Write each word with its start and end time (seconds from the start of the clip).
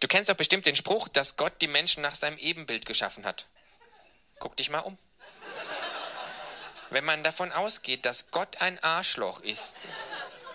Du 0.00 0.08
kennst 0.08 0.30
doch 0.30 0.36
bestimmt 0.36 0.66
den 0.66 0.74
Spruch, 0.74 1.08
dass 1.08 1.36
Gott 1.36 1.54
die 1.60 1.68
Menschen 1.68 2.02
nach 2.02 2.14
seinem 2.14 2.38
Ebenbild 2.38 2.86
geschaffen 2.86 3.24
hat. 3.24 3.46
Guck 4.38 4.56
dich 4.56 4.70
mal 4.70 4.80
um. 4.80 4.96
Wenn 6.90 7.04
man 7.04 7.22
davon 7.22 7.50
ausgeht, 7.52 8.04
dass 8.06 8.30
Gott 8.30 8.60
ein 8.60 8.78
Arschloch 8.82 9.40
ist, 9.40 9.76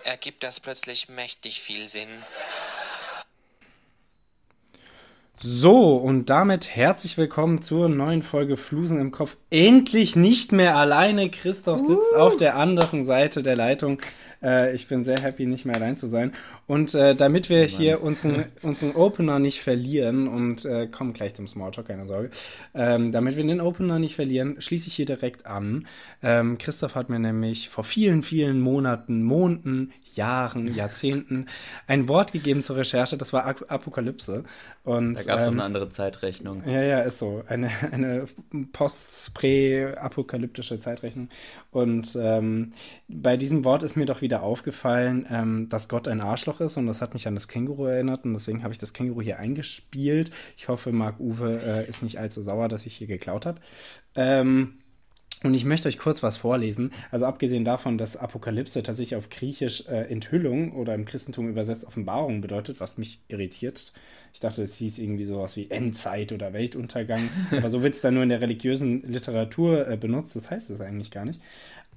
ergibt 0.04 0.42
das 0.42 0.60
plötzlich 0.60 1.08
mächtig 1.08 1.60
viel 1.60 1.88
Sinn. 1.88 2.08
So, 5.44 5.96
und 5.96 6.30
damit 6.30 6.68
herzlich 6.68 7.18
willkommen 7.18 7.62
zur 7.62 7.88
neuen 7.88 8.22
Folge 8.22 8.56
Flusen 8.56 9.00
im 9.00 9.10
Kopf. 9.10 9.36
Endlich 9.50 10.14
nicht 10.14 10.52
mehr 10.52 10.76
alleine. 10.76 11.30
Christoph 11.30 11.80
sitzt 11.80 12.12
uh. 12.12 12.16
auf 12.16 12.36
der 12.36 12.54
anderen 12.54 13.02
Seite 13.02 13.42
der 13.42 13.56
Leitung. 13.56 14.00
Äh, 14.40 14.72
ich 14.72 14.86
bin 14.86 15.02
sehr 15.02 15.20
happy, 15.20 15.46
nicht 15.46 15.64
mehr 15.64 15.74
allein 15.74 15.96
zu 15.96 16.06
sein. 16.06 16.32
Und 16.66 16.94
äh, 16.94 17.14
damit 17.14 17.50
wir 17.50 17.64
oh 17.64 17.66
hier 17.66 18.02
unseren, 18.02 18.44
unseren 18.62 18.94
Opener 18.94 19.38
nicht 19.38 19.60
verlieren 19.60 20.28
und 20.28 20.64
äh, 20.64 20.86
kommen 20.86 21.12
gleich 21.12 21.34
zum 21.34 21.48
Smalltalk, 21.48 21.88
keine 21.88 22.06
Sorge. 22.06 22.30
Ähm, 22.74 23.12
damit 23.12 23.36
wir 23.36 23.44
den 23.44 23.60
Opener 23.60 23.98
nicht 23.98 24.14
verlieren, 24.14 24.60
schließe 24.60 24.88
ich 24.88 24.94
hier 24.94 25.06
direkt 25.06 25.46
an. 25.46 25.86
Ähm, 26.22 26.58
Christoph 26.58 26.94
hat 26.94 27.08
mir 27.08 27.18
nämlich 27.18 27.68
vor 27.68 27.84
vielen, 27.84 28.22
vielen 28.22 28.60
Monaten, 28.60 29.22
Monaten, 29.22 29.92
Jahren, 30.14 30.74
Jahrzehnten 30.74 31.46
ein 31.86 32.08
Wort 32.08 32.32
gegeben 32.32 32.62
zur 32.62 32.76
Recherche, 32.76 33.16
das 33.16 33.32
war 33.32 33.46
Apokalypse. 33.46 34.44
Und, 34.84 35.18
da 35.18 35.22
gab 35.22 35.40
es 35.40 35.46
ähm, 35.46 35.54
eine 35.54 35.64
andere 35.64 35.90
Zeitrechnung. 35.90 36.62
Ja, 36.66 36.82
ja, 36.82 37.00
ist 37.00 37.18
so. 37.18 37.42
Eine, 37.46 37.70
eine 37.92 38.24
post-prä-apokalyptische 38.72 40.78
Zeitrechnung. 40.78 41.28
Und 41.70 42.16
ähm, 42.20 42.72
bei 43.08 43.36
diesem 43.36 43.64
Wort 43.64 43.82
ist 43.82 43.96
mir 43.96 44.06
doch 44.06 44.22
wieder 44.22 44.42
aufgefallen, 44.42 45.26
ähm, 45.30 45.68
dass 45.68 45.88
Gott 45.88 46.08
ein 46.08 46.20
Arschloch 46.20 46.51
ist 46.60 46.76
und 46.76 46.86
das 46.86 47.00
hat 47.00 47.14
mich 47.14 47.26
an 47.26 47.34
das 47.34 47.48
Känguru 47.48 47.86
erinnert 47.86 48.24
und 48.24 48.32
deswegen 48.32 48.62
habe 48.62 48.72
ich 48.72 48.78
das 48.78 48.92
Känguru 48.92 49.22
hier 49.22 49.38
eingespielt. 49.38 50.30
Ich 50.56 50.68
hoffe, 50.68 50.92
Marc 50.92 51.20
Uwe 51.20 51.60
äh, 51.64 51.88
ist 51.88 52.02
nicht 52.02 52.18
allzu 52.18 52.42
sauer, 52.42 52.68
dass 52.68 52.86
ich 52.86 52.96
hier 52.96 53.06
geklaut 53.06 53.46
habe. 53.46 53.60
Ähm, 54.14 54.74
und 55.44 55.54
ich 55.54 55.64
möchte 55.64 55.88
euch 55.88 55.98
kurz 55.98 56.22
was 56.22 56.36
vorlesen. 56.36 56.92
Also 57.10 57.26
abgesehen 57.26 57.64
davon, 57.64 57.98
dass 57.98 58.16
Apokalypse 58.16 58.82
tatsächlich 58.82 59.16
auf 59.16 59.28
Griechisch 59.28 59.86
äh, 59.88 60.08
Enthüllung 60.08 60.72
oder 60.72 60.94
im 60.94 61.04
Christentum 61.04 61.48
übersetzt 61.48 61.84
Offenbarung 61.84 62.40
bedeutet, 62.40 62.78
was 62.78 62.96
mich 62.96 63.20
irritiert. 63.26 63.92
Ich 64.32 64.40
dachte, 64.40 64.62
es 64.62 64.76
hieß 64.76 64.98
irgendwie 64.98 65.24
sowas 65.24 65.56
wie 65.56 65.68
Endzeit 65.70 66.32
oder 66.32 66.52
Weltuntergang. 66.52 67.28
Aber 67.50 67.70
so 67.70 67.82
wird 67.82 67.94
es 67.94 68.00
dann 68.00 68.14
nur 68.14 68.22
in 68.22 68.28
der 68.28 68.40
religiösen 68.40 69.02
Literatur 69.02 69.88
äh, 69.88 69.96
benutzt. 69.96 70.36
Das 70.36 70.50
heißt 70.50 70.70
es 70.70 70.80
eigentlich 70.80 71.10
gar 71.10 71.24
nicht. 71.24 71.40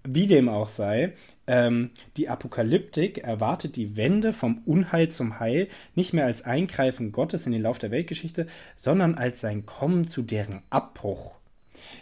Wie 0.07 0.27
dem 0.27 0.49
auch 0.49 0.69
sei, 0.69 1.13
ähm, 1.47 1.91
die 2.17 2.29
Apokalyptik 2.29 3.19
erwartet 3.19 3.75
die 3.75 3.97
Wende 3.97 4.33
vom 4.33 4.61
Unheil 4.65 5.09
zum 5.09 5.39
Heil 5.39 5.67
nicht 5.95 6.13
mehr 6.13 6.25
als 6.25 6.43
Eingreifen 6.43 7.11
Gottes 7.11 7.45
in 7.45 7.51
den 7.51 7.61
Lauf 7.61 7.79
der 7.79 7.91
Weltgeschichte, 7.91 8.47
sondern 8.75 9.15
als 9.15 9.41
sein 9.41 9.65
Kommen 9.65 10.07
zu 10.07 10.21
deren 10.21 10.61
Abbruch. 10.69 11.35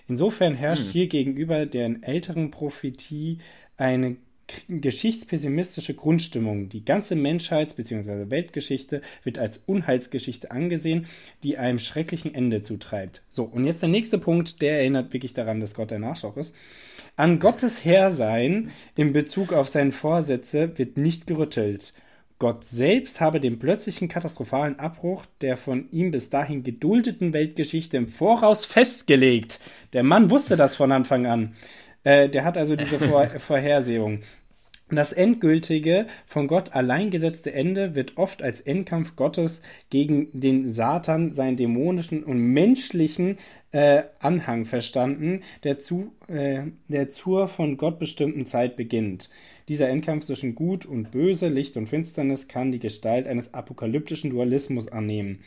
Insofern 0.08 0.54
herrscht 0.54 0.86
hm. 0.86 0.92
hier 0.92 1.08
gegenüber 1.08 1.66
der 1.66 1.96
älteren 2.02 2.52
Prophetie 2.52 3.40
eine 3.78 4.18
geschichtspessimistische 4.68 5.94
Grundstimmung. 5.94 6.70
Die 6.70 6.84
ganze 6.84 7.16
Menschheits- 7.16 7.76
bzw. 7.76 8.30
Weltgeschichte 8.30 9.02
wird 9.24 9.40
als 9.40 9.64
Unheilsgeschichte 9.66 10.52
angesehen, 10.52 11.08
die 11.44 11.58
einem 11.58 11.80
schrecklichen 11.80 12.36
Ende 12.36 12.62
zutreibt. 12.62 13.24
So, 13.30 13.44
und 13.46 13.66
jetzt 13.66 13.81
der 13.81 13.90
nächste 13.90 14.18
Punkt, 14.18 14.62
der 14.62 14.80
erinnert 14.80 15.14
wirklich 15.14 15.34
daran, 15.34 15.59
dass 15.59 15.74
Gott 15.74 15.92
ein 15.94 16.04
Arschloch 16.04 16.38
ist. 16.38 16.56
An 17.16 17.38
Gottes 17.38 17.86
Herrsein 17.86 18.72
in 18.95 19.14
Bezug 19.14 19.53
auf 19.53 19.69
seine 19.69 19.92
Vorsätze 19.92 20.75
wird 20.80 20.97
nicht 20.97 21.28
gerüttelt. 21.28 21.94
Gott 22.39 22.64
selbst 22.66 23.22
habe 23.22 23.39
den 23.39 23.59
plötzlichen 23.59 24.08
katastrophalen 24.08 24.80
Abbruch 24.80 25.28
der 25.41 25.56
von 25.56 25.88
ihm 25.91 26.09
bis 26.09 26.31
dahin 26.31 26.64
geduldeten 26.64 27.31
Weltgeschichte 27.31 27.97
im 27.97 28.08
Voraus 28.08 28.66
festgelegt. 28.66 29.59
Der 29.94 30.02
Mann 30.02 30.31
wusste 30.31 30.58
das 30.58 30.75
von 30.75 30.91
Anfang 30.91 31.28
an. 31.28 31.56
Äh, 32.03 32.30
der 32.30 32.44
hat 32.45 32.58
also 32.58 32.75
diese 32.75 32.97
Vor 32.97 33.28
Vorhersehung. 33.38 34.22
Das 34.89 35.13
endgültige, 35.13 36.07
von 36.25 36.47
Gott 36.47 36.75
allein 36.75 37.09
gesetzte 37.09 37.53
Ende 37.53 37.95
wird 37.95 38.17
oft 38.17 38.44
als 38.44 38.61
Endkampf 38.61 39.16
Gottes 39.16 39.61
gegen 39.89 40.27
den 40.33 40.71
Satan, 40.71 41.33
seinen 41.33 41.57
dämonischen 41.57 42.23
und 42.23 42.38
menschlichen 42.38 43.38
äh, 43.71 44.03
Anhang 44.19 44.66
verstanden, 44.66 45.41
der, 45.63 45.79
zu, 45.79 46.13
äh, 46.27 46.63
der 46.89 47.09
zur 47.09 47.47
von 47.47 47.77
Gott 47.77 47.97
bestimmten 47.97 48.45
Zeit 48.45 48.75
beginnt. 48.75 49.29
Dieser 49.67 49.89
Endkampf 49.89 50.25
zwischen 50.25 50.53
Gut 50.53 50.85
und 50.85 51.11
Böse, 51.11 51.47
Licht 51.47 51.77
und 51.77 51.88
Finsternis 51.88 52.47
kann 52.47 52.71
die 52.71 52.79
Gestalt 52.79 53.27
eines 53.27 53.53
apokalyptischen 53.53 54.29
Dualismus 54.29 54.89
annehmen. 54.89 55.39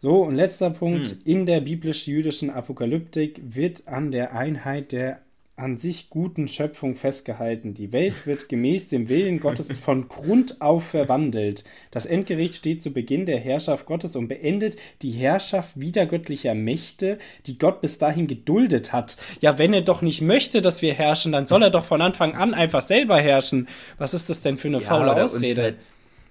So, 0.00 0.22
und 0.24 0.34
letzter 0.34 0.70
Punkt. 0.70 1.08
Hm. 1.08 1.18
In 1.24 1.46
der 1.46 1.60
biblisch-jüdischen 1.60 2.48
Apokalyptik 2.48 3.40
wird 3.44 3.86
an 3.86 4.10
der 4.12 4.34
Einheit 4.34 4.92
der 4.92 5.20
an 5.60 5.76
sich 5.76 6.10
guten 6.10 6.48
Schöpfung 6.48 6.96
festgehalten. 6.96 7.74
Die 7.74 7.92
Welt 7.92 8.26
wird 8.26 8.48
gemäß 8.48 8.88
dem 8.88 9.08
Willen 9.08 9.40
Gottes 9.40 9.72
von 9.72 10.08
Grund 10.08 10.60
auf 10.60 10.84
verwandelt. 10.84 11.64
Das 11.90 12.06
Endgericht 12.06 12.54
steht 12.54 12.82
zu 12.82 12.92
Beginn 12.92 13.26
der 13.26 13.38
Herrschaft 13.38 13.86
Gottes 13.86 14.16
und 14.16 14.28
beendet 14.28 14.76
die 15.02 15.10
Herrschaft 15.10 15.78
wiedergöttlicher 15.78 16.54
Mächte, 16.54 17.18
die 17.46 17.58
Gott 17.58 17.80
bis 17.80 17.98
dahin 17.98 18.26
geduldet 18.26 18.92
hat. 18.92 19.16
Ja, 19.40 19.58
wenn 19.58 19.72
er 19.72 19.82
doch 19.82 20.02
nicht 20.02 20.22
möchte, 20.22 20.62
dass 20.62 20.82
wir 20.82 20.94
herrschen, 20.94 21.32
dann 21.32 21.46
soll 21.46 21.62
er 21.62 21.70
doch 21.70 21.84
von 21.84 22.02
Anfang 22.02 22.34
an 22.34 22.54
einfach 22.54 22.82
selber 22.82 23.18
herrschen. 23.18 23.68
Was 23.98 24.14
ist 24.14 24.30
das 24.30 24.40
denn 24.40 24.58
für 24.58 24.68
eine 24.68 24.80
ja, 24.80 24.86
faule 24.86 25.22
Ausrede? 25.22 25.50
Uns 25.50 25.58
halt, 25.58 25.76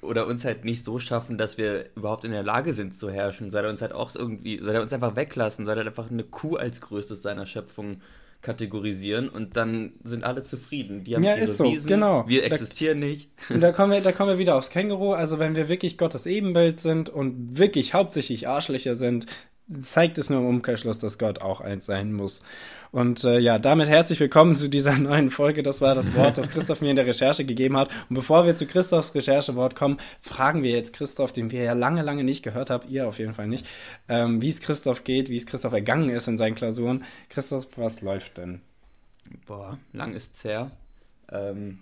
oder 0.01 0.27
uns 0.27 0.45
halt 0.45 0.65
nicht 0.65 0.83
so 0.83 0.99
schaffen, 0.99 1.37
dass 1.37 1.57
wir 1.57 1.85
überhaupt 1.95 2.25
in 2.25 2.31
der 2.31 2.43
Lage 2.43 2.73
sind 2.73 2.97
zu 2.97 3.09
herrschen. 3.09 3.51
Soll 3.51 3.65
er 3.65 3.69
uns 3.69 3.81
halt 3.81 3.91
auch 3.91 4.15
irgendwie, 4.15 4.59
soll 4.59 4.75
er 4.75 4.81
uns 4.81 4.93
einfach 4.93 5.15
weglassen, 5.15 5.65
soll 5.65 5.77
er 5.77 5.85
einfach 5.85 6.09
eine 6.09 6.23
Kuh 6.23 6.55
als 6.55 6.81
größtes 6.81 7.21
seiner 7.21 7.45
Schöpfung 7.45 8.01
kategorisieren 8.41 9.27
und 9.27 9.57
dann 9.57 9.93
sind 10.03 10.23
alle 10.23 10.43
zufrieden. 10.43 11.03
Die 11.03 11.15
haben 11.15 11.23
ja, 11.23 11.35
ihre 11.35 11.43
ist 11.43 11.57
so, 11.57 11.65
Wiesen, 11.65 11.87
genau. 11.87 12.25
Wir 12.27 12.45
existieren 12.45 13.01
da, 13.01 13.07
nicht. 13.07 13.31
Da 13.49 13.71
kommen, 13.73 13.91
wir, 13.91 14.01
da 14.01 14.11
kommen 14.11 14.31
wir 14.31 14.37
wieder 14.37 14.55
aufs 14.55 14.69
Känguru. 14.69 15.11
Also 15.11 15.39
wenn 15.39 15.55
wir 15.55 15.67
wirklich 15.67 15.97
Gottes 15.97 16.25
Ebenbild 16.25 16.79
sind 16.79 17.09
und 17.09 17.57
wirklich 17.57 17.93
hauptsächlich 17.93 18.47
Arschlöcher 18.47 18.95
sind, 18.95 19.25
zeigt 19.69 20.17
es 20.17 20.29
nur 20.29 20.39
im 20.39 20.47
Umkehrschluss, 20.47 20.99
dass 20.99 21.19
Gott 21.19 21.41
auch 21.41 21.61
eins 21.61 21.85
sein 21.85 22.11
muss. 22.13 22.43
Und 22.91 23.23
äh, 23.23 23.37
ja, 23.37 23.59
damit 23.59 23.87
herzlich 23.87 24.19
willkommen 24.19 24.55
zu 24.55 24.67
dieser 24.67 24.97
neuen 24.97 25.29
Folge. 25.29 25.61
Das 25.61 25.79
war 25.79 25.93
das 25.93 26.15
Wort, 26.15 26.37
das 26.39 26.49
Christoph 26.49 26.81
mir 26.81 26.89
in 26.89 26.95
der 26.95 27.05
Recherche 27.05 27.45
gegeben 27.45 27.77
hat. 27.77 27.91
Und 28.09 28.15
bevor 28.15 28.45
wir 28.45 28.55
zu 28.55 28.65
Christophs 28.65 29.13
Recherchewort 29.13 29.75
kommen, 29.75 29.97
fragen 30.21 30.63
wir 30.63 30.71
jetzt 30.71 30.93
Christoph, 30.93 31.33
den 31.33 31.51
wir 31.51 31.63
ja 31.63 31.73
lange, 31.73 32.01
lange 32.01 32.23
nicht 32.23 32.41
gehört 32.41 32.71
haben, 32.71 32.89
ihr 32.89 33.07
auf 33.07 33.19
jeden 33.19 33.35
Fall 33.35 33.47
nicht, 33.47 33.65
ähm, 34.07 34.41
wie 34.41 34.49
es 34.49 34.59
Christoph 34.59 35.03
geht, 35.03 35.29
wie 35.29 35.37
es 35.37 35.45
Christoph 35.45 35.73
ergangen 35.73 36.09
ist 36.09 36.27
in 36.27 36.37
seinen 36.37 36.55
Klausuren. 36.55 37.03
Christoph, 37.29 37.67
was 37.75 38.01
läuft 38.01 38.37
denn? 38.37 38.61
Boah, 39.45 39.77
lang 39.93 40.13
ist's 40.13 40.43
her. 40.43 40.71
Ähm, 41.31 41.79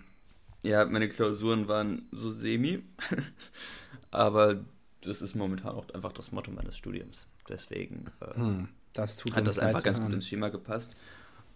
ja, 0.62 0.84
meine 0.84 1.08
Klausuren 1.08 1.68
waren 1.68 2.06
so 2.12 2.30
semi. 2.30 2.80
Aber 4.10 4.60
das 5.00 5.22
ist 5.22 5.34
momentan 5.34 5.74
auch 5.74 5.88
einfach 5.94 6.12
das 6.12 6.32
Motto 6.32 6.50
meines 6.50 6.76
Studiums. 6.76 7.26
Deswegen 7.48 8.06
äh, 8.20 8.34
hm, 8.34 8.68
das 8.92 9.24
hat 9.32 9.46
das 9.46 9.58
einfach 9.58 9.82
ganz 9.82 10.00
gut 10.00 10.12
ins 10.12 10.26
Schema 10.26 10.48
gepasst. 10.48 10.94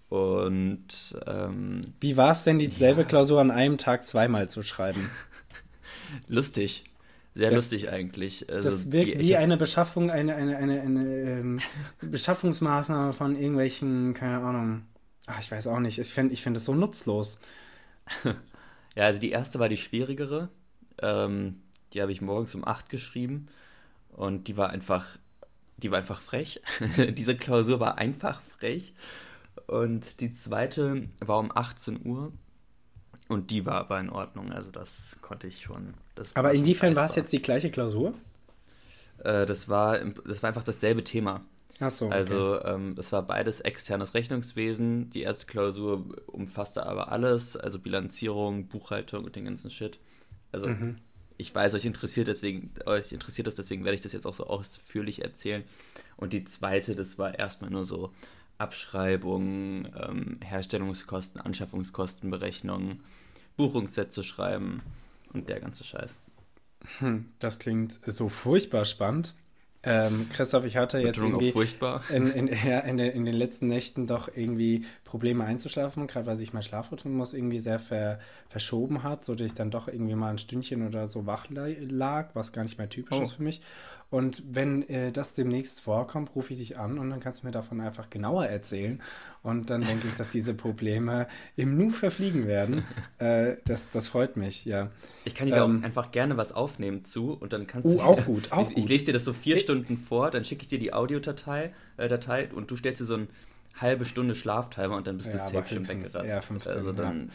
Und 0.09 1.17
ähm, 1.27 1.81
wie 2.01 2.19
war 2.19 2.33
es 2.33 2.45
denn, 2.45 2.59
dieselbe 2.59 3.01
ja. 3.01 3.07
Klausur 3.07 3.41
an 3.41 3.51
einem 3.51 3.79
Tag 3.79 4.07
zweimal 4.07 4.49
zu 4.51 4.63
schreiben? 4.63 5.11
lustig. 6.29 6.85
Sehr 7.35 7.49
das, 7.49 7.61
lustig 7.61 7.91
eigentlich. 7.91 8.51
Also 8.53 8.69
das 8.69 8.93
wirkt 8.93 9.07
die, 9.07 9.21
wie 9.21 9.37
eine 9.37 9.57
Beschaffung, 9.57 10.11
eine, 10.11 10.35
eine, 10.35 10.59
eine, 10.59 10.83
eine 10.83 11.05
ähm, 11.07 11.61
Beschaffungsmaßnahme 12.03 13.15
von 13.15 13.37
irgendwelchen, 13.37 14.13
keine 14.13 14.45
Ahnung. 14.45 14.83
Ach, 15.27 15.41
ich 15.41 15.51
weiß 15.51 15.67
auch 15.69 15.79
nicht. 15.79 15.99
Ich 15.99 16.13
finde 16.13 16.35
ich 16.35 16.43
find 16.43 16.57
das 16.57 16.67
so 16.67 16.75
nutzlos. 16.75 17.39
ja, 18.95 19.05
also 19.05 19.19
die 19.19 19.31
erste 19.31 19.59
war 19.59 19.71
die 19.71 19.79
schwierigere. 19.79 20.51
Ähm, 21.01 21.63
die 21.95 22.03
habe 22.03 22.13
ich 22.13 22.21
morgens 22.21 22.55
um 22.55 22.67
8 22.67 22.91
geschrieben. 22.91 23.49
Und 24.11 24.49
die 24.49 24.59
war 24.59 24.69
einfach 24.69 25.17
die 25.79 25.91
war 25.91 25.99
einfach 25.99 26.21
frech. 26.21 26.61
Diese 27.13 27.37
Klausur 27.37 27.81
war 27.81 27.99
einfach 27.99 28.41
frech. 28.43 28.95
Und 29.67 30.21
die 30.21 30.33
zweite 30.33 31.09
war 31.21 31.39
um 31.39 31.51
18 31.55 32.05
Uhr. 32.05 32.33
Und 33.29 33.51
die 33.51 33.65
war 33.67 33.75
aber 33.75 33.99
in 34.01 34.11
Ordnung. 34.11 34.53
Also 34.53 34.71
das 34.71 35.17
konnte 35.23 35.47
ich 35.47 35.61
schon. 35.61 35.95
aber 36.35 36.53
inwiefern 36.53 36.97
war 36.97 37.05
es 37.05 37.15
jetzt 37.15 37.33
die 37.33 37.43
gleiche 37.43 37.71
Klausur? 37.71 38.15
Äh, 39.19 39.47
das, 39.47 39.69
war, 39.69 39.99
das 39.99 40.43
war 40.43 40.49
einfach 40.49 40.65
dasselbe 40.65 41.05
Thema. 41.05 41.43
Ach 41.81 41.91
so. 41.91 42.07
Okay. 42.07 42.15
Also 42.15 42.63
ähm, 42.65 42.95
es 42.99 43.13
war 43.13 43.23
beides 43.23 43.61
externes 43.61 44.15
Rechnungswesen. 44.15 45.11
Die 45.11 45.23
erste 45.23 45.47
Klausur 45.47 46.05
umfasste 46.27 46.85
aber 46.87 47.11
alles, 47.11 47.57
also 47.57 47.79
Bilanzierung, 47.79 48.69
Buchhaltung 48.69 49.25
und 49.25 49.35
den 49.35 49.47
ganzen 49.47 49.71
Shit. 49.71 49.99
Also 50.53 50.69
mhm 50.69 50.97
ich 51.37 51.55
weiß, 51.55 51.75
euch 51.75 51.85
interessiert 51.85 52.29
deswegen, 52.29 52.73
euch 52.87 53.13
interessiert 53.13 53.47
das, 53.47 53.55
deswegen 53.55 53.85
werde 53.85 53.95
ich 53.95 54.01
das 54.01 54.13
jetzt 54.13 54.27
auch 54.27 54.35
so 54.35 54.47
ausführlich 54.47 55.23
erzählen. 55.23 55.65
Und 56.17 56.33
die 56.33 56.45
zweite, 56.45 56.95
das 56.95 57.19
war 57.19 57.39
erstmal 57.39 57.71
nur 57.71 57.85
so 57.85 58.13
Abschreibung, 58.59 59.89
ähm, 59.97 60.39
Herstellungskosten, 60.45 61.41
Anschaffungskostenberechnung, 61.41 63.01
Buchungssätze 63.57 64.23
schreiben 64.23 64.83
und 65.33 65.49
der 65.49 65.61
ganze 65.61 65.85
Scheiß. 65.85 66.17
Hm, 66.99 67.29
das 67.39 67.59
klingt 67.59 67.99
so 68.07 68.29
furchtbar 68.29 68.85
spannend. 68.85 69.35
Ähm, 69.85 70.29
Christoph, 70.31 70.65
ich 70.65 70.77
hatte 70.77 70.99
jetzt 70.99 71.17
irgendwie 71.19 71.51
in, 72.11 72.27
in, 72.29 72.47
ja, 72.67 72.79
in, 72.81 72.97
den, 72.99 73.11
in 73.13 73.25
den 73.25 73.35
letzten 73.35 73.67
Nächten 73.67 74.07
doch 74.07 74.29
irgendwie 74.35 74.85
Probleme 75.05 75.45
einzuschlafen, 75.45 76.07
gerade 76.07 76.27
weil 76.27 76.37
sich 76.37 76.53
mein 76.53 76.63
Schlafrhythmus 76.63 77.35
irgendwie 77.35 77.59
sehr 77.59 77.81
ver, 77.81 78.21
verschoben 78.49 79.03
hat, 79.03 79.25
sodass 79.25 79.47
ich 79.47 79.55
dann 79.55 79.73
doch 79.73 79.89
irgendwie 79.89 80.15
mal 80.15 80.31
ein 80.31 80.39
Stündchen 80.39 80.87
oder 80.87 81.09
so 81.09 81.27
wach 81.27 81.49
la- 81.51 81.67
lag, 81.81 82.31
was 82.35 82.53
gar 82.53 82.63
nicht 82.63 82.79
mehr 82.79 82.89
typisch 82.89 83.19
Oh. 83.19 83.23
ist 83.23 83.33
für 83.33 83.43
mich. 83.43 83.61
Und 84.13 84.45
wenn 84.55 84.89
äh, 84.89 85.11
das 85.13 85.35
demnächst 85.35 85.83
vorkommt, 85.83 86.37
rufe 86.37 86.53
ich 86.53 86.61
dich 86.61 86.79
an 86.79 87.01
und 87.01 87.11
dann 87.11 87.21
kannst 87.21 87.43
du 87.43 87.47
mir 87.49 87.53
davon 87.53 87.81
einfach 87.81 88.11
genauer 88.11 88.47
erzählen. 88.47 89.03
Und 89.43 89.71
dann 89.71 89.87
denke 89.87 90.07
ich, 90.09 90.15
dass 90.17 90.31
diese 90.31 90.55
Probleme 90.55 91.27
im 91.57 91.77
Nu 91.77 91.91
verfliegen 91.91 92.47
werden. 92.47 92.85
äh, 93.19 93.57
das, 93.67 93.91
das 93.91 94.09
freut 94.09 94.37
mich, 94.37 94.65
ja. 94.67 94.91
Ich 95.25 95.35
kann 95.35 95.49
dir 95.49 95.65
Ähm, 95.65 95.65
auch 95.65 95.83
einfach 95.83 96.11
gerne 96.13 96.37
was 96.37 96.53
aufnehmen 96.53 97.05
zu 97.05 97.33
und 97.33 97.53
dann 97.53 97.67
kannst 97.67 97.95
Uh, 97.95 98.01
du. 98.01 98.01
auch 98.01 98.25
gut, 98.25 98.51
auch 98.53 98.71
ich, 98.71 98.77
ich 98.77 98.89
gut. 98.89 98.89
lese 98.89 99.07
dir 99.07 99.13
das 99.13 99.25
so 99.25 99.33
vier 99.33 99.57
Stunden 99.57 99.97
vor, 99.97 100.31
dann 100.31 100.45
schicke 100.45 100.63
ich 100.63 100.69
dir 100.69 100.79
die 100.79 100.93
Audiodatei 100.93 101.73
äh, 101.97 102.09
Datei, 102.09 102.49
und 102.53 102.71
du 102.71 102.77
stellst 102.77 103.01
dir 103.03 103.07
so 103.07 103.15
eine 103.15 103.29
halbe 103.77 104.05
Stunde 104.05 104.35
Schlaftimer 104.35 104.97
und 104.97 105.07
dann 105.07 105.17
bist 105.19 105.33
Ja, 105.33 105.35
du 105.35 105.39
safe 105.39 105.69
schon 105.69 105.89
15, 105.89 105.89
weggeratzt. 105.89 106.25
ja, 106.29 106.43
15, 106.43 106.73
also 106.77 106.93
ja. 106.93 106.93
dann. 106.93 107.31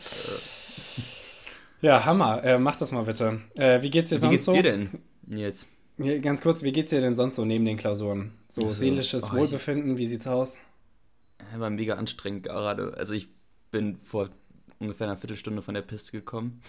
Ja, 1.82 2.06
Hammer. 2.06 2.44
Äh, 2.44 2.58
mach 2.60 2.76
das 2.76 2.92
mal 2.92 3.04
bitte. 3.04 3.42
Äh, 3.56 3.82
wie 3.82 3.90
geht's 3.90 4.10
dir 4.10 4.18
Äh, 4.18 4.22
wie 4.22 4.30
sonst 4.30 4.30
geht's 4.30 4.46
so? 4.46 4.52
dir 4.52 4.64
denn 4.64 4.90
jetzt? 5.28 5.68
Ja, 5.98 6.18
Ganz 6.20 6.42
kurz, 6.42 6.64
wie 6.64 6.72
geht's 6.72 6.92
dir 6.92 7.02
denn 7.02 7.16
sonst 7.16 7.36
so 7.38 7.46
neben 7.46 7.66
den 7.66 7.78
Klausuren? 7.78 8.34
So 8.50 8.64
Also, 8.64 8.76
seelisches 8.76 9.32
oh, 9.32 9.36
Wohlbefinden, 9.36 9.98
wie 9.98 10.06
sieht's 10.06 10.28
aus? 10.28 10.60
Ja, 11.52 11.60
War 11.60 11.70
mega 11.70 11.96
anstrengend 11.96 12.44
gerade. 12.44 12.94
Also 12.98 13.14
ich 13.14 13.30
bin 13.72 13.98
vor 14.00 14.30
ungefähr 14.80 15.08
einer 15.08 15.18
Viertelstunde 15.18 15.62
von 15.62 15.74
der 15.74 15.82
Piste 15.82 16.12
gekommen 16.12 16.62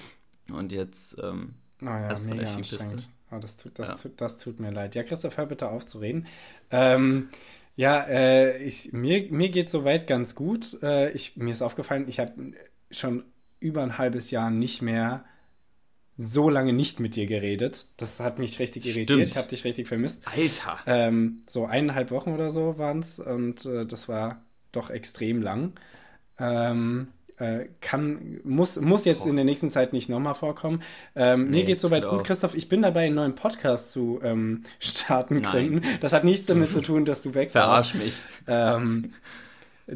und 0.50 0.72
jetzt. 0.72 1.16
Ähm, 1.22 1.54
Naja, 1.80 2.08
Also 2.08 2.24
von 2.24 2.36
mega 2.36 2.54
anstrengend. 2.54 3.08
Oh, 3.30 3.38
das, 3.38 3.56
tut, 3.58 3.78
das, 3.78 3.88
Ja. 3.90 3.94
tut, 3.96 4.20
das 4.20 4.38
tut 4.38 4.58
mir 4.60 4.70
leid. 4.70 4.94
Ja, 4.94 5.02
Christoph, 5.02 5.36
hör 5.36 5.46
bitte 5.46 5.68
auf 5.68 5.84
zu 5.84 5.98
reden. 5.98 6.26
Ähm, 6.70 7.28
ja, 7.76 8.02
äh, 8.08 8.62
ich, 8.64 8.92
mir, 8.92 9.30
mir 9.30 9.50
geht 9.50 9.68
soweit 9.70 10.06
ganz 10.06 10.34
gut. 10.34 10.82
Äh, 10.82 11.10
ich, 11.12 11.36
mir 11.36 11.52
ist 11.52 11.60
aufgefallen, 11.62 12.06
ich 12.08 12.18
habe 12.18 12.32
schon 12.90 13.24
über 13.60 13.82
ein 13.82 13.98
halbes 13.98 14.30
Jahr 14.30 14.50
nicht 14.50 14.80
mehr 14.80 15.24
so 16.20 16.50
lange 16.50 16.72
nicht 16.72 16.98
mit 17.00 17.14
dir 17.16 17.26
geredet. 17.26 17.86
Das 17.96 18.18
hat 18.20 18.38
mich 18.40 18.58
richtig 18.58 18.84
irritiert. 18.84 19.08
Stimmt. 19.10 19.28
Ich 19.30 19.36
habe 19.36 19.48
dich 19.48 19.64
richtig 19.64 19.86
vermisst. 19.88 20.22
Alter! 20.26 20.78
Ähm, 20.86 21.42
so 21.48 21.64
eineinhalb 21.64 22.10
Wochen 22.10 22.34
oder 22.34 22.50
so 22.50 22.76
waren 22.76 22.98
es 22.98 23.20
und 23.20 23.64
äh, 23.64 23.86
das 23.86 24.08
war 24.08 24.42
doch 24.72 24.90
extrem 24.90 25.40
lang. 25.40 25.72
Ähm, 26.38 27.08
äh, 27.36 27.66
kann, 27.80 28.40
muss, 28.42 28.80
muss 28.80 29.04
jetzt 29.04 29.24
in 29.24 29.36
der 29.36 29.44
nächsten 29.44 29.70
Zeit 29.70 29.92
nicht 29.92 30.08
nochmal 30.08 30.34
vorkommen. 30.34 30.82
Ähm, 31.14 31.44
mir 31.44 31.50
Nee, 31.50 31.64
geht 31.64 31.78
soweit 31.78 32.02
ich 32.04 32.10
gut. 32.10 32.20
auch. 32.20 32.22
Christoph, 32.24 32.56
ich 32.56 32.68
bin 32.68 32.82
dabei, 32.82 33.06
einen 33.06 33.14
neuen 33.14 33.34
Podcast 33.36 33.92
zu 33.92 34.18
ähm, 34.24 34.64
starten, 34.80 35.36
Nein. 35.36 35.42
gründen. 35.70 35.82
Das 36.00 36.12
hat 36.12 36.24
nichts 36.24 36.46
damit 36.46 36.72
zu 36.72 36.80
tun, 36.80 37.04
dass 37.04 37.22
du 37.22 37.34
weg 37.34 37.54
warst. 37.54 37.92
Verarsch 37.92 37.94
mich. 37.94 38.20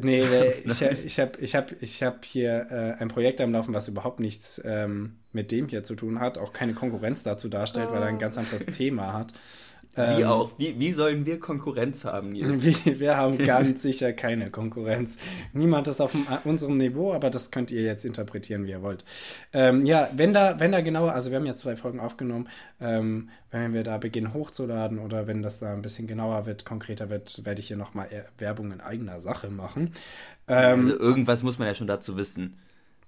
Nee, 0.01 0.19
äh, 0.21 0.53
ich, 0.65 0.81
ich 0.81 1.19
habe 1.19 1.31
ich 1.39 1.55
hab, 1.55 1.81
ich 1.81 2.03
hab 2.03 2.25
hier 2.25 2.67
äh, 2.71 3.01
ein 3.01 3.09
Projekt 3.09 3.41
am 3.41 3.51
Laufen, 3.51 3.73
was 3.73 3.87
überhaupt 3.87 4.19
nichts 4.19 4.61
ähm, 4.65 5.17
mit 5.31 5.51
dem 5.51 5.67
hier 5.67 5.83
zu 5.83 5.95
tun 5.95 6.19
hat, 6.19 6.37
auch 6.37 6.53
keine 6.53 6.73
Konkurrenz 6.73 7.23
dazu 7.23 7.47
darstellt, 7.47 7.91
weil 7.91 8.01
er 8.01 8.07
ein 8.07 8.17
ganz 8.17 8.37
anderes 8.37 8.65
Thema 8.77 9.13
hat. 9.13 9.33
Wie 9.95 10.23
Ähm, 10.23 10.25
auch? 10.25 10.57
Wie, 10.57 10.79
wie 10.79 10.91
sollen 10.91 11.25
wir 11.25 11.39
Konkurrenz 11.39 12.05
haben, 12.05 12.29
Nils? 12.29 12.63
Wir, 12.85 12.99
wir 12.99 13.17
haben 13.17 13.37
ganz 13.43 13.83
sicher 13.83 14.11
keine 14.13 14.49
Konkurrenz. 14.49 15.17
Niemand 15.53 15.87
ist 15.87 16.01
auf 16.01 16.13
äh, 16.15 16.39
unserem 16.47 16.77
Niveau, 16.77 17.13
aber 17.13 17.29
das 17.29 17.51
könnt 17.51 17.71
ihr 17.71 17.83
jetzt 17.83 18.03
interpretieren, 18.05 18.65
wie 18.65 18.71
ihr 18.71 18.81
wollt. 18.81 19.05
Ähm, 19.53 19.85
ja, 19.85 20.09
wenn 20.15 20.33
da, 20.33 20.59
wenn 20.59 20.71
da 20.71 20.81
genauer, 20.81 21.13
also 21.13 21.29
wir 21.31 21.37
haben 21.37 21.45
ja 21.45 21.55
zwei 21.55 21.75
Folgen 21.75 21.99
aufgenommen, 21.99 22.49
ähm, 22.81 23.29
wenn 23.51 23.73
wir 23.73 23.83
da 23.83 23.97
beginnen 23.97 24.33
hochzuladen 24.33 24.99
oder 24.99 25.27
wenn 25.27 25.41
das 25.43 25.59
da 25.59 25.73
ein 25.73 25.81
bisschen 25.83 26.07
genauer 26.07 26.45
wird, 26.47 26.65
konkreter 26.65 27.09
wird, 27.09 27.45
werde 27.45 27.59
ich 27.59 27.67
hier 27.67 27.77
nochmal 27.77 28.09
Werbung 28.39 28.71
in 28.71 28.81
eigener 28.81 29.19
Sache 29.19 29.49
machen. 29.49 29.91
Ähm, 30.47 30.95
Also 30.95 30.97
irgendwas 30.97 31.43
muss 31.43 31.57
man 31.59 31.67
ja 31.67 31.75
schon 31.75 31.87
dazu 31.87 32.17
wissen. 32.17 32.57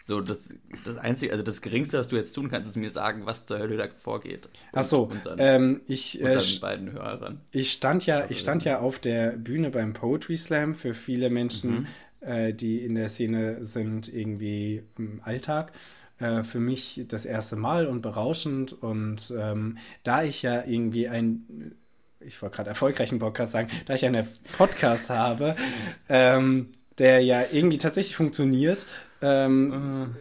So, 0.08 0.22
das, 0.22 0.54
das 0.84 0.98
Einzige, 0.98 1.32
also 1.32 1.44
das 1.44 1.64
Geringste, 1.64 1.98
was 1.98 2.10
du 2.10 2.16
jetzt 2.16 2.34
tun 2.34 2.52
kannst, 2.52 2.70
ist 2.70 2.76
mir 2.76 2.92
sagen, 2.92 3.26
was 3.26 3.48
zur 3.48 3.58
Hölle 3.58 3.76
da 3.76 3.88
vorgeht. 3.88 4.48
ach 4.72 4.84
so, 4.84 5.06
Unseren, 5.06 5.40
ähm, 5.40 5.82
ich, 5.88 6.22
äh, 6.22 6.40
beiden 6.62 6.92
Hörern. 6.92 7.42
Ich 7.50 7.72
stand 7.72 8.06
ja, 8.06 8.30
ich 8.30 8.40
stand 8.40 8.64
ja 8.66 8.82
auf 8.82 9.00
der 9.00 9.32
Bühne 9.32 9.72
beim 9.72 9.94
Poetry 9.94 10.38
Slam 10.38 10.76
für 10.76 10.94
viele 10.94 11.32
Menschen, 11.32 11.88
äh, 12.20 12.54
die 12.54 12.86
in 12.86 12.94
der 12.94 13.10
Szene 13.10 13.66
sind, 13.66 14.08
irgendwie 14.08 14.84
im 14.96 15.22
Alltag. 15.24 15.72
Äh, 16.20 16.44
für 16.44 16.60
mich 16.60 17.04
das 17.08 17.26
erste 17.26 17.56
Mal 17.56 17.88
und 17.88 18.02
berauschend. 18.02 18.74
Und 18.74 19.34
ähm, 19.36 19.80
da 20.04 20.22
ich 20.22 20.44
ja 20.44 20.64
irgendwie 20.66 21.08
ein, 21.08 21.74
ich 22.20 22.40
wollte 22.44 22.58
gerade 22.58 22.70
erfolgreichen 22.70 23.18
Podcast 23.18 23.54
sagen, 23.54 23.72
da 23.88 23.96
ich 23.96 24.06
einen 24.06 24.28
Podcast 24.56 25.10
habe, 25.10 25.56
ähm, 26.10 26.74
der 27.00 27.22
ja 27.22 27.44
irgendwie 27.52 27.80
tatsächlich 27.80 28.16
funktioniert, 28.16 28.86
ähm, 29.26 30.16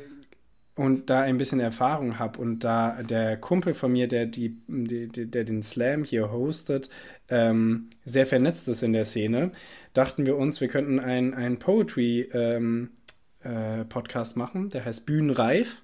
und 0.77 1.09
da 1.09 1.21
ein 1.21 1.39
bisschen 1.39 1.61
Erfahrung 1.61 2.19
habe 2.19 2.41
und 2.41 2.65
da 2.65 3.03
der 3.03 3.37
Kumpel 3.37 3.75
von 3.75 3.93
mir, 3.93 4.09
der, 4.09 4.27
die, 4.27 4.57
die- 4.69 5.09
der 5.31 5.45
den 5.45 5.63
Slam 5.63 6.03
hier 6.05 6.33
hostet, 6.33 6.91
ähm, 7.29 7.91
sehr 8.05 8.27
vernetzt 8.27 8.67
ist 8.69 8.83
in 8.83 8.93
der 8.93 9.05
Szene, 9.05 9.53
dachten 9.93 10.27
wir 10.27 10.37
uns, 10.37 10.61
wir 10.61 10.69
könnten 10.69 10.99
einen, 10.99 11.33
einen 11.35 11.59
Poetry 11.61 12.23
ähm, 12.33 12.91
äh, 13.43 13.85
Podcast 13.85 14.37
machen, 14.37 14.71
der 14.71 14.85
heißt 14.85 15.07
Bühnenreif, 15.07 15.83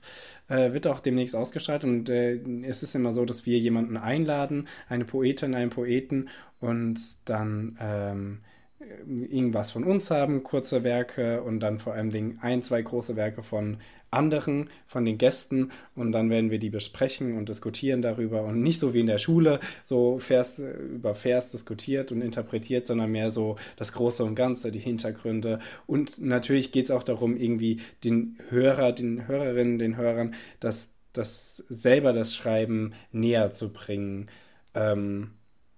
äh, 0.49 0.73
wird 0.73 0.87
auch 0.89 1.01
demnächst 1.01 1.37
ausgestrahlt 1.37 1.85
und 1.85 2.09
äh, 2.09 2.41
es 2.65 2.83
ist 2.83 2.95
immer 2.97 3.13
so, 3.13 3.25
dass 3.25 3.47
wir 3.47 3.59
jemanden 3.59 3.97
einladen, 3.97 4.67
eine 4.89 5.05
Poetin, 5.05 5.55
einen 5.55 5.71
Poeten 5.71 6.29
und 6.59 7.29
dann 7.29 7.77
ähm, 7.81 8.41
irgendwas 9.07 9.71
von 9.71 9.85
uns 9.85 10.11
haben, 10.11 10.43
kurze 10.43 10.85
Werke 10.85 11.43
und 11.43 11.61
dann 11.61 11.79
vor 11.79 11.93
allem 11.93 12.11
Dingen 12.11 12.39
ein, 12.41 12.63
zwei 12.63 12.81
große 12.81 13.15
Werke 13.15 13.43
von 13.43 13.77
anderen, 14.11 14.71
von 14.87 15.05
den 15.05 15.19
Gästen 15.19 15.71
und 15.95 16.13
dann 16.13 16.31
werden 16.31 16.51
wir 16.51 16.59
die 16.59 16.71
besprechen 16.71 17.37
und 17.37 17.49
diskutieren 17.49 18.01
darüber 18.01 18.43
und 18.43 18.63
nicht 18.63 18.79
so 18.79 18.95
wie 18.95 19.01
in 19.01 19.07
der 19.07 19.19
Schule, 19.19 19.61
so 19.85 20.19
Vers, 20.19 20.59
über 20.59 21.15
Vers 21.15 21.51
diskutiert 21.51 22.11
und 22.11 22.23
interpretiert, 22.23 22.87
sondern 22.87 23.13
mehr 23.13 23.31
so 23.31 23.57
das 23.77 23.93
Große 23.93 24.25
und 24.25 24.35
Ganze, 24.35 24.73
die 24.73 24.79
Hintergründe 24.79 25.61
und 25.87 26.21
natürlich 26.21 26.73
geht 26.73 26.87
es 26.87 26.91
auch 26.91 27.03
darum, 27.03 27.37
irgendwie 27.37 27.81
den 28.03 28.39
Hörer, 28.49 28.93
den 28.93 29.29
Hörerinnen, 29.29 29.79
den 29.79 29.97
Hörern, 29.97 30.35
das, 30.59 30.95
das 31.13 31.65
selber 31.69 32.13
das 32.13 32.35
Schreiben 32.35 32.95
näher 33.13 33.51
zu 33.51 33.73
bringen. 33.73 34.31
Ähm, 34.75 35.33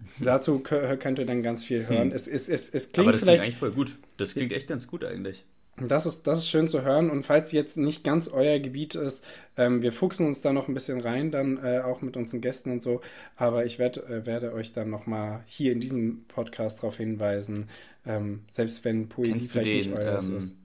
Dazu 0.19 0.57
kö- 0.59 0.95
könnt 0.97 1.19
ihr 1.19 1.25
dann 1.25 1.43
ganz 1.43 1.63
viel 1.63 1.87
hören. 1.87 2.11
Es, 2.11 2.27
es, 2.27 2.49
es, 2.49 2.69
es 2.69 2.85
Aber 2.85 2.91
klingt 2.93 2.93
das 2.93 2.93
klingt 2.93 3.17
vielleicht 3.19 3.43
eigentlich 3.43 3.57
voll 3.57 3.71
gut. 3.71 3.97
Das 4.17 4.33
klingt 4.33 4.51
echt 4.51 4.67
ganz 4.67 4.87
gut 4.87 5.03
eigentlich. 5.03 5.43
das 5.77 6.05
ist, 6.05 6.27
das 6.27 6.39
ist 6.39 6.49
schön 6.49 6.67
zu 6.67 6.83
hören. 6.83 7.09
Und 7.09 7.23
falls 7.25 7.51
jetzt 7.51 7.77
nicht 7.77 8.03
ganz 8.03 8.27
euer 8.27 8.59
Gebiet 8.59 8.93
ist, 8.95 9.25
ähm, 9.57 9.81
wir 9.81 9.91
fuchsen 9.91 10.27
uns 10.27 10.41
da 10.41 10.53
noch 10.53 10.67
ein 10.67 10.73
bisschen 10.75 11.01
rein, 11.01 11.31
dann 11.31 11.57
äh, 11.63 11.79
auch 11.79 12.01
mit 12.01 12.15
unseren 12.15 12.41
Gästen 12.41 12.71
und 12.71 12.83
so. 12.83 13.01
Aber 13.35 13.65
ich 13.65 13.79
werd, 13.79 13.97
äh, 13.97 14.25
werde 14.25 14.53
euch 14.53 14.71
dann 14.73 14.89
nochmal 14.91 15.43
hier 15.47 15.71
in 15.71 15.79
diesem 15.79 16.25
Podcast 16.27 16.79
darauf 16.79 16.97
hinweisen, 16.97 17.69
ähm, 18.05 18.41
selbst 18.51 18.85
wenn 18.85 19.09
Poesie 19.09 19.45
vielleicht 19.45 19.67
den, 19.69 19.75
nicht 19.77 19.93
euer 19.93 20.19
ähm, 20.21 20.37
ist. 20.37 20.57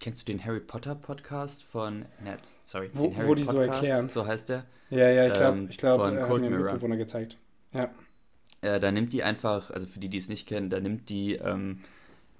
Kennst 0.00 0.28
du 0.28 0.32
den 0.32 0.44
Harry 0.44 0.60
Potter 0.60 0.94
Podcast 0.94 1.62
von, 1.64 2.00
ne, 2.22 2.36
sorry, 2.66 2.90
Wo- 2.92 3.06
den 3.08 3.16
Harry 3.16 3.28
wo 3.28 3.34
die 3.34 3.44
so 3.44 3.52
Podcast, 3.52 3.82
erklären. 3.82 4.08
so 4.10 4.26
heißt 4.26 4.48
der. 4.50 4.64
Ja, 4.90 5.08
ja, 5.08 5.26
ich 5.26 5.32
glaube, 5.32 5.58
ähm, 5.58 5.66
ich 5.70 5.78
glaub, 5.78 6.00
von 6.00 6.14
er 6.16 6.20
hat 6.22 6.28
Cold 6.28 6.42
mir 6.42 6.50
Mirror. 6.50 6.72
Mitbewohner 6.72 6.96
gezeigt. 6.98 7.38
Ja. 7.72 7.88
Äh, 8.64 8.80
da 8.80 8.90
nimmt 8.90 9.12
die 9.12 9.22
einfach, 9.22 9.70
also 9.70 9.86
für 9.86 9.98
die, 10.00 10.08
die 10.08 10.18
es 10.18 10.28
nicht 10.28 10.46
kennen, 10.48 10.70
da 10.70 10.80
nimmt 10.80 11.08
die 11.10 11.34
ähm, 11.34 11.78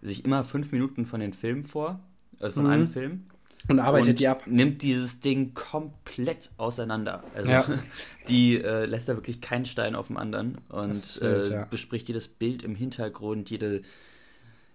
sich 0.03 0.25
immer 0.25 0.45
fünf 0.45 0.73
Minuten 0.73 1.07
von 1.07 1.21
den 1.21 1.33
Filmen 1.33 1.65
vor, 1.65 2.01
also 2.41 2.55
von 2.57 2.65
Mhm. 2.65 2.71
einem 2.71 2.87
Film. 2.87 3.25
Und 3.67 3.79
arbeitet 3.81 4.09
und 4.11 4.19
die 4.19 4.29
ab. 4.29 4.43
nimmt 4.47 4.83
dieses 4.83 5.21
Ding 5.21 5.55
komplett 5.55 6.51
auseinander. 6.59 7.25
Also 7.35 7.51
Ja. 7.53 7.65
die 8.29 8.61
äh, 8.63 8.85
lässt 8.85 9.09
da 9.09 9.15
wirklich 9.17 9.41
keinen 9.41 9.65
Stein 9.65 9.95
auf 9.95 10.09
dem 10.09 10.19
anderen 10.19 10.59
und 10.69 10.91
ist 10.91 11.23
wild, 11.23 11.49
äh, 11.49 11.53
ja. 11.53 11.65
bespricht 11.65 12.09
jedes 12.09 12.29
Bild 12.29 12.63
im 12.63 12.75
Hintergrund, 12.75 13.49
jede, 13.49 13.81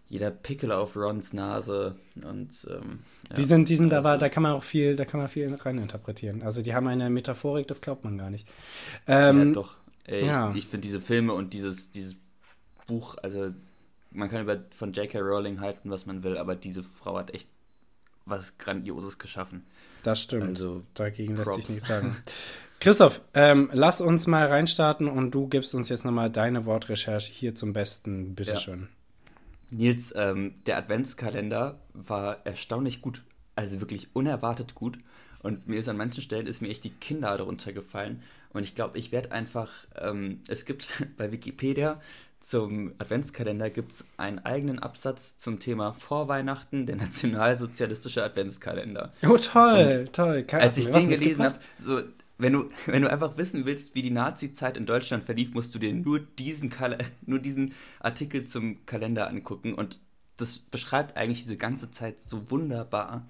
jeder 0.07 0.31
Pickel 0.31 0.71
auf 0.71 0.95
Rons 0.95 1.33
Nase 1.33 1.97
und 2.15 2.67
ähm, 2.67 2.99
ja, 3.29 3.35
Die 3.35 3.43
sind, 3.43 3.69
die 3.69 3.75
sind 3.75 3.91
da, 3.91 3.97
also- 3.97 4.09
war, 4.09 4.17
da 4.17 4.27
kann 4.27 4.41
man 4.41 4.53
auch 4.53 4.63
viel, 4.63 4.95
da 4.95 5.05
kann 5.05 5.19
man 5.19 5.29
viel 5.29 5.53
reininterpretieren. 5.53 6.41
Also 6.41 6.63
die 6.63 6.73
haben 6.73 6.87
eine 6.87 7.11
Metaphorik, 7.11 7.67
das 7.67 7.81
glaubt 7.81 8.03
man 8.03 8.17
gar 8.17 8.31
nicht. 8.31 8.47
Ähm, 9.05 9.49
ja, 9.49 9.53
doch. 9.53 9.75
Ey, 10.09 10.25
ja. 10.25 10.49
Ich, 10.49 10.57
ich 10.57 10.67
finde 10.67 10.87
diese 10.87 11.01
Filme 11.01 11.33
und 11.33 11.53
dieses, 11.53 11.91
dieses 11.91 12.15
Buch, 12.87 13.15
also 13.21 13.53
man 14.11 14.29
kann 14.29 14.41
über 14.41 14.59
von 14.71 14.91
J.K. 14.91 15.19
Rowling 15.19 15.59
halten, 15.59 15.91
was 15.91 16.07
man 16.07 16.23
will, 16.23 16.37
aber 16.37 16.55
diese 16.55 16.81
Frau 16.81 17.17
hat 17.17 17.31
echt 17.33 17.47
was 18.25 18.57
Grandioses 18.57 19.19
geschaffen. 19.19 19.65
Das 20.03 20.21
stimmt. 20.21 20.43
Also, 20.43 20.83
Dagegen 20.95 21.35
lässt 21.35 21.53
sich 21.53 21.65
Props. 21.65 21.69
nichts 21.69 21.87
sagen. 21.87 22.15
Christoph, 22.79 23.21
ähm, 23.33 23.69
lass 23.73 24.01
uns 24.01 24.25
mal 24.25 24.47
reinstarten 24.47 25.07
und 25.07 25.31
du 25.31 25.47
gibst 25.47 25.75
uns 25.75 25.89
jetzt 25.89 26.05
nochmal 26.05 26.31
deine 26.31 26.65
Wortrecherche 26.65 27.31
hier 27.31 27.53
zum 27.53 27.73
Besten. 27.73 28.35
Bitteschön. 28.35 28.87
Nils, 29.69 30.13
ähm, 30.15 30.55
der 30.65 30.77
Adventskalender 30.77 31.79
war 31.93 32.45
erstaunlich 32.45 33.01
gut. 33.01 33.23
Also 33.55 33.81
wirklich 33.81 34.15
unerwartet 34.15 34.73
gut. 34.73 34.97
Und 35.41 35.67
mir 35.67 35.79
ist 35.79 35.87
an 35.87 35.97
manchen 35.97 36.21
Stellen 36.21 36.47
ist 36.47 36.61
mir 36.61 36.69
echt 36.69 36.83
die 36.83 36.89
Kinnlade 36.89 37.43
runtergefallen. 37.43 38.21
Und 38.51 38.63
ich 38.63 38.75
glaube, 38.75 38.97
ich 38.97 39.11
werde 39.11 39.31
einfach, 39.31 39.71
ähm, 39.97 40.41
es 40.47 40.65
gibt 40.65 40.87
bei 41.17 41.31
Wikipedia 41.31 41.99
zum 42.39 42.93
Adventskalender 42.99 43.69
gibt 43.69 43.91
es 43.91 44.05
einen 44.15 44.39
eigenen 44.39 44.79
Absatz 44.79 45.37
zum 45.37 45.59
Thema 45.59 45.93
Vorweihnachten, 45.93 46.85
der 46.85 46.95
nationalsozialistische 46.95 48.23
Adventskalender. 48.23 49.11
Oh, 49.23 49.37
toll, 49.37 50.05
Und 50.05 50.13
toll. 50.13 50.43
Kann, 50.43 50.61
als 50.61 50.77
ich 50.77 50.89
den 50.89 51.09
gelesen 51.09 51.43
habe, 51.43 51.59
so, 51.75 52.01
wenn 52.37 52.53
du, 52.53 52.69
wenn 52.85 53.01
du 53.01 53.11
einfach 53.11 53.37
wissen 53.37 53.65
willst, 53.65 53.93
wie 53.95 54.01
die 54.01 54.11
Nazi-Zeit 54.11 54.77
in 54.77 54.85
Deutschland 54.85 55.25
verlief, 55.25 55.53
musst 55.53 55.75
du 55.75 55.79
dir 55.79 55.93
nur 55.93 56.19
diesen, 56.19 56.69
Kal 56.69 56.97
nur 57.25 57.39
diesen 57.39 57.73
Artikel 57.99 58.45
zum 58.45 58.85
Kalender 58.85 59.27
angucken. 59.27 59.73
Und 59.73 59.99
das 60.37 60.59
beschreibt 60.59 61.17
eigentlich 61.17 61.39
diese 61.39 61.57
ganze 61.57 61.91
Zeit 61.91 62.21
so 62.21 62.49
wunderbar. 62.49 63.27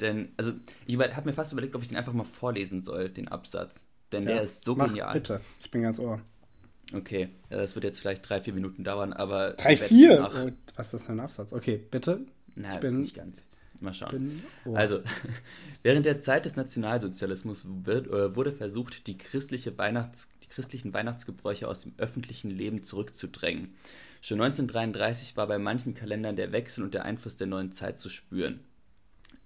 Denn, 0.00 0.28
also, 0.36 0.52
ich 0.86 0.98
habe 0.98 1.26
mir 1.26 1.32
fast 1.32 1.52
überlegt, 1.52 1.74
ob 1.74 1.82
ich 1.82 1.88
den 1.88 1.96
einfach 1.96 2.12
mal 2.12 2.24
vorlesen 2.24 2.82
soll, 2.82 3.08
den 3.08 3.28
Absatz. 3.28 3.88
Denn 4.12 4.22
ja, 4.22 4.34
der 4.34 4.42
ist 4.42 4.64
so 4.64 4.74
mach, 4.74 4.88
genial. 4.88 5.12
Bitte, 5.12 5.40
ich 5.60 5.70
bin 5.70 5.82
ganz 5.82 5.98
ohr. 5.98 6.20
Okay, 6.94 7.28
das 7.50 7.74
wird 7.74 7.84
jetzt 7.84 8.00
vielleicht 8.00 8.28
drei, 8.28 8.40
vier 8.40 8.54
Minuten 8.54 8.84
dauern, 8.84 9.12
aber. 9.12 9.52
Drei, 9.52 9.76
vier? 9.76 10.30
Oh, 10.32 10.50
was 10.76 10.86
ist 10.86 10.94
das 10.94 11.02
für 11.04 11.12
ein 11.12 11.20
Absatz? 11.20 11.52
Okay, 11.52 11.84
bitte. 11.90 12.20
Na, 12.54 12.74
ich 12.74 12.80
bin, 12.80 13.00
nicht 13.00 13.14
ganz. 13.14 13.44
Mal 13.80 13.92
schauen. 13.92 14.10
Bin, 14.10 14.42
oh. 14.64 14.74
Also, 14.74 15.00
während 15.82 16.06
der 16.06 16.20
Zeit 16.20 16.46
des 16.46 16.56
Nationalsozialismus 16.56 17.66
wird, 17.84 18.08
äh, 18.08 18.34
wurde 18.34 18.52
versucht, 18.52 19.06
die, 19.06 19.18
christliche 19.18 19.76
Weihnachts-, 19.76 20.28
die 20.42 20.48
christlichen 20.48 20.94
Weihnachtsgebräuche 20.94 21.68
aus 21.68 21.82
dem 21.82 21.92
öffentlichen 21.98 22.50
Leben 22.50 22.82
zurückzudrängen. 22.82 23.74
Schon 24.20 24.40
1933 24.40 25.36
war 25.36 25.46
bei 25.46 25.58
manchen 25.58 25.94
Kalendern 25.94 26.36
der 26.36 26.52
Wechsel 26.52 26.82
und 26.82 26.94
der 26.94 27.04
Einfluss 27.04 27.36
der 27.36 27.46
neuen 27.46 27.70
Zeit 27.70 28.00
zu 28.00 28.08
spüren. 28.08 28.60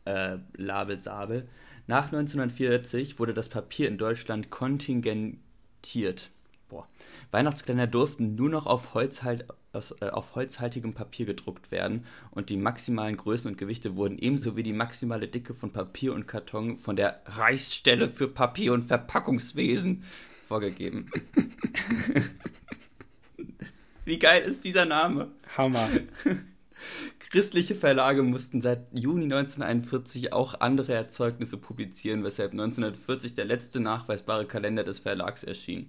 Äh, 0.04 0.38
Label 0.56 0.98
Sabel. 0.98 1.48
Nach 1.86 2.06
1940 2.06 3.18
wurde 3.18 3.34
das 3.34 3.48
Papier 3.48 3.88
in 3.88 3.98
Deutschland 3.98 4.50
kontingentiert. 4.50 6.30
Boah. 6.68 6.88
Weihnachtskalender 7.30 7.86
durften 7.86 8.34
nur 8.34 8.48
noch 8.48 8.66
auf, 8.66 8.94
Holzhalt, 8.94 9.46
aus, 9.72 9.94
äh, 10.00 10.08
auf 10.08 10.34
holzhaltigem 10.34 10.94
Papier 10.94 11.26
gedruckt 11.26 11.70
werden 11.70 12.06
und 12.30 12.48
die 12.48 12.56
maximalen 12.56 13.16
Größen 13.16 13.50
und 13.50 13.58
Gewichte 13.58 13.96
wurden 13.96 14.18
ebenso 14.18 14.56
wie 14.56 14.62
die 14.62 14.72
maximale 14.72 15.28
Dicke 15.28 15.54
von 15.54 15.72
Papier 15.72 16.14
und 16.14 16.26
Karton 16.26 16.78
von 16.78 16.96
der 16.96 17.20
Reichsstelle 17.26 18.08
für 18.08 18.28
Papier- 18.28 18.72
und 18.72 18.84
Verpackungswesen 18.84 20.04
vorgegeben. 20.48 21.10
wie 24.06 24.18
geil 24.18 24.42
ist 24.42 24.64
dieser 24.64 24.86
Name? 24.86 25.32
Hammer. 25.56 25.88
Christliche 27.32 27.74
Verlage 27.74 28.22
mussten 28.22 28.60
seit 28.60 28.88
Juni 28.92 29.24
1941 29.24 30.34
auch 30.34 30.60
andere 30.60 30.92
Erzeugnisse 30.92 31.56
publizieren, 31.56 32.24
weshalb 32.24 32.52
1940 32.52 33.32
der 33.32 33.46
letzte 33.46 33.80
nachweisbare 33.80 34.44
Kalender 34.44 34.84
des 34.84 34.98
Verlags 34.98 35.42
erschien. 35.42 35.88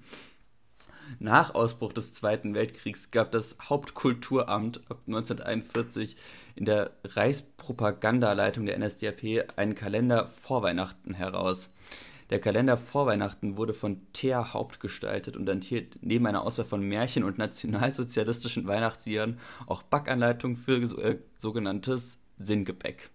Nach 1.19 1.53
Ausbruch 1.53 1.91
des 1.91 2.13
Zweiten 2.13 2.53
Weltkriegs 2.53 3.11
gab 3.11 3.31
das 3.31 3.57
Hauptkulturamt 3.61 4.89
ab 4.89 5.01
1941 5.05 6.15
in 6.55 6.63
der 6.63 6.91
Reichspropagandaleitung 7.03 8.65
der 8.65 8.79
NSDAP 8.79 9.57
einen 9.57 9.75
Kalender 9.75 10.27
vor 10.27 10.63
Weihnachten 10.63 11.13
heraus. 11.13 11.73
Der 12.33 12.41
Kalender 12.41 12.77
vor 12.77 13.05
Weihnachten 13.05 13.57
wurde 13.57 13.75
von 13.75 14.11
Thea 14.11 14.55
Haupt 14.55 14.79
gestaltet 14.79 15.37
und 15.37 15.47
enthielt 15.47 15.99
neben 16.01 16.25
einer 16.25 16.41
Auswahl 16.41 16.65
von 16.65 16.81
Märchen 16.81 17.23
und 17.23 17.37
nationalsozialistischen 17.37 18.65
Weihnachtsliedern 18.65 19.37
auch 19.67 19.83
Backanleitungen 19.83 20.57
für 20.57 20.77
äh, 20.97 21.19
sogenanntes 21.37 22.23
Sinngepäck. 22.39 23.11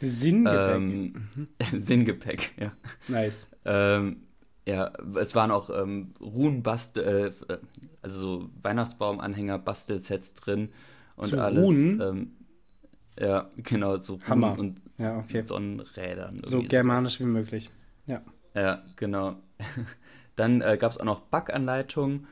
Sinngepäck? 0.00 0.76
Ähm, 0.76 1.26
mhm. 1.34 1.48
Sinngepäck, 1.80 2.52
ja. 2.60 2.70
Nice. 3.08 3.48
Ähm, 3.64 4.28
ja, 4.64 4.92
es 5.16 5.34
waren 5.34 5.50
auch 5.50 5.68
ähm, 5.68 6.14
Ruhenbastel, 6.20 7.34
äh, 7.48 7.56
also 8.00 8.20
so 8.20 8.50
Weihnachtsbaumanhänger, 8.62 9.58
Bastelsets 9.58 10.34
drin 10.34 10.68
und 11.16 11.26
so 11.26 11.40
alles. 11.40 11.64
Ruhen? 11.64 12.00
Ähm, 12.00 12.32
ja, 13.18 13.50
genau, 13.56 13.98
so 13.98 14.14
Ruhen 14.14 14.28
Hammer. 14.28 14.56
und 14.56 14.78
ja, 14.98 15.18
okay. 15.18 15.42
Sonnenrädern. 15.42 16.42
So 16.44 16.62
germanisch 16.62 17.14
sowas. 17.14 17.26
wie 17.26 17.32
möglich. 17.32 17.70
Ja. 18.06 18.22
Ja, 18.56 18.82
genau. 18.96 19.36
Dann 20.36 20.62
äh, 20.62 20.76
gab 20.78 20.90
es 20.90 20.98
auch 20.98 21.04
noch 21.04 21.20
Backanleitungen. 21.20 22.26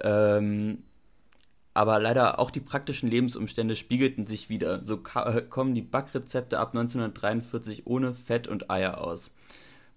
Ähm, 0.00 0.82
aber 1.72 2.00
leider 2.00 2.40
auch 2.40 2.50
die 2.50 2.60
praktischen 2.60 3.08
Lebensumstände 3.08 3.76
spiegelten 3.76 4.26
sich 4.26 4.48
wieder. 4.48 4.84
So 4.84 5.00
äh, 5.14 5.42
kommen 5.42 5.76
die 5.76 5.82
Backrezepte 5.82 6.58
ab 6.58 6.70
1943 6.70 7.86
ohne 7.86 8.14
Fett 8.14 8.48
und 8.48 8.68
Eier 8.68 8.98
aus. 8.98 9.30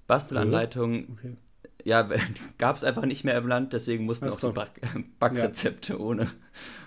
Bastelanleitungen 0.05 1.07
okay. 1.17 1.38
ja, 1.83 2.07
gab 2.59 2.75
es 2.75 2.83
einfach 2.83 3.05
nicht 3.05 3.23
mehr 3.23 3.35
im 3.35 3.47
Land, 3.47 3.73
deswegen 3.73 4.05
mussten 4.05 4.31
so. 4.31 4.50
auch 4.50 4.51
die 4.51 4.59
Back 4.59 4.81
Backrezepte 5.19 5.93
ja. 5.93 6.00
ohne, 6.00 6.27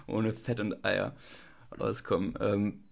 ohne 0.06 0.32
Fett 0.32 0.60
und 0.60 0.84
Eier 0.84 1.16
auskommen. 1.76 2.34
Ähm, 2.40 2.84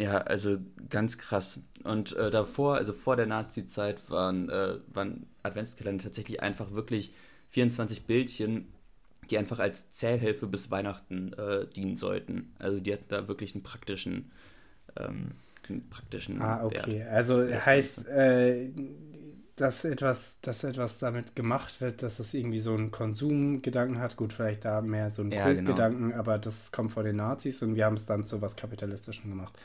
ja, 0.00 0.18
also 0.18 0.56
ganz 0.88 1.18
krass. 1.18 1.60
Und 1.84 2.16
äh, 2.16 2.30
davor, 2.30 2.76
also 2.76 2.94
vor 2.94 3.16
der 3.16 3.26
Nazi-Zeit, 3.26 4.10
waren, 4.10 4.48
äh, 4.48 4.78
waren 4.88 5.26
Adventskalender 5.42 6.04
tatsächlich 6.04 6.42
einfach 6.42 6.72
wirklich 6.72 7.12
24 7.50 8.06
Bildchen, 8.06 8.72
die 9.30 9.38
einfach 9.38 9.58
als 9.58 9.90
Zählhilfe 9.90 10.46
bis 10.46 10.70
Weihnachten 10.70 11.32
äh, 11.34 11.66
dienen 11.66 11.96
sollten. 11.96 12.54
Also 12.58 12.80
die 12.80 12.92
hatten 12.92 13.04
da 13.08 13.28
wirklich 13.28 13.54
einen 13.54 13.62
praktischen, 13.62 14.32
ähm, 14.96 15.32
einen 15.68 15.88
praktischen 15.88 16.42
Ah, 16.42 16.64
okay. 16.64 17.00
Wert. 17.00 17.10
Also 17.10 17.42
heißt, 17.42 18.08
äh, 18.08 18.70
dass 19.56 19.84
etwas, 19.84 20.38
dass 20.40 20.64
etwas 20.64 20.98
damit 20.98 21.36
gemacht 21.36 21.80
wird, 21.80 22.02
dass 22.02 22.18
es 22.18 22.34
irgendwie 22.34 22.58
so 22.58 22.74
einen 22.74 22.90
Konsumgedanken 22.90 24.00
hat. 24.00 24.16
Gut, 24.16 24.32
vielleicht 24.32 24.64
da 24.64 24.80
mehr 24.80 25.10
so 25.10 25.22
einen 25.22 25.30
ja, 25.32 25.44
genau. 25.44 25.54
Kultgedanken, 25.54 26.08
genau. 26.08 26.18
aber 26.18 26.38
das 26.38 26.72
kommt 26.72 26.92
von 26.92 27.04
den 27.04 27.16
Nazis 27.16 27.62
und 27.62 27.76
wir 27.76 27.84
haben 27.84 27.96
es 27.96 28.06
dann 28.06 28.26
zu 28.26 28.40
was 28.40 28.56
Kapitalistischem 28.56 29.30
gemacht. 29.30 29.56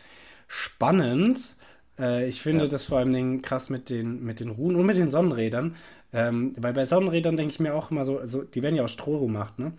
Spannend. 0.47 1.55
Äh, 1.99 2.27
ich 2.27 2.41
finde 2.41 2.65
ja. 2.65 2.69
das 2.69 2.85
vor 2.85 2.99
allem 2.99 3.41
krass 3.41 3.69
mit 3.69 3.89
den, 3.89 4.23
mit 4.23 4.39
den 4.39 4.49
Ruhen 4.49 4.75
und 4.75 4.85
mit 4.85 4.97
den 4.97 5.09
Sonnenrädern. 5.09 5.75
Ähm, 6.13 6.53
weil 6.57 6.73
bei 6.73 6.85
Sonnenrädern 6.85 7.35
denke 7.35 7.51
ich 7.51 7.59
mir 7.59 7.75
auch 7.75 7.91
immer 7.91 8.05
so, 8.05 8.17
also 8.17 8.43
die 8.43 8.63
werden 8.63 8.75
ja 8.75 8.83
aus 8.83 8.93
Stroh 8.93 9.19
gemacht, 9.19 9.59
ne? 9.59 9.73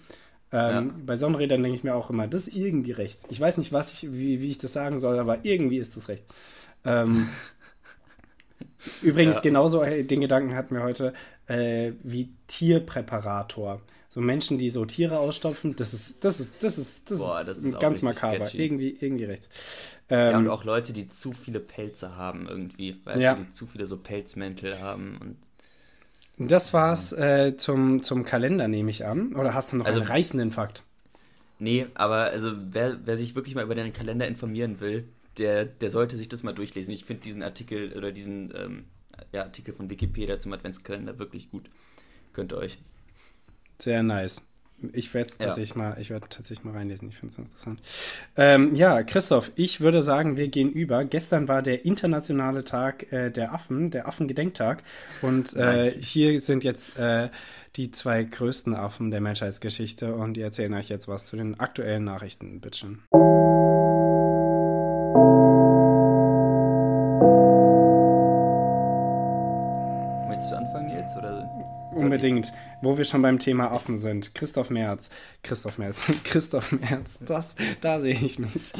Ähm, 0.51 0.87
ja. 0.87 0.95
Bei 1.05 1.17
Sonnenrädern 1.17 1.63
denke 1.63 1.77
ich 1.77 1.85
mir 1.85 1.95
auch 1.95 2.11
immer, 2.11 2.27
das 2.27 2.49
ist 2.49 2.57
irgendwie 2.57 2.93
rechts. 2.93 3.27
Ich 3.29 3.41
weiß 3.41 3.59
nicht, 3.59 3.73
was 3.73 3.93
ich, 3.93 4.13
wie, 4.13 4.41
wie 4.41 4.51
ich 4.51 4.59
das 4.59 4.73
sagen 4.73 4.99
soll, 4.99 5.19
aber 5.19 5.45
irgendwie 5.45 5.79
ist 5.79 5.97
das 5.97 6.09
recht. 6.09 6.25
Ähm, 6.85 7.29
übrigens, 9.03 9.37
ja. 9.37 9.43
genauso 9.43 9.85
den 9.85 10.21
Gedanken 10.21 10.55
hatten 10.55 10.75
wir 10.75 10.83
heute 10.83 11.13
äh, 11.47 11.93
wie 12.03 12.31
Tierpräparator. 12.47 13.83
So 14.11 14.21
Menschen, 14.21 14.57
die 14.57 14.71
so 14.71 14.85
Tiere 14.87 15.19
ausstopfen, 15.19 15.77
das 15.77 15.93
ist, 15.93 16.25
das 16.25 16.41
ist, 16.41 16.55
das 16.63 16.79
ist, 16.79 17.11
das 17.11 17.19
Boah, 17.19 17.45
das 17.45 17.59
ist, 17.59 17.65
ist 17.65 17.81
ganz 17.81 18.01
makaber. 18.01 18.47
Sketchy. 18.47 18.65
Irgendwie, 18.65 18.97
irgendwie 19.01 19.25
rechts. 19.25 19.49
Ähm, 20.09 20.31
ja, 20.33 20.39
und 20.39 20.49
auch 20.49 20.65
Leute, 20.65 20.93
die 20.95 21.09
zu 21.09 21.33
viele 21.33 21.61
Pelze 21.61 22.17
haben 22.17 22.49
irgendwie, 22.49 22.97
weißt 23.05 23.21
ja. 23.21 23.35
du, 23.35 23.45
die 23.45 23.51
zu 23.53 23.67
viele 23.67 23.87
so 23.87 23.99
Pelzmäntel 23.99 24.81
haben 24.81 25.19
und 25.21 25.37
das 26.39 26.73
war's 26.73 27.13
äh, 27.13 27.57
zum, 27.57 28.03
zum 28.03 28.25
Kalender, 28.25 28.69
nehme 28.69 28.91
ich 28.91 29.05
an. 29.05 29.35
Oder 29.35 29.55
hast 29.55 29.73
du 29.73 29.77
noch 29.77 29.87
also, 29.87 30.01
einen 30.01 30.09
reißenden 30.09 30.53
Fakt? 30.53 30.85
Nee, 31.59 31.87
aber 31.95 32.27
also 32.27 32.53
wer, 32.71 32.99
wer 33.05 33.19
sich 33.19 33.35
wirklich 33.35 33.57
mal 33.57 33.65
über 33.65 33.75
den 33.75 33.93
Kalender 33.93 34.29
informieren 34.29 34.79
will, 34.81 35.09
der, 35.39 35.65
der 35.65 35.91
sollte 35.91 36.17
sich 36.17 36.29
das 36.29 36.45
mal 36.45 36.55
durchlesen. 36.55 36.95
Ich 36.95 37.05
finde 37.05 37.23
diesen 37.25 37.43
Artikel 37.43 37.93
oder 37.97 38.13
diesen 38.13 38.53
ähm, 38.57 38.85
ja, 39.33 39.43
Artikel 39.43 39.75
von 39.75 39.91
Wikipedia 39.91 40.39
zum 40.39 40.53
Adventskalender 40.53 41.19
wirklich 41.19 41.51
gut. 41.51 41.69
Könnt 42.33 42.53
ihr 42.53 42.59
euch. 42.59 42.79
Sehr 43.81 44.03
nice. 44.03 44.43
Ich 44.93 45.13
werde 45.13 45.31
es 45.31 45.39
tatsächlich, 45.39 45.71
ja. 45.71 45.77
mal, 45.77 46.09
werd 46.09 46.31
tatsächlich 46.31 46.65
mal 46.65 46.75
reinlesen. 46.75 47.09
Ich 47.09 47.17
finde 47.17 47.33
es 47.33 47.39
interessant. 47.39 47.81
Ähm, 48.37 48.77
ja, 48.77 49.03
Christoph, 49.03 49.51
ich 49.57 49.81
würde 49.81 50.05
sagen, 50.05 50.37
wir 50.37 50.49
gehen 50.49 50.71
über. 50.71 51.05
Gestern 51.05 51.49
war 51.49 51.63
der 51.63 51.85
internationale 51.85 52.63
Tag 52.63 53.13
äh, 53.13 53.31
der 53.31 53.53
Affen, 53.53 53.91
der 53.91 54.07
Affengedenktag. 54.07 54.85
Und 55.21 55.57
äh, 55.57 56.01
hier 56.01 56.41
sind 56.41 56.63
jetzt 56.63 56.97
äh, 56.97 57.29
die 57.75 57.91
zwei 57.91 58.23
größten 58.23 58.75
Affen 58.75 59.11
der 59.11 59.21
Menschheitsgeschichte. 59.21 60.15
Und 60.15 60.35
die 60.35 60.43
erzählen 60.43 60.75
euch 60.75 60.89
jetzt 60.89 61.09
was 61.09 61.27
zu 61.27 61.37
den 61.37 61.59
aktuellen 61.59 62.05
Nachrichten. 62.05 62.61
Bitteschön. 62.61 63.03
Unbedingt. 72.05 72.53
Wo 72.83 72.99
wir 72.99 73.05
schon 73.05 73.23
beim 73.23 73.39
Thema 73.39 73.71
Affen 73.71 73.99
sind. 73.99 74.35
Christoph 74.35 74.71
Merz. 74.71 75.11
Christoph 75.43 75.79
Merz. 75.79 76.11
Christoph 76.25 76.73
Merz. 76.73 77.19
Das, 77.25 77.57
da 77.81 78.01
sehe 78.01 78.15
ich 78.15 78.39
mich. 78.39 78.73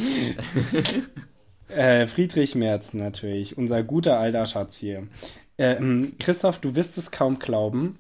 äh, 1.69 2.07
Friedrich 2.07 2.55
Merz 2.55 2.95
natürlich. 2.95 3.59
Unser 3.59 3.83
guter 3.83 4.19
alter 4.19 4.47
Schatz 4.47 4.79
hier. 4.79 5.09
Äh, 5.57 5.77
Christoph, 6.19 6.59
du 6.59 6.77
wirst 6.77 6.99
es 6.99 7.11
kaum 7.11 7.39
glauben. 7.39 7.99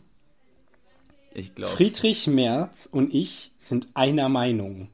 Ich 1.32 1.54
glaube. 1.54 1.72
Friedrich 1.72 2.26
Merz 2.26 2.88
und 2.90 3.14
ich 3.14 3.52
sind 3.58 3.88
einer 3.94 4.28
Meinung. 4.28 4.88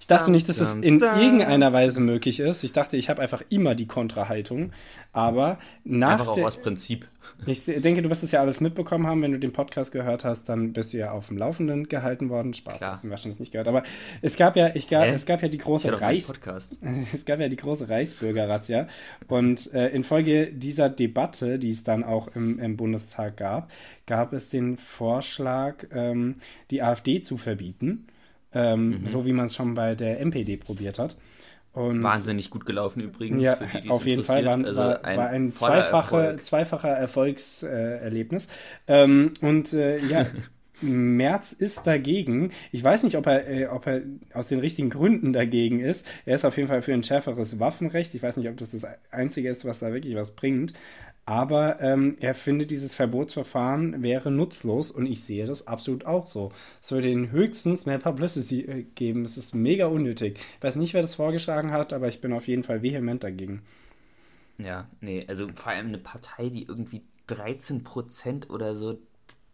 Ich 0.00 0.06
dachte 0.06 0.30
nicht, 0.30 0.48
dass 0.48 0.60
es 0.60 0.74
in 0.74 1.00
irgendeiner 1.00 1.72
Weise 1.72 2.00
möglich 2.00 2.40
ist. 2.40 2.64
Ich 2.64 2.72
dachte, 2.72 2.96
ich 2.96 3.08
habe 3.08 3.22
einfach 3.22 3.42
immer 3.48 3.74
die 3.74 3.86
Kontrahaltung. 3.86 4.72
Aber 5.12 5.58
nach. 5.84 6.20
Einfach 6.20 6.28
auch 6.28 6.38
aus 6.38 6.60
Prinzip. 6.60 7.06
Ich 7.46 7.64
denke, 7.64 8.02
du 8.02 8.10
wirst 8.10 8.22
es 8.22 8.32
ja 8.32 8.40
alles 8.40 8.60
mitbekommen 8.60 9.06
haben. 9.06 9.22
Wenn 9.22 9.32
du 9.32 9.38
den 9.38 9.52
Podcast 9.52 9.92
gehört 9.92 10.24
hast, 10.24 10.48
dann 10.48 10.72
bist 10.72 10.92
du 10.92 10.98
ja 10.98 11.12
auf 11.12 11.28
dem 11.28 11.38
Laufenden 11.38 11.88
gehalten 11.88 12.28
worden. 12.28 12.54
Spaß, 12.54 12.78
Klar. 12.78 12.90
hast 12.92 13.04
du 13.04 13.10
wahrscheinlich 13.10 13.40
nicht 13.40 13.52
gehört. 13.52 13.68
Aber 13.68 13.82
es 14.22 14.36
gab 14.36 14.56
ja, 14.56 14.74
ich 14.74 14.88
gab, 14.88 15.06
es 15.06 15.24
gab 15.26 15.42
ja 15.42 15.48
die 15.48 15.58
große 15.58 16.00
Reichs. 16.00 16.32
Es 17.12 17.24
gab 17.24 17.40
ja 17.40 17.48
die 17.48 17.56
große 17.56 17.88
Reichsbürgerrazzia. 17.88 18.88
Und 19.28 19.72
äh, 19.72 19.88
infolge 19.88 20.52
dieser 20.52 20.88
Debatte, 20.88 21.58
die 21.58 21.70
es 21.70 21.84
dann 21.84 22.04
auch 22.04 22.28
im, 22.34 22.58
im 22.58 22.76
Bundestag 22.76 23.36
gab, 23.36 23.70
gab 24.06 24.32
es 24.32 24.48
den 24.48 24.76
Vorschlag, 24.76 25.86
ähm, 25.92 26.34
die 26.70 26.82
AfD 26.82 27.22
zu 27.22 27.36
verbieten 27.36 28.06
ähm, 28.54 29.02
mhm. 29.02 29.08
so 29.08 29.26
wie 29.26 29.32
man 29.32 29.46
es 29.46 29.54
schon 29.54 29.74
bei 29.74 29.94
der 29.94 30.20
MPD 30.20 30.56
probiert 30.56 30.98
hat. 30.98 31.16
Und 31.74 32.04
Wahnsinnig 32.04 32.50
gut 32.50 32.66
gelaufen 32.66 33.00
übrigens. 33.00 33.42
Ja, 33.42 33.58
die, 33.82 33.90
auf 33.90 34.06
jeden 34.06 34.22
Fall. 34.22 34.44
War, 34.44 34.64
also 34.64 34.80
war, 34.80 35.04
ein, 35.04 35.16
war 35.16 35.28
ein 35.28 35.52
zweifache, 35.52 36.16
Erfolg. 36.16 36.44
zweifacher 36.44 36.88
Erfolgserlebnis. 36.90 38.48
Äh, 38.86 39.02
ähm, 39.02 39.34
und 39.40 39.72
äh, 39.72 39.98
ja, 39.98 40.24
Merz 40.80 41.52
ist 41.52 41.86
dagegen. 41.86 42.52
Ich 42.70 42.82
weiß 42.82 43.02
nicht, 43.02 43.16
ob 43.16 43.26
er, 43.26 43.48
äh, 43.48 43.66
ob 43.66 43.86
er 43.86 44.02
aus 44.32 44.48
den 44.48 44.60
richtigen 44.60 44.90
Gründen 44.90 45.32
dagegen 45.32 45.80
ist. 45.80 46.06
Er 46.26 46.36
ist 46.36 46.44
auf 46.44 46.56
jeden 46.56 46.68
Fall 46.68 46.82
für 46.82 46.92
ein 46.92 47.02
schärferes 47.02 47.58
Waffenrecht. 47.58 48.14
Ich 48.14 48.22
weiß 48.22 48.36
nicht, 48.36 48.48
ob 48.48 48.56
das 48.56 48.70
das 48.70 48.86
Einzige 49.10 49.48
ist, 49.48 49.64
was 49.64 49.80
da 49.80 49.92
wirklich 49.92 50.14
was 50.14 50.32
bringt. 50.32 50.74
Aber 51.26 51.80
ähm, 51.80 52.16
er 52.20 52.34
findet, 52.34 52.70
dieses 52.70 52.94
Verbotsverfahren 52.94 54.02
wäre 54.02 54.30
nutzlos 54.30 54.90
und 54.90 55.06
ich 55.06 55.24
sehe 55.24 55.46
das 55.46 55.66
absolut 55.66 56.04
auch 56.04 56.26
so. 56.26 56.52
Es 56.82 56.92
würde 56.92 57.08
ihnen 57.08 57.30
höchstens 57.30 57.86
mehr 57.86 57.98
Publicity 57.98 58.60
äh, 58.62 58.82
geben. 58.94 59.22
Es 59.22 59.38
ist 59.38 59.54
mega 59.54 59.86
unnötig. 59.86 60.38
Ich 60.58 60.62
weiß 60.62 60.76
nicht, 60.76 60.92
wer 60.92 61.02
das 61.02 61.14
vorgeschlagen 61.14 61.72
hat, 61.72 61.94
aber 61.94 62.08
ich 62.08 62.20
bin 62.20 62.32
auf 62.34 62.46
jeden 62.46 62.62
Fall 62.62 62.82
vehement 62.82 63.24
dagegen. 63.24 63.62
Ja, 64.58 64.86
nee, 65.00 65.24
also 65.26 65.48
vor 65.54 65.72
allem 65.72 65.88
eine 65.88 65.98
Partei, 65.98 66.50
die 66.50 66.64
irgendwie 66.64 67.02
13 67.26 67.84
Prozent 67.84 68.50
oder 68.50 68.76
so 68.76 68.98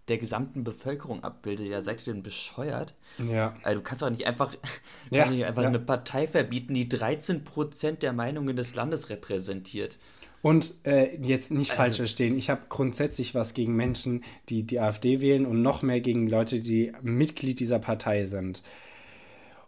der 0.08 0.18
gesamten 0.18 0.64
Bevölkerung 0.64 1.22
abbildet. 1.22 1.68
Ja, 1.68 1.82
seid 1.82 2.04
ihr 2.04 2.12
denn 2.12 2.24
bescheuert? 2.24 2.94
Ja. 3.18 3.54
Also 3.62 3.78
du 3.78 3.84
kannst 3.84 4.02
doch 4.02 4.10
nicht 4.10 4.26
einfach, 4.26 4.56
ja, 5.10 5.30
nicht 5.30 5.44
einfach 5.44 5.62
ja. 5.62 5.68
eine 5.68 5.78
Partei 5.78 6.26
verbieten, 6.26 6.74
die 6.74 6.88
13 6.88 7.44
Prozent 7.44 8.02
der 8.02 8.12
Meinungen 8.12 8.56
des 8.56 8.74
Landes 8.74 9.08
repräsentiert. 9.08 9.98
Und 10.42 10.74
äh, 10.84 11.16
jetzt 11.20 11.50
nicht 11.50 11.72
also, 11.72 11.82
falsch 11.82 11.96
verstehen, 11.96 12.36
ich 12.36 12.48
habe 12.48 12.62
grundsätzlich 12.68 13.34
was 13.34 13.52
gegen 13.52 13.76
Menschen, 13.76 14.24
die 14.48 14.62
die 14.62 14.80
AfD 14.80 15.20
wählen 15.20 15.44
und 15.44 15.60
noch 15.60 15.82
mehr 15.82 16.00
gegen 16.00 16.28
Leute, 16.28 16.60
die 16.60 16.92
Mitglied 17.02 17.60
dieser 17.60 17.78
Partei 17.78 18.24
sind. 18.24 18.62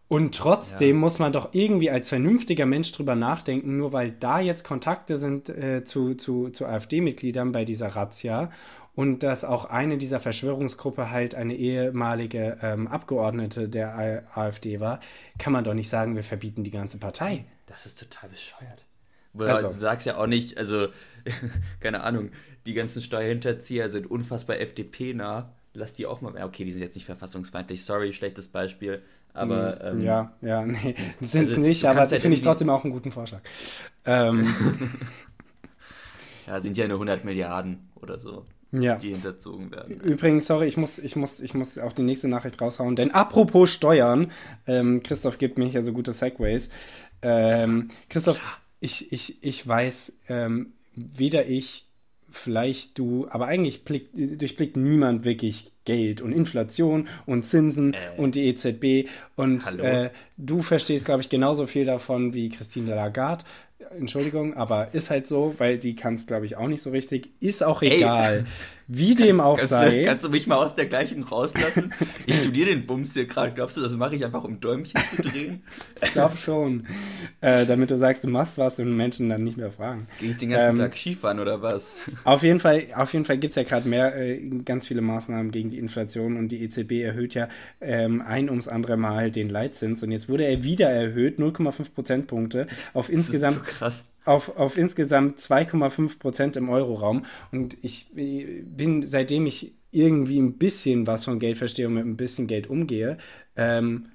Und 0.08 0.34
trotzdem 0.34 0.96
ja. 0.96 1.00
muss 1.00 1.18
man 1.18 1.32
doch 1.32 1.50
irgendwie 1.52 1.90
als 1.90 2.10
vernünftiger 2.10 2.66
Mensch 2.66 2.92
drüber 2.92 3.14
nachdenken, 3.14 3.78
nur 3.78 3.92
weil 3.94 4.12
da 4.12 4.40
jetzt 4.40 4.62
Kontakte 4.62 5.16
sind 5.16 5.48
äh, 5.48 5.84
zu, 5.84 6.14
zu, 6.14 6.50
zu 6.50 6.66
AfD-Mitgliedern 6.66 7.52
bei 7.52 7.64
dieser 7.64 7.88
Razzia 7.88 8.50
und 8.94 9.22
dass 9.22 9.44
auch 9.44 9.64
eine 9.64 9.96
dieser 9.96 10.20
Verschwörungsgruppe 10.20 11.10
halt 11.10 11.34
eine 11.34 11.54
ehemalige 11.54 12.58
ähm, 12.62 12.88
Abgeordnete 12.88 13.68
der 13.68 14.24
AfD 14.34 14.80
war, 14.80 15.00
kann 15.38 15.54
man 15.54 15.64
doch 15.64 15.74
nicht 15.74 15.88
sagen, 15.88 16.14
wir 16.14 16.24
verbieten 16.24 16.62
die 16.62 16.70
ganze 16.70 16.98
Partei. 16.98 17.46
Das 17.66 17.86
ist 17.86 17.98
total 17.98 18.28
bescheuert. 18.28 18.84
Also. 19.38 19.68
Du 19.68 19.72
sagst 19.72 20.06
ja 20.06 20.16
auch 20.16 20.26
nicht, 20.26 20.58
also, 20.58 20.88
keine 21.80 22.02
Ahnung, 22.02 22.30
die 22.66 22.74
ganzen 22.74 23.02
Steuerhinterzieher 23.02 23.88
sind 23.88 24.10
unfassbar 24.10 24.60
FDP-nah. 24.60 25.52
Lass 25.74 25.94
die 25.94 26.06
auch 26.06 26.20
mal. 26.20 26.34
Okay, 26.44 26.64
die 26.64 26.70
sind 26.70 26.82
jetzt 26.82 26.94
nicht 26.94 27.06
verfassungsfeindlich, 27.06 27.84
sorry, 27.84 28.12
schlechtes 28.12 28.48
Beispiel. 28.48 29.02
Aber. 29.34 29.78
Hm, 29.80 29.98
ähm, 29.98 30.04
ja, 30.04 30.32
ja, 30.42 30.62
nee, 30.66 30.94
sind 31.20 31.44
es 31.44 31.50
also, 31.50 31.60
nicht, 31.60 31.84
aber 31.84 32.00
halt 32.00 32.10
finde 32.10 32.34
ich 32.34 32.42
trotzdem 32.42 32.70
auch 32.70 32.84
einen 32.84 32.92
guten 32.92 33.10
Vorschlag. 33.10 33.40
Ähm. 34.04 34.46
ja, 36.46 36.60
sind 36.60 36.76
ja 36.76 36.86
nur 36.86 36.96
100 36.96 37.24
Milliarden 37.24 37.90
oder 37.96 38.18
so. 38.18 38.44
Ja. 38.74 38.96
die 38.96 39.10
hinterzogen 39.10 39.70
werden. 39.70 40.00
Übrigens, 40.00 40.46
sorry, 40.46 40.66
ich 40.66 40.78
muss, 40.78 40.98
ich, 40.98 41.14
muss, 41.14 41.40
ich 41.40 41.52
muss 41.52 41.76
auch 41.76 41.92
die 41.92 42.00
nächste 42.00 42.26
Nachricht 42.26 42.58
raushauen, 42.58 42.96
denn 42.96 43.10
apropos 43.10 43.70
Steuern, 43.70 44.32
ähm, 44.66 45.02
Christoph 45.02 45.36
gibt 45.36 45.58
mir 45.58 45.66
hier 45.66 45.82
so 45.82 45.92
gute 45.92 46.14
Segways. 46.14 46.70
Ähm, 47.20 47.88
Christoph, 48.08 48.40
ich, 48.82 49.12
ich, 49.12 49.36
ich 49.42 49.66
weiß, 49.66 50.12
ähm, 50.28 50.72
weder 50.94 51.46
ich, 51.46 51.86
vielleicht 52.30 52.98
du, 52.98 53.28
aber 53.30 53.46
eigentlich 53.46 53.84
blick, 53.84 54.08
durchblickt 54.12 54.76
niemand 54.76 55.24
wirklich 55.24 55.70
Geld 55.84 56.20
und 56.20 56.32
Inflation 56.32 57.08
und 57.24 57.44
Zinsen 57.44 57.94
äh, 57.94 58.20
und 58.20 58.34
die 58.34 58.46
EZB. 58.46 59.08
Und 59.36 59.78
äh, 59.78 60.10
du 60.36 60.62
verstehst, 60.62 61.04
glaube 61.04 61.20
ich, 61.20 61.28
genauso 61.28 61.66
viel 61.66 61.84
davon 61.84 62.34
wie 62.34 62.48
Christine 62.48 62.94
Lagarde. 62.94 63.44
Entschuldigung, 63.98 64.54
aber 64.54 64.94
ist 64.94 65.10
halt 65.10 65.26
so, 65.26 65.54
weil 65.58 65.78
die 65.78 65.94
kann 65.94 66.14
es, 66.14 66.26
glaube 66.26 66.46
ich, 66.46 66.56
auch 66.56 66.68
nicht 66.68 66.82
so 66.82 66.90
richtig. 66.90 67.30
Ist 67.40 67.62
auch 67.62 67.82
egal. 67.82 68.46
Wie 68.94 69.14
dem 69.14 69.40
auch 69.40 69.56
kannst 69.56 69.72
sei. 69.72 70.00
Du, 70.00 70.04
kannst 70.04 70.24
du 70.24 70.28
mich 70.28 70.46
mal 70.46 70.56
aus 70.56 70.74
der 70.74 70.86
gleichen 70.86 71.22
rauslassen? 71.22 71.94
Ich 72.26 72.36
studiere 72.36 72.70
den 72.70 72.86
Bums 72.86 73.14
hier 73.14 73.26
gerade. 73.26 73.52
Glaubst 73.52 73.76
du, 73.76 73.80
das 73.80 73.96
mache 73.96 74.16
ich 74.16 74.24
einfach, 74.24 74.44
um 74.44 74.60
Däumchen 74.60 75.00
zu 75.08 75.22
drehen? 75.22 75.62
ich 76.02 76.12
glaube 76.12 76.36
schon. 76.36 76.86
Äh, 77.40 77.64
damit 77.66 77.90
du 77.90 77.96
sagst, 77.96 78.22
du 78.24 78.28
machst 78.28 78.58
was 78.58 78.78
und 78.78 78.94
Menschen 78.96 79.28
dann 79.30 79.42
nicht 79.44 79.56
mehr 79.56 79.70
fragen. 79.70 80.06
Gehe 80.20 80.30
ich 80.30 80.36
den 80.36 80.50
ganzen 80.50 80.70
ähm, 80.70 80.76
Tag 80.76 80.96
Skifahren 80.96 81.40
oder 81.40 81.62
was? 81.62 81.96
Auf 82.24 82.42
jeden 82.42 82.60
Fall, 82.60 82.84
auf 82.94 83.12
jeden 83.12 83.24
Fall 83.24 83.38
gibt 83.38 83.50
es 83.50 83.56
ja 83.56 83.62
gerade 83.62 83.88
mehr, 83.88 84.14
äh, 84.14 84.38
ganz 84.64 84.86
viele 84.86 85.00
Maßnahmen 85.00 85.50
gegen 85.50 85.70
die 85.70 85.78
Inflation 85.78 86.36
und 86.36 86.48
die 86.48 86.62
EZB 86.62 87.02
erhöht 87.02 87.34
ja 87.34 87.48
ähm, 87.80 88.22
ein 88.22 88.50
ums 88.50 88.68
andere 88.68 88.96
Mal 88.96 89.30
den 89.30 89.48
Leitzins 89.48 90.02
und 90.02 90.12
jetzt 90.12 90.28
wurde 90.28 90.44
er 90.44 90.62
wieder 90.62 90.90
erhöht, 90.90 91.38
0,5 91.38 91.94
Prozentpunkte 91.94 92.66
auf 92.92 93.06
das 93.06 93.16
insgesamt. 93.16 93.56
Ist 93.56 93.64
so 93.64 93.70
krass 93.70 94.04
auf, 94.24 94.56
auf 94.56 94.76
insgesamt 94.76 95.38
2,5 95.38 96.18
Prozent 96.18 96.56
im 96.56 96.68
Euroraum. 96.68 97.24
Und 97.50 97.76
ich 97.82 98.06
bin, 98.14 99.06
seitdem 99.06 99.46
ich 99.46 99.72
irgendwie 99.90 100.40
ein 100.40 100.58
bisschen 100.58 101.06
was 101.06 101.24
von 101.24 101.38
Geld 101.38 101.58
verstehe 101.58 101.86
und 101.86 101.94
mit 101.94 102.06
ein 102.06 102.16
bisschen 102.16 102.46
Geld 102.46 102.68
umgehe, 102.68 103.18
ähm, 103.56 104.06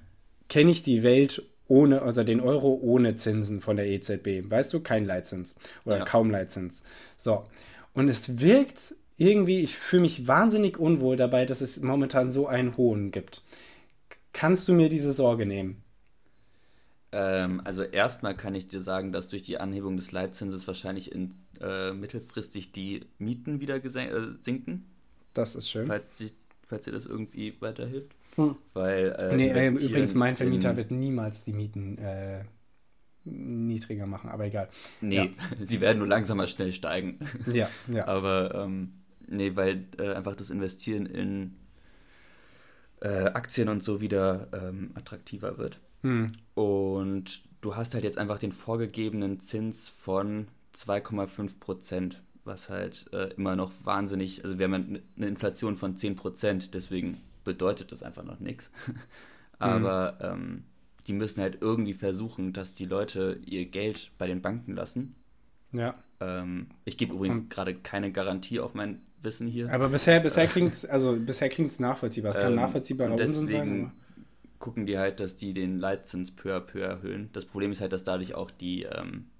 kenne 0.48 0.70
ich 0.70 0.82
die 0.82 1.02
Welt 1.02 1.42
ohne, 1.68 2.02
also 2.02 2.24
den 2.24 2.40
Euro 2.40 2.78
ohne 2.82 3.14
Zinsen 3.14 3.60
von 3.60 3.76
der 3.76 3.86
EZB. 3.86 4.50
Weißt 4.50 4.72
du, 4.72 4.80
kein 4.80 5.04
Leitzins 5.04 5.56
oder 5.84 5.98
ja. 5.98 6.04
kaum 6.04 6.30
Leitzins. 6.30 6.82
So. 7.16 7.44
Und 7.94 8.08
es 8.08 8.40
wirkt 8.40 8.94
irgendwie, 9.18 9.62
ich 9.62 9.76
fühle 9.76 10.02
mich 10.02 10.26
wahnsinnig 10.26 10.78
unwohl 10.78 11.16
dabei, 11.16 11.44
dass 11.44 11.60
es 11.60 11.80
momentan 11.80 12.30
so 12.30 12.46
einen 12.46 12.76
hohen 12.76 13.10
gibt. 13.10 13.42
Kannst 14.32 14.68
du 14.68 14.72
mir 14.72 14.88
diese 14.88 15.12
Sorge 15.12 15.44
nehmen? 15.46 15.82
Ähm, 17.10 17.62
also 17.64 17.82
erstmal 17.82 18.36
kann 18.36 18.54
ich 18.54 18.68
dir 18.68 18.80
sagen, 18.80 19.12
dass 19.12 19.28
durch 19.28 19.42
die 19.42 19.58
Anhebung 19.58 19.96
des 19.96 20.12
Leitzinses 20.12 20.66
wahrscheinlich 20.66 21.12
in, 21.12 21.34
äh, 21.60 21.92
mittelfristig 21.92 22.72
die 22.72 23.06
Mieten 23.18 23.60
wieder 23.60 23.82
äh, 23.82 24.20
sinken. 24.40 24.84
Das 25.32 25.54
ist 25.54 25.70
schön. 25.70 25.86
Falls, 25.86 26.16
die, 26.16 26.30
falls 26.66 26.84
dir 26.84 26.92
das 26.92 27.06
irgendwie 27.06 27.54
weiterhilft. 27.60 28.14
Hm. 28.36 28.56
Weil, 28.74 29.16
äh, 29.18 29.36
nee, 29.36 29.48
äh, 29.48 29.68
übrigens, 29.68 30.14
mein 30.14 30.36
Vermieter 30.36 30.76
wird 30.76 30.90
niemals 30.90 31.44
die 31.44 31.52
Mieten 31.52 31.96
äh, 31.98 32.44
niedriger 33.24 34.06
machen, 34.06 34.28
aber 34.28 34.44
egal. 34.44 34.68
Nee, 35.00 35.16
ja. 35.16 35.26
sie 35.64 35.80
werden 35.80 35.98
nur 35.98 36.08
langsamer 36.08 36.46
schnell 36.46 36.72
steigen. 36.72 37.18
Ja, 37.52 37.70
ja. 37.88 38.06
aber 38.06 38.54
ähm, 38.54 38.92
nee, 39.26 39.56
weil 39.56 39.86
äh, 39.98 40.12
einfach 40.12 40.36
das 40.36 40.50
Investieren 40.50 41.06
in 41.06 41.54
Aktien 43.00 43.68
und 43.68 43.84
so 43.84 44.00
wieder 44.00 44.48
ähm, 44.52 44.90
attraktiver 44.94 45.56
wird. 45.56 45.78
Hm. 46.02 46.32
Und 46.54 47.42
du 47.60 47.76
hast 47.76 47.94
halt 47.94 48.04
jetzt 48.04 48.18
einfach 48.18 48.38
den 48.38 48.52
vorgegebenen 48.52 49.40
Zins 49.40 49.88
von 49.88 50.48
2,5 50.74 51.58
Prozent, 51.58 52.22
was 52.44 52.70
halt 52.70 53.06
äh, 53.12 53.34
immer 53.34 53.56
noch 53.56 53.72
wahnsinnig, 53.84 54.44
also 54.44 54.58
wir 54.58 54.64
haben 54.64 55.00
eine 55.16 55.26
Inflation 55.26 55.76
von 55.76 55.96
10 55.96 56.16
Prozent, 56.16 56.74
deswegen 56.74 57.18
bedeutet 57.44 57.92
das 57.92 58.02
einfach 58.02 58.24
noch 58.24 58.40
nichts. 58.40 58.70
Aber 59.58 60.16
hm. 60.20 60.30
ähm, 60.30 60.64
die 61.06 61.12
müssen 61.14 61.40
halt 61.40 61.58
irgendwie 61.60 61.94
versuchen, 61.94 62.52
dass 62.52 62.74
die 62.74 62.84
Leute 62.84 63.40
ihr 63.44 63.66
Geld 63.66 64.12
bei 64.18 64.26
den 64.26 64.42
Banken 64.42 64.74
lassen. 64.74 65.14
Ja. 65.72 65.94
Ähm, 66.20 66.68
ich 66.84 66.96
gebe 66.96 67.14
übrigens 67.14 67.48
gerade 67.48 67.74
keine 67.74 68.12
Garantie 68.12 68.60
auf 68.60 68.74
mein 68.74 69.00
Wissen 69.22 69.48
hier. 69.48 69.72
Aber 69.72 69.88
bisher, 69.88 70.20
bisher 70.20 70.46
klingt 70.48 70.72
es 70.72 70.84
also 70.84 71.16
nachvollziehbar. 71.16 72.30
Es 72.30 72.38
kann 72.38 72.52
ähm, 72.52 72.56
nachvollziehbarer 72.56 73.12
Unsinn 73.12 73.48
sein 73.48 73.92
gucken 74.58 74.86
die 74.86 74.98
halt, 74.98 75.20
dass 75.20 75.36
die 75.36 75.52
den 75.52 75.78
Leitzins 75.78 76.34
peu 76.34 76.54
à 76.54 76.60
peu 76.60 76.80
erhöhen. 76.80 77.30
Das 77.32 77.44
Problem 77.44 77.72
ist 77.72 77.80
halt, 77.80 77.92
dass 77.92 78.04
dadurch 78.04 78.34
auch 78.34 78.50
die 78.50 78.82
ähm, 78.82 79.30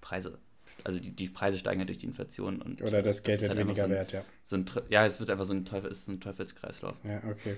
Preise, 0.00 0.38
also 0.84 0.98
die, 0.98 1.10
die 1.10 1.28
Preise 1.28 1.58
steigen 1.58 1.80
halt 1.80 1.88
durch 1.88 1.98
die 1.98 2.06
Inflation. 2.06 2.60
Und 2.60 2.82
Oder 2.82 3.02
das 3.02 3.22
Geld 3.22 3.38
das 3.40 3.48
wird 3.48 3.56
halt 3.56 3.66
weniger 3.66 3.82
so 3.82 3.86
ein, 3.86 3.90
wert, 3.92 4.12
ja. 4.12 4.24
So 4.50 4.56
ein, 4.56 4.66
ja, 4.88 5.06
es 5.06 5.20
wird 5.20 5.30
einfach 5.30 5.44
so 5.44 5.54
ein, 5.54 5.64
Teufel, 5.64 5.90
ist 5.90 6.08
ein 6.08 6.20
Teufelskreislauf. 6.20 6.96
Ja, 7.04 7.22
okay. 7.30 7.56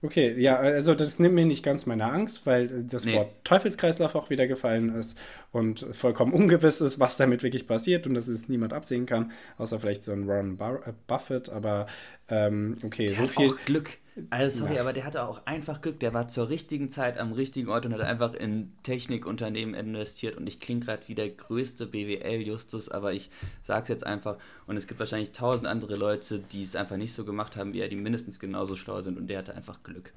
Okay, 0.00 0.40
ja, 0.40 0.56
also 0.56 0.94
das 0.94 1.18
nimmt 1.18 1.34
mir 1.34 1.44
nicht 1.44 1.62
ganz 1.62 1.84
meine 1.84 2.04
Angst, 2.04 2.46
weil 2.46 2.84
das 2.84 3.04
nee. 3.04 3.16
Wort 3.16 3.32
Teufelskreislauf 3.44 4.14
auch 4.14 4.30
wieder 4.30 4.46
gefallen 4.46 4.94
ist 4.94 5.18
und 5.52 5.86
vollkommen 5.92 6.32
ungewiss 6.32 6.80
ist, 6.80 6.98
was 6.98 7.18
damit 7.18 7.42
wirklich 7.42 7.66
passiert 7.66 8.06
und 8.06 8.14
dass 8.14 8.28
es 8.28 8.48
niemand 8.48 8.72
absehen 8.72 9.04
kann, 9.04 9.32
außer 9.58 9.78
vielleicht 9.78 10.04
so 10.04 10.12
ein 10.12 10.26
Warren 10.26 10.58
äh, 10.58 10.92
Buffett, 11.06 11.50
aber 11.50 11.86
ähm, 12.28 12.78
okay, 12.82 13.08
Der 13.08 13.16
so 13.16 13.22
hat 13.24 13.30
viel. 13.30 13.50
Auch 13.50 13.56
Glück. 13.66 13.98
Also 14.30 14.60
sorry, 14.60 14.76
ja. 14.76 14.80
aber 14.80 14.92
der 14.92 15.04
hatte 15.04 15.22
auch 15.22 15.46
einfach 15.46 15.80
Glück. 15.80 16.00
Der 16.00 16.12
war 16.12 16.28
zur 16.28 16.48
richtigen 16.48 16.90
Zeit 16.90 17.18
am 17.18 17.32
richtigen 17.32 17.68
Ort 17.68 17.86
und 17.86 17.94
hat 17.94 18.00
einfach 18.00 18.34
in 18.34 18.72
Technikunternehmen 18.82 19.74
investiert. 19.74 20.36
Und 20.36 20.46
ich 20.46 20.60
klinge 20.60 20.80
gerade 20.80 21.06
wie 21.06 21.14
der 21.14 21.28
größte 21.28 21.86
BWL-Justus, 21.86 22.88
aber 22.88 23.12
ich 23.12 23.30
sage 23.62 23.84
es 23.84 23.88
jetzt 23.88 24.06
einfach. 24.06 24.36
Und 24.66 24.76
es 24.76 24.86
gibt 24.86 25.00
wahrscheinlich 25.00 25.32
tausend 25.32 25.66
andere 25.66 25.96
Leute, 25.96 26.22
die 26.36 26.60
es 26.60 26.76
einfach 26.76 26.98
nicht 26.98 27.14
so 27.14 27.24
gemacht 27.24 27.56
haben 27.56 27.72
wie 27.72 27.80
er, 27.80 27.88
die 27.88 27.96
mindestens 27.96 28.38
genauso 28.38 28.76
schlau 28.76 29.00
sind. 29.00 29.16
Und 29.16 29.28
der 29.28 29.38
hatte 29.38 29.54
einfach 29.54 29.82
Glück. 29.82 30.12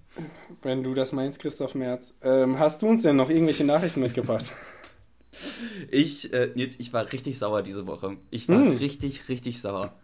Wenn 0.61 0.83
du 0.83 0.93
das 0.93 1.13
meinst, 1.13 1.39
Christoph 1.39 1.75
Merz. 1.75 2.17
Ähm, 2.21 2.59
hast 2.59 2.81
du 2.81 2.87
uns 2.87 3.03
denn 3.03 3.15
noch 3.15 3.29
irgendwelche 3.29 3.63
Nachrichten 3.63 3.99
mitgebracht? 4.01 4.51
Ich, 5.89 6.33
äh, 6.33 6.51
jetzt, 6.55 6.81
ich 6.81 6.91
war 6.91 7.13
richtig 7.13 7.39
sauer 7.39 7.61
diese 7.61 7.87
Woche. 7.87 8.17
Ich 8.31 8.49
war 8.49 8.57
hm. 8.57 8.75
richtig, 8.77 9.29
richtig 9.29 9.61
sauer 9.61 9.95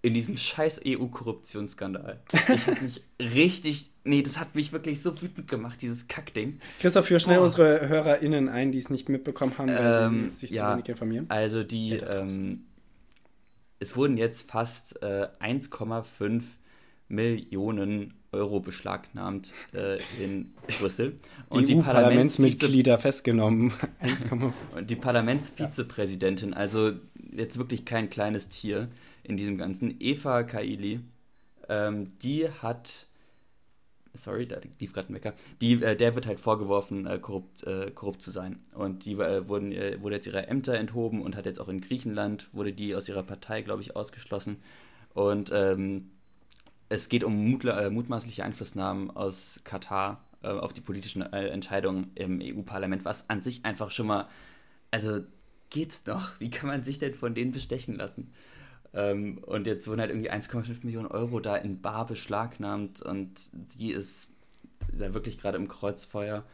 in 0.00 0.14
diesem 0.14 0.36
scheiß 0.36 0.82
EU-Korruptionsskandal. 0.86 2.20
Ich 2.32 2.66
habe 2.66 2.80
mich 2.82 3.02
richtig, 3.20 3.90
nee, 4.04 4.22
das 4.22 4.38
hat 4.38 4.54
mich 4.54 4.72
wirklich 4.72 5.02
so 5.02 5.20
wütend 5.20 5.48
gemacht, 5.48 5.82
dieses 5.82 6.06
Kackding. 6.06 6.60
Christoph, 6.80 7.06
führ 7.06 7.18
schnell 7.18 7.40
oh. 7.40 7.44
unsere 7.44 7.88
HörerInnen 7.88 8.48
ein, 8.48 8.70
die 8.70 8.78
es 8.78 8.90
nicht 8.90 9.08
mitbekommen 9.08 9.58
haben, 9.58 9.68
weil 9.68 10.06
ähm, 10.06 10.30
sie 10.32 10.46
sich 10.46 10.50
ja, 10.50 10.68
zu 10.68 10.74
wenig 10.74 10.88
informieren. 10.88 11.26
Also 11.28 11.64
die, 11.64 11.94
ähm, 11.94 12.64
es 13.78 13.96
wurden 13.96 14.16
jetzt 14.16 14.50
fast 14.50 15.02
äh, 15.02 15.28
1,5 15.40 16.42
Millionen 17.08 18.14
Euro 18.32 18.60
beschlagnahmt 18.60 19.54
äh, 19.72 19.98
in 20.22 20.54
Brüssel. 20.78 21.16
Und 21.48 21.68
die 21.68 21.76
Parlamentsmitglieder 21.76 22.98
festgenommen. 22.98 23.72
1, 24.00 24.26
und 24.74 24.90
die 24.90 24.96
Parlamentsvizepräsidentin, 24.96 26.52
also 26.52 26.92
jetzt 27.32 27.56
wirklich 27.56 27.86
kein 27.86 28.10
kleines 28.10 28.50
Tier, 28.50 28.88
in 29.28 29.36
diesem 29.36 29.58
Ganzen. 29.58 29.94
Eva 30.00 30.42
Kaili, 30.42 31.00
ähm, 31.68 32.18
die 32.20 32.48
hat, 32.48 33.07
sorry, 34.18 34.46
da 34.46 34.58
lief 34.78 34.92
gerade 34.92 35.12
ein 35.12 35.14
Wecker, 35.14 35.34
die, 35.60 35.82
äh, 35.82 35.96
der 35.96 36.14
wird 36.14 36.26
halt 36.26 36.40
vorgeworfen, 36.40 37.06
äh, 37.06 37.18
korrupt, 37.18 37.64
äh, 37.64 37.90
korrupt 37.90 38.22
zu 38.22 38.30
sein. 38.30 38.60
Und 38.74 39.04
die 39.04 39.12
äh, 39.12 39.48
wurden, 39.48 39.72
äh, 39.72 40.00
wurde 40.02 40.16
jetzt 40.16 40.26
ihre 40.26 40.46
Ämter 40.46 40.74
enthoben 40.74 41.22
und 41.22 41.36
hat 41.36 41.46
jetzt 41.46 41.60
auch 41.60 41.68
in 41.68 41.80
Griechenland, 41.80 42.54
wurde 42.54 42.72
die 42.72 42.94
aus 42.94 43.08
ihrer 43.08 43.22
Partei, 43.22 43.62
glaube 43.62 43.82
ich, 43.82 43.96
ausgeschlossen. 43.96 44.58
Und 45.14 45.50
ähm, 45.52 46.10
es 46.88 47.08
geht 47.08 47.24
um 47.24 47.34
mutla- 47.34 47.86
äh, 47.86 47.90
mutmaßliche 47.90 48.44
Einflussnahmen 48.44 49.10
aus 49.10 49.60
Katar 49.64 50.24
auf 50.40 50.72
die 50.72 50.80
politischen 50.80 51.22
Entscheidungen 51.22 52.12
im 52.14 52.40
EU-Parlament, 52.40 53.04
was 53.04 53.28
an 53.28 53.42
sich 53.42 53.64
einfach 53.64 53.90
schon 53.90 54.06
mal, 54.06 54.28
also 54.92 55.22
geht's 55.70 56.04
doch? 56.04 56.38
Wie 56.38 56.48
kann 56.48 56.68
man 56.68 56.84
sich 56.84 57.00
denn 57.00 57.12
von 57.12 57.34
denen 57.34 57.50
bestechen 57.50 57.96
lassen? 57.96 58.32
Ähm, 58.94 59.38
und 59.38 59.66
jetzt 59.66 59.86
wurden 59.86 60.00
halt 60.00 60.10
irgendwie 60.10 60.30
1,5 60.30 60.84
Millionen 60.84 61.08
Euro 61.08 61.40
da 61.40 61.56
in 61.56 61.80
Bar 61.80 62.06
beschlagnahmt 62.06 63.02
und 63.02 63.38
sie 63.66 63.90
ist 63.90 64.30
da 64.92 65.12
wirklich 65.14 65.38
gerade 65.38 65.58
im 65.58 65.68
Kreuzfeuer 65.68 66.44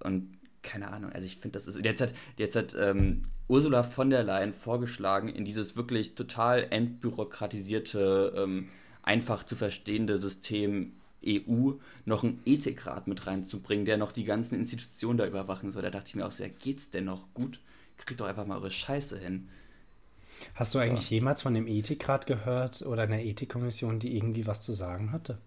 und 0.00 0.38
keine 0.62 0.90
Ahnung, 0.90 1.12
also 1.12 1.24
ich 1.24 1.36
finde, 1.36 1.58
das 1.58 1.66
ist. 1.66 1.82
Jetzt 1.82 2.00
hat, 2.00 2.12
jetzt 2.36 2.56
hat 2.56 2.76
ähm, 2.78 3.22
Ursula 3.46 3.82
von 3.82 4.10
der 4.10 4.22
Leyen 4.22 4.52
vorgeschlagen, 4.52 5.28
in 5.28 5.44
dieses 5.44 5.76
wirklich 5.76 6.14
total 6.14 6.66
entbürokratisierte, 6.70 8.34
ähm, 8.36 8.68
einfach 9.02 9.44
zu 9.44 9.56
verstehende 9.56 10.18
System 10.18 10.92
EU 11.24 11.72
noch 12.04 12.22
einen 12.22 12.40
Ethikrat 12.44 13.06
mit 13.06 13.26
reinzubringen, 13.26 13.84
der 13.86 13.96
noch 13.96 14.12
die 14.12 14.24
ganzen 14.24 14.56
Institutionen 14.56 15.18
da 15.18 15.26
überwachen 15.26 15.70
soll. 15.70 15.82
Da 15.82 15.90
dachte 15.90 16.08
ich 16.08 16.14
mir 16.16 16.26
auch 16.26 16.30
so, 16.30 16.44
ja, 16.44 16.50
geht's 16.50 16.90
denn 16.90 17.04
noch 17.04 17.32
gut? 17.34 17.60
Kriegt 17.96 18.20
doch 18.20 18.26
einfach 18.26 18.46
mal 18.46 18.58
eure 18.58 18.70
Scheiße 18.70 19.18
hin. 19.18 19.48
Hast 20.54 20.74
du 20.74 20.78
eigentlich 20.78 21.06
so. 21.06 21.14
jemals 21.14 21.42
von 21.42 21.54
dem 21.54 21.66
Ethikrat 21.66 22.26
gehört 22.26 22.82
oder 22.82 23.02
einer 23.02 23.20
Ethikkommission, 23.20 23.98
die 23.98 24.16
irgendwie 24.16 24.46
was 24.46 24.62
zu 24.62 24.72
sagen 24.72 25.12
hatte? 25.12 25.38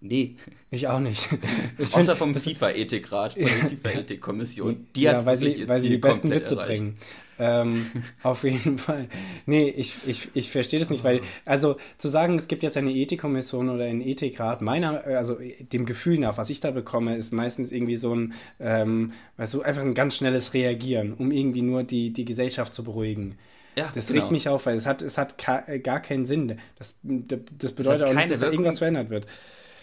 Nee. 0.00 0.36
Ich 0.70 0.86
auch 0.88 1.00
nicht. 1.00 1.28
Ich 1.78 1.94
Außer 1.94 2.16
vom 2.16 2.34
FIFA-Ethikrat, 2.34 3.34
von 3.34 3.42
der 3.42 3.48
FIFA-Ethikkommission. 3.70 4.88
Die 4.96 5.02
ja, 5.02 5.16
hat 5.16 5.26
weil 5.26 5.38
sie, 5.38 5.68
weil 5.68 5.78
sie 5.78 5.90
die 5.90 5.98
besten 5.98 6.30
Witze 6.30 6.54
erreicht. 6.54 6.80
bringen. 6.80 6.98
Ähm, 7.38 7.86
auf 8.24 8.42
jeden 8.42 8.78
Fall. 8.78 9.08
Nee, 9.46 9.68
ich, 9.70 9.94
ich, 10.06 10.28
ich 10.34 10.50
verstehe 10.50 10.80
das 10.80 10.90
nicht, 10.90 11.04
weil, 11.04 11.20
also 11.44 11.76
zu 11.96 12.08
sagen, 12.08 12.34
es 12.34 12.48
gibt 12.48 12.64
jetzt 12.64 12.76
eine 12.76 12.90
Ethikkommission 12.90 13.68
oder 13.68 13.84
einen 13.84 14.00
Ethikrat, 14.00 14.60
meiner, 14.60 15.04
also 15.04 15.38
dem 15.72 15.86
Gefühl 15.86 16.18
nach, 16.18 16.36
was 16.36 16.50
ich 16.50 16.60
da 16.60 16.72
bekomme, 16.72 17.16
ist 17.16 17.32
meistens 17.32 17.70
irgendwie 17.70 17.96
so 17.96 18.14
ein, 18.14 18.34
ähm, 18.58 19.12
weißt 19.36 19.54
du, 19.54 19.62
einfach 19.62 19.82
ein 19.82 19.94
ganz 19.94 20.16
schnelles 20.16 20.52
Reagieren, 20.52 21.14
um 21.14 21.30
irgendwie 21.30 21.62
nur 21.62 21.84
die, 21.84 22.12
die 22.12 22.24
Gesellschaft 22.24 22.74
zu 22.74 22.82
beruhigen. 22.82 23.38
Ja, 23.78 23.92
das 23.94 24.08
genau. 24.08 24.22
regt 24.22 24.32
mich 24.32 24.48
auf, 24.48 24.66
weil 24.66 24.76
es 24.76 24.86
hat, 24.86 25.02
es 25.02 25.16
hat 25.18 25.36
äh, 25.68 25.78
gar 25.78 26.00
keinen 26.00 26.26
Sinn. 26.26 26.58
Das, 26.76 26.98
das 27.02 27.72
bedeutet 27.72 28.08
auch 28.08 28.12
nicht, 28.12 28.30
dass 28.30 28.40
da 28.40 28.50
irgendwas 28.50 28.78
verändert 28.78 29.08
wird. 29.08 29.26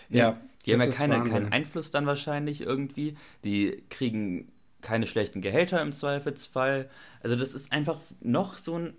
Ja, 0.10 0.38
die 0.66 0.74
haben 0.74 0.82
ja 0.82 0.88
keine, 0.88 1.24
keinen 1.24 1.54
Einfluss 1.54 1.92
dann 1.92 2.06
wahrscheinlich 2.06 2.62
irgendwie. 2.62 3.16
Die 3.46 3.84
kriegen 3.90 4.52
keine 4.82 5.06
schlechten 5.06 5.42
Gehälter 5.42 5.82
im 5.82 5.94
Zweifelsfall. 5.94 6.90
Also 7.22 7.38
das 7.38 7.54
ist 7.54 7.72
einfach 7.72 8.00
noch 8.20 8.58
so 8.58 8.80
ein. 8.80 8.94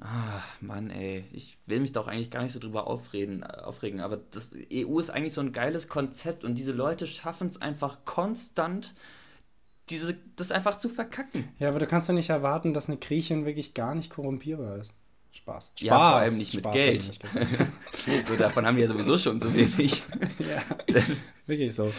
Ah, 0.00 0.42
Mann, 0.60 0.90
ey. 0.90 1.24
Ich 1.32 1.58
will 1.66 1.80
mich 1.80 1.92
doch 1.92 2.06
eigentlich 2.06 2.30
gar 2.30 2.42
nicht 2.42 2.52
so 2.52 2.58
drüber 2.58 2.86
aufreden, 2.86 3.44
aufregen. 3.44 4.00
Aber 4.00 4.18
das 4.30 4.54
EU 4.72 4.98
ist 4.98 5.10
eigentlich 5.10 5.34
so 5.34 5.42
ein 5.42 5.52
geiles 5.52 5.88
Konzept 5.88 6.42
und 6.42 6.56
diese 6.56 6.72
Leute 6.72 7.06
schaffen 7.06 7.48
es 7.48 7.60
einfach 7.60 8.04
konstant 8.06 8.94
diese, 9.90 10.16
das 10.36 10.52
einfach 10.52 10.76
zu 10.76 10.88
verkacken. 10.88 11.48
Ja, 11.58 11.68
aber 11.68 11.78
du 11.78 11.86
kannst 11.86 12.08
ja 12.08 12.14
nicht 12.14 12.30
erwarten, 12.30 12.74
dass 12.74 12.88
eine 12.88 12.98
Griechin 12.98 13.46
wirklich 13.46 13.74
gar 13.74 13.94
nicht 13.94 14.10
korrumpierbar 14.10 14.78
ist. 14.78 14.94
Spaß. 15.32 15.72
Spaß. 15.76 15.82
Ja, 15.82 15.98
vor 15.98 16.16
allem 16.16 16.36
nicht 16.38 16.52
Spaß 16.52 16.64
mit 16.64 16.72
Geld. 16.72 17.06
Nicht 18.06 18.26
so, 18.26 18.36
davon 18.36 18.66
haben 18.66 18.76
die 18.76 18.82
ja 18.82 18.88
sowieso 18.88 19.18
schon 19.18 19.38
so 19.38 19.54
wenig. 19.54 20.02
ja, 20.38 21.02
wirklich 21.46 21.74
so. 21.74 21.92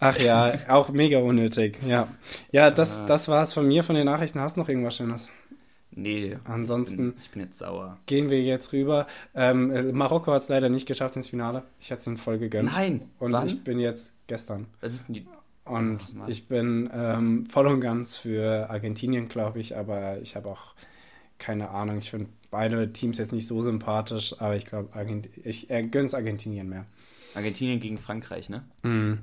Ach 0.00 0.18
ja, 0.18 0.58
auch 0.68 0.90
mega 0.90 1.18
unnötig. 1.18 1.78
Ja, 1.86 2.08
ja 2.52 2.70
das, 2.70 2.98
ja. 2.98 3.06
das 3.06 3.28
war's 3.28 3.54
von 3.54 3.66
mir, 3.66 3.82
von 3.82 3.96
den 3.96 4.04
Nachrichten. 4.04 4.38
Hast 4.38 4.56
du 4.56 4.60
noch 4.60 4.68
irgendwas 4.68 4.96
Schönes? 4.96 5.28
Nee, 5.96 6.38
ansonsten 6.44 6.92
ich 6.92 7.14
bin, 7.14 7.14
ich 7.18 7.30
bin, 7.30 7.42
jetzt 7.42 7.58
sauer. 7.58 7.98
Gehen 8.06 8.28
wir 8.28 8.42
jetzt 8.42 8.72
rüber. 8.72 9.06
Ähm, 9.34 9.96
Marokko 9.96 10.32
hat 10.32 10.42
es 10.42 10.48
leider 10.48 10.68
nicht 10.68 10.86
geschafft 10.86 11.16
ins 11.16 11.28
Finale. 11.28 11.62
Ich 11.78 11.90
hätte 11.90 12.00
es 12.00 12.06
ihnen 12.06 12.16
voll 12.16 12.38
gegönnt. 12.38 12.72
Nein. 12.72 13.10
Und 13.18 13.32
wann? 13.32 13.46
ich 13.46 13.62
bin 13.62 13.78
jetzt 13.78 14.12
gestern. 14.26 14.66
Was 14.80 15.00
die 15.08 15.24
und 15.64 16.14
oh, 16.18 16.28
ich 16.28 16.48
bin 16.48 16.90
ähm, 16.92 17.46
voll 17.46 17.66
und 17.66 17.80
ganz 17.80 18.16
für 18.16 18.68
Argentinien, 18.68 19.28
glaube 19.28 19.60
ich, 19.60 19.76
aber 19.76 20.20
ich 20.20 20.36
habe 20.36 20.48
auch 20.48 20.74
keine 21.38 21.70
Ahnung. 21.70 21.98
Ich 21.98 22.10
finde 22.10 22.28
beide 22.50 22.92
Teams 22.92 23.18
jetzt 23.18 23.32
nicht 23.32 23.46
so 23.46 23.62
sympathisch, 23.62 24.40
aber 24.40 24.56
ich 24.56 24.66
glaube, 24.66 24.94
Argent 24.94 25.28
ich 25.42 25.70
äh, 25.70 25.82
gönne 25.82 26.04
es 26.04 26.14
Argentinien 26.14 26.68
mehr. 26.68 26.86
Argentinien 27.34 27.80
gegen 27.80 27.96
Frankreich, 27.96 28.48
ne? 28.48 28.64
Mhm. 28.82 29.20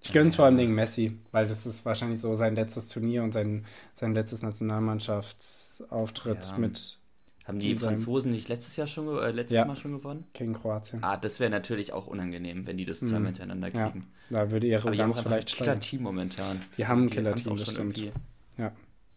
Ich 0.00 0.12
gönne 0.12 0.28
es 0.28 0.36
vor 0.36 0.46
allem 0.46 0.56
gegen 0.56 0.74
Messi, 0.74 1.18
weil 1.30 1.46
das 1.46 1.64
ist 1.64 1.84
wahrscheinlich 1.84 2.20
so 2.20 2.34
sein 2.34 2.56
letztes 2.56 2.88
Turnier 2.88 3.22
und 3.22 3.32
sein, 3.32 3.64
sein 3.94 4.14
letztes 4.14 4.42
Nationalmannschaftsauftritt 4.42 6.50
ja. 6.50 6.58
mit 6.58 6.98
haben 7.44 7.58
die 7.58 7.74
Franzosen 7.74 8.30
nicht 8.30 8.48
letztes 8.48 8.76
Jahr 8.76 8.86
schon 8.86 9.08
äh, 9.18 9.30
letztes 9.32 9.56
ja, 9.56 9.64
Mal 9.64 9.76
schon 9.76 9.92
gewonnen? 9.92 10.24
Gegen 10.32 10.52
Kroatien. 10.52 11.02
Ah, 11.02 11.16
das 11.16 11.40
wäre 11.40 11.50
natürlich 11.50 11.92
auch 11.92 12.06
unangenehm, 12.06 12.66
wenn 12.66 12.76
die 12.76 12.84
das 12.84 13.00
zwei 13.00 13.18
mhm. 13.18 13.26
miteinander 13.26 13.70
kriegen. 13.70 14.06
Ja, 14.30 14.44
da 14.44 14.50
würde 14.50 14.66
ihre 14.66 14.96
haben 14.96 15.14
vielleicht 15.14 15.52
ein 15.52 15.56
Killer-Team 15.56 16.02
momentan. 16.02 16.60
Die 16.78 16.86
haben 16.86 17.04
ein 17.04 17.10
Killer-Team, 17.10 17.56
das 17.56 17.70
stimmt. 17.70 17.98
Irgendwie. 17.98 18.20
Ja, 18.58 18.72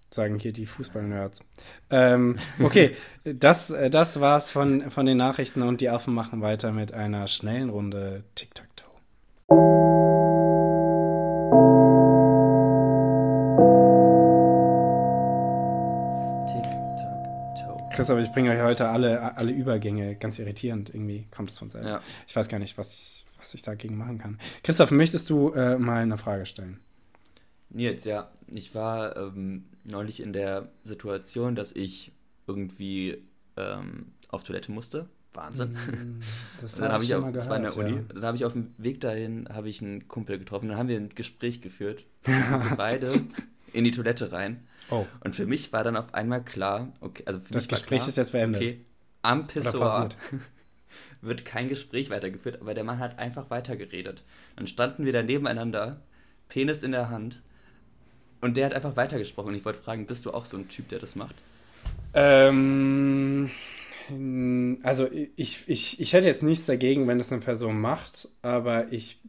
sagen 0.09 0.39
hier 0.39 0.53
die 0.53 0.65
Fußball-Nerds. 0.65 1.43
Ähm, 1.91 2.38
okay, 2.59 2.95
das, 3.23 3.69
äh, 3.69 3.89
das 3.89 4.19
war's 4.19 4.49
von, 4.51 4.89
von 4.89 5.05
den 5.05 5.17
Nachrichten 5.17 5.61
und 5.61 5.81
die 5.81 5.89
Affen 5.89 6.13
machen 6.13 6.41
weiter 6.41 6.71
mit 6.71 6.93
einer 6.93 7.27
schnellen 7.27 7.69
Runde 7.69 8.23
Tic-Tac-Toe. 8.33 10.04
Christoph, 17.95 18.19
ich 18.19 18.31
bringe 18.31 18.51
euch 18.51 18.62
heute 18.62 18.89
alle, 18.89 19.38
alle 19.38 19.51
Übergänge 19.51 20.15
ganz 20.15 20.38
irritierend. 20.38 20.89
Irgendwie 20.89 21.27
kommt 21.31 21.49
es 21.49 21.58
von 21.58 21.69
selber. 21.69 21.88
Ja. 21.88 22.01
Ich 22.27 22.36
weiß 22.36 22.49
gar 22.49 22.60
nicht, 22.60 22.77
was, 22.77 23.25
was 23.39 23.53
ich 23.53 23.62
dagegen 23.62 23.97
machen 23.97 24.17
kann. 24.17 24.39
Christoph, 24.63 24.91
möchtest 24.91 25.29
du 25.29 25.51
äh, 25.51 25.77
mal 25.77 26.01
eine 26.01 26.17
Frage 26.17 26.45
stellen? 26.45 26.79
Nils, 27.69 28.03
ja. 28.05 28.31
Ich 28.47 28.75
war 28.75 29.15
ähm, 29.15 29.65
neulich 29.86 30.21
in 30.21 30.34
der 30.34 30.69
Situation, 30.84 31.55
dass 31.55 31.71
ich 31.71 32.12
irgendwie 32.47 33.23
ähm, 33.58 34.12
auf 34.29 34.43
Toilette 34.43 34.71
musste. 34.71 35.08
Wahnsinn. 35.34 35.73
Mm, 35.73 36.19
das 36.62 36.75
dann 36.75 36.91
habe 36.91 37.03
ich, 37.03 37.15
auf, 37.15 37.31
das 37.31 37.49
war 37.49 37.58
in 37.58 37.63
der 37.63 37.77
Uni. 37.77 37.95
Ja. 37.95 38.01
Dann 38.13 38.23
habe 38.25 38.38
ich 38.38 38.45
auf 38.45 38.53
dem 38.53 38.73
Weg 38.77 39.01
dahin 39.01 39.47
habe 39.49 39.69
ich 39.69 39.81
einen 39.81 40.08
Kumpel 40.08 40.38
getroffen. 40.38 40.67
Dann 40.69 40.77
haben 40.77 40.89
wir 40.89 40.97
ein 40.97 41.10
Gespräch 41.10 41.62
geführt. 41.62 42.05
beide 42.77 43.23
in 43.75 43.83
die 43.83 43.91
Toilette 43.91 44.31
rein. 44.31 44.67
Oh. 44.89 45.05
Und 45.23 45.35
für 45.35 45.45
mich 45.45 45.73
war 45.73 45.83
dann 45.83 45.97
auf 45.97 46.13
einmal 46.13 46.43
klar, 46.43 46.93
okay, 47.01 47.23
also 47.25 47.39
für 47.39 47.53
das 47.53 47.63
mich 47.63 47.69
Gespräch 47.69 47.99
klar, 47.99 48.09
ist 48.09 48.17
jetzt 48.17 48.31
beendet. 48.31 48.61
Okay, 48.61 48.85
am 49.21 49.47
Pissoir 49.47 50.09
wird 51.21 51.45
kein 51.45 51.67
Gespräch 51.67 52.09
weitergeführt, 52.09 52.61
aber 52.61 52.73
der 52.73 52.83
Mann 52.83 52.99
hat 52.99 53.19
einfach 53.19 53.49
weitergeredet. 53.49 54.23
Dann 54.55 54.67
standen 54.67 55.05
wir 55.05 55.13
da 55.13 55.23
nebeneinander, 55.23 56.01
Penis 56.49 56.83
in 56.83 56.91
der 56.91 57.09
Hand, 57.09 57.41
und 58.41 58.57
der 58.57 58.67
hat 58.67 58.73
einfach 58.73 58.95
weitergesprochen. 58.95 59.49
Und 59.49 59.55
ich 59.55 59.65
wollte 59.65 59.79
fragen, 59.79 60.05
bist 60.05 60.25
du 60.25 60.31
auch 60.31 60.45
so 60.45 60.57
ein 60.57 60.67
Typ, 60.67 60.89
der 60.89 60.99
das 60.99 61.15
macht? 61.15 61.35
Ähm, 62.13 63.49
also 64.83 65.07
ich, 65.35 65.63
ich, 65.67 65.99
ich 65.99 66.13
hätte 66.13 66.27
jetzt 66.27 66.43
nichts 66.43 66.65
dagegen, 66.65 67.07
wenn 67.07 67.17
das 67.17 67.31
eine 67.31 67.41
Person 67.41 67.79
macht, 67.79 68.29
aber 68.41 68.91
ich 68.91 69.19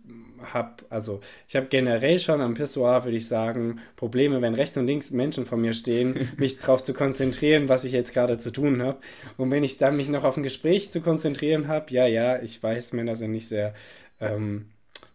habe, 0.52 0.84
also 0.90 1.20
ich 1.48 1.56
habe 1.56 1.66
generell 1.66 2.18
schon 2.18 2.40
am 2.40 2.54
Pissoir, 2.54 3.04
würde 3.04 3.16
ich 3.16 3.26
sagen, 3.26 3.80
Probleme, 3.96 4.42
wenn 4.42 4.54
rechts 4.54 4.76
und 4.76 4.86
links 4.86 5.10
Menschen 5.10 5.46
vor 5.46 5.58
mir 5.58 5.72
stehen, 5.72 6.14
mich 6.36 6.58
darauf 6.58 6.82
zu 6.82 6.92
konzentrieren, 6.92 7.68
was 7.68 7.84
ich 7.84 7.92
jetzt 7.92 8.12
gerade 8.12 8.38
zu 8.38 8.50
tun 8.50 8.82
habe. 8.82 8.98
Und 9.36 9.50
wenn 9.50 9.64
ich 9.64 9.78
dann 9.78 9.96
mich 9.96 10.08
noch 10.08 10.24
auf 10.24 10.36
ein 10.36 10.42
Gespräch 10.42 10.90
zu 10.90 11.00
konzentrieren 11.00 11.68
habe, 11.68 11.92
ja, 11.92 12.06
ja, 12.06 12.40
ich 12.42 12.62
weiß, 12.62 12.92
Männer 12.92 13.16
sind 13.16 13.32
nicht 13.32 13.48
sehr 13.48 13.74
ähm, 14.20 14.66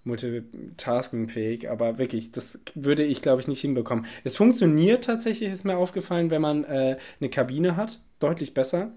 multitaskingfähig, 0.03 1.69
aber 1.69 1.97
wirklich, 1.99 2.31
das 2.31 2.59
würde 2.73 3.03
ich, 3.03 3.21
glaube 3.21 3.41
ich, 3.41 3.47
nicht 3.47 3.61
hinbekommen. 3.61 4.05
Es 4.23 4.35
funktioniert 4.35 5.03
tatsächlich, 5.03 5.51
ist 5.51 5.65
mir 5.65 5.77
aufgefallen, 5.77 6.31
wenn 6.31 6.41
man 6.41 6.63
äh, 6.63 6.97
eine 7.19 7.29
Kabine 7.29 7.75
hat, 7.75 7.99
deutlich 8.19 8.53
besser. 8.53 8.91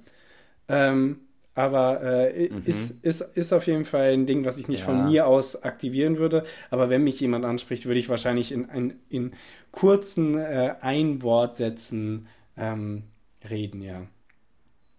Ähm, 0.69 1.21
aber 1.55 2.03
äh, 2.03 2.49
mhm. 2.51 2.63
ist, 2.65 3.03
ist, 3.05 3.21
ist 3.21 3.53
auf 3.53 3.67
jeden 3.67 3.85
Fall 3.85 4.13
ein 4.13 4.27
Ding, 4.27 4.45
was 4.45 4.59
ich 4.59 4.67
nicht 4.67 4.81
ja. 4.81 4.87
von 4.87 5.07
mir 5.07 5.27
aus 5.27 5.63
aktivieren 5.63 6.19
würde. 6.19 6.45
Aber 6.71 6.91
wenn 6.91 7.05
mich 7.05 7.21
jemand 7.21 7.45
anspricht, 7.45 7.87
würde 7.87 8.01
ich 8.01 8.09
wahrscheinlich 8.09 8.51
in, 8.51 8.69
in, 8.71 8.95
in 9.09 9.33
kurzen 9.71 10.37
äh, 10.37 10.75
Einwortsätzen 10.81 12.27
ähm, 12.57 13.05
reden, 13.49 13.83
ja. 13.83 14.07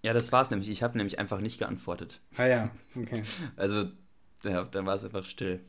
Ja, 0.01 0.13
das 0.13 0.31
war 0.31 0.43
es 0.43 0.51
nämlich. 0.51 0.69
Ich 0.69 0.83
habe 0.83 0.97
nämlich 0.97 1.19
einfach 1.19 1.41
nicht 1.41 1.57
geantwortet. 1.57 2.21
Ah 2.37 2.45
ja, 2.45 2.69
okay. 2.95 3.23
also, 3.55 3.85
ja, 4.43 4.63
dann 4.63 4.85
war 4.85 4.95
es 4.95 5.03
einfach 5.03 5.25
still. 5.25 5.59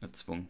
Erzwungen. 0.00 0.48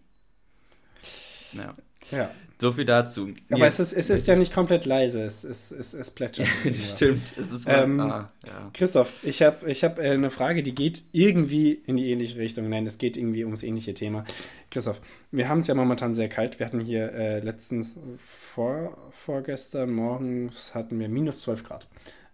Ja. 1.53 1.73
Ja. 2.11 2.31
So 2.61 2.73
viel 2.73 2.85
dazu. 2.85 3.33
Aber 3.51 3.65
Jetzt, 3.65 3.79
es 3.79 3.93
ist, 3.93 4.11
es 4.11 4.19
ist 4.21 4.27
ja 4.27 4.35
nicht 4.35 4.53
komplett 4.53 4.85
leise, 4.85 5.23
es, 5.23 5.45
es, 5.45 5.71
es, 5.71 5.95
es 5.95 6.11
plätschert. 6.11 6.49
Stimmt, 6.97 7.23
es 7.37 7.53
ist 7.53 7.69
mal, 7.69 7.85
ähm, 7.85 8.01
ah, 8.01 8.27
ja. 8.45 8.71
Christoph, 8.75 9.23
ich 9.23 9.43
habe 9.43 9.71
ich 9.71 9.85
hab 9.85 10.01
äh, 10.01 10.11
eine 10.11 10.31
Frage, 10.31 10.65
die 10.65 10.75
geht 10.75 11.05
irgendwie 11.13 11.81
in 11.87 11.97
die 11.97 12.11
ähnliche 12.11 12.37
Richtung. 12.37 12.69
Nein, 12.69 12.85
es 12.85 12.99
geht 12.99 13.17
irgendwie 13.17 13.45
ums 13.45 13.63
ähnliche 13.63 13.95
Thema. 13.95 14.25
Christoph, 14.73 15.01
wir 15.31 15.49
haben 15.49 15.61
es 15.61 15.69
ja 15.69 15.75
momentan 15.77 16.15
sehr 16.15 16.29
kalt. 16.29 16.59
Wir 16.59 16.67
hatten 16.67 16.81
hier 16.81 17.13
äh, 17.13 17.39
letztens, 17.39 17.97
vor, 18.17 19.13
vorgestern 19.13 19.93
morgens, 19.93 20.75
hatten 20.75 20.99
wir 20.99 21.09
minus 21.09 21.43
12 21.43 21.63
Grad. 21.63 21.87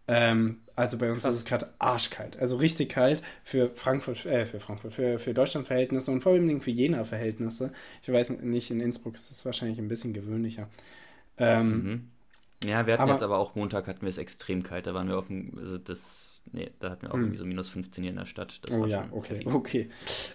Ähm, 0.07 0.59
also 0.77 0.99
bei 0.99 1.11
uns 1.11 1.21
Krass. 1.23 1.35
ist 1.35 1.41
es 1.43 1.45
gerade 1.45 1.73
arschkalt. 1.79 2.39
Also 2.39 2.57
richtig 2.57 2.91
kalt 2.91 3.23
für 3.45 3.71
Frankfurt, 3.75 4.27
äh, 4.27 4.45
für 4.45 4.61
Frankfurt, 4.61 4.93
für, 4.93 5.19
für 5.19 5.33
Deutschland-Verhältnisse 5.33 6.11
und 6.11 6.23
vor 6.23 6.33
allem 6.33 6.61
für 6.61 6.71
Jena-Verhältnisse. 6.71 7.73
Ich 8.03 8.13
weiß 8.13 8.31
nicht, 8.31 8.71
in 8.71 8.81
Innsbruck 8.81 9.15
ist 9.15 9.31
es 9.31 9.45
wahrscheinlich 9.45 9.79
ein 9.79 9.89
bisschen 9.89 10.13
gewöhnlicher. 10.13 10.69
Ähm, 11.39 11.83
mhm. 11.83 12.09
Ja, 12.65 12.87
wir 12.87 12.95
hatten 12.95 13.03
aber, 13.03 13.13
jetzt 13.13 13.23
aber 13.23 13.39
auch 13.39 13.55
Montag 13.55 13.87
hatten 13.87 14.03
wir 14.03 14.09
es 14.09 14.19
extrem 14.19 14.63
kalt. 14.63 14.87
Da 14.87 14.95
waren 14.95 15.09
wir 15.09 15.19
auf 15.19 15.27
dem, 15.27 15.53
also 15.59 15.79
das, 15.79 16.41
nee, 16.53 16.71
da 16.81 16.91
hatten 16.91 17.03
wir 17.03 17.11
auch 17.11 17.15
hm. 17.15 17.23
irgendwie 17.23 17.39
so 17.39 17.45
minus 17.45 17.69
15 17.69 18.03
hier 18.03 18.11
in 18.11 18.19
der 18.19 18.27
Stadt. 18.27 18.61
Das 18.63 18.77
oh 18.77 18.87
ja, 18.87 19.07
okay, 19.13 19.37
heavy. 19.37 19.49
okay. 19.49 19.89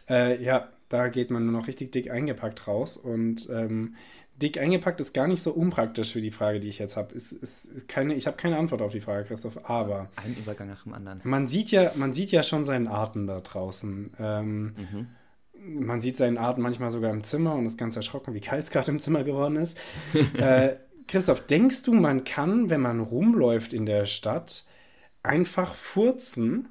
Äh, 0.10 0.42
ja, 0.44 0.70
da 0.90 1.08
geht 1.08 1.32
man 1.32 1.46
nur 1.46 1.54
noch 1.54 1.68
richtig 1.68 1.92
dick 1.92 2.10
eingepackt 2.10 2.68
raus 2.68 2.98
und 2.98 3.50
ähm, 3.50 3.96
dick 4.42 4.60
eingepackt 4.60 5.02
ist 5.02 5.14
gar 5.14 5.28
nicht 5.28 5.42
so 5.42 5.52
unpraktisch 5.52 6.14
für 6.14 6.22
die 6.22 6.32
Frage, 6.32 6.60
die 6.60 6.70
ich 6.70 6.80
jetzt 6.80 6.98
habe. 6.98 7.14
Ist, 7.14 7.32
ist 7.32 7.88
keine, 7.88 8.16
ich 8.16 8.28
habe 8.28 8.38
keine 8.38 8.58
Antwort 8.58 8.82
auf 8.82 8.92
die 8.92 9.02
Frage, 9.02 9.26
Christoph, 9.26 9.70
aber. 9.70 10.10
Ein 10.16 10.36
Übergang 10.38 10.70
nach 10.70 10.84
dem 10.84 10.94
anderen. 10.94 11.22
Man 11.24 11.48
sieht 11.48 11.72
ja, 11.72 11.92
man 11.96 12.14
sieht 12.14 12.32
ja 12.32 12.44
schon 12.44 12.66
seinen 12.66 12.88
Atem 12.88 13.28
da 13.28 13.42
draußen. 13.42 14.12
Ähm, 14.20 14.64
mhm. 14.64 15.08
Man 15.86 16.00
sieht 16.00 16.16
seinen 16.16 16.38
Atem 16.38 16.64
manchmal 16.64 16.90
sogar 16.90 17.12
im 17.12 17.24
Zimmer 17.24 17.56
und 17.56 17.66
ist 17.66 17.78
ganz 17.78 17.96
erschrocken, 17.96 18.34
wie 18.34 18.40
kalt 18.40 18.64
es 18.64 18.72
gerade 18.72 18.92
im 18.92 19.00
Zimmer 19.00 19.24
geworden 19.24 19.58
ist. 19.58 19.78
äh, 20.38 20.76
Christoph, 21.08 21.46
denkst 21.46 21.84
du, 21.84 21.94
man 21.94 22.24
kann, 22.24 22.70
wenn 22.70 22.82
man 22.82 23.00
rumläuft 23.02 23.74
in 23.74 23.86
der 23.86 24.06
Stadt, 24.06 24.66
einfach 25.24 25.74
furzen? 25.74 26.70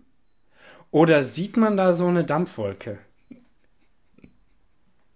Oder 0.91 1.23
sieht 1.23 1.57
man 1.59 1.77
da 1.77 1.93
so 1.93 2.07
eine 2.07 2.25
Dampfwolke? 2.25 2.99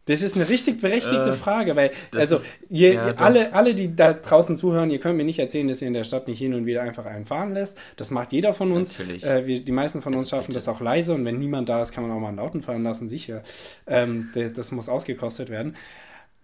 Das 0.07 0.21
ist 0.21 0.35
eine 0.35 0.49
richtig 0.49 0.81
berechtigte 0.81 1.31
äh, 1.31 1.33
Frage, 1.33 1.77
weil, 1.77 1.93
also, 2.15 2.37
ist, 2.37 2.47
ihr, 2.69 2.95
ja, 2.95 3.07
alle, 3.19 3.53
alle, 3.53 3.75
die 3.75 3.95
da 3.95 4.13
draußen 4.13 4.57
zuhören, 4.57 4.91
ihr 4.91 4.99
könnt 4.99 5.17
mir 5.17 5.25
nicht 5.25 5.39
erzählen, 5.39 5.69
dass 5.69 5.81
ihr 5.81 5.89
in 5.89 5.95
der 5.95 6.03
Stadt 6.03 6.27
nicht 6.27 6.39
hin 6.39 6.55
und 6.55 6.67
wieder 6.67 6.83
einfach 6.83 7.07
einen 7.07 7.25
fahren 7.25 7.55
lässt. 7.55 7.79
Das 7.97 8.11
macht 8.11 8.33
jeder 8.33 8.53
von 8.53 8.73
uns. 8.73 8.99
Natürlich. 8.99 9.25
Äh, 9.25 9.47
wir, 9.47 9.61
die 9.65 9.73
meisten 9.73 10.03
von 10.03 10.13
uns 10.15 10.23
also, 10.23 10.37
schaffen 10.37 10.47
bitte. 10.49 10.59
das 10.59 10.69
auch 10.69 10.81
leise 10.81 11.15
und 11.15 11.25
wenn 11.25 11.39
niemand 11.39 11.69
da 11.69 11.81
ist, 11.81 11.93
kann 11.93 12.03
man 12.03 12.17
auch 12.17 12.21
mal 12.21 12.29
einen 12.29 12.39
Lauten 12.39 12.63
fahren 12.63 12.83
lassen, 12.83 13.09
sicher. 13.09 13.43
Ähm, 13.87 14.31
das 14.35 14.73
muss 14.73 14.89
ausgekostet 14.89 15.51
werden. 15.51 15.77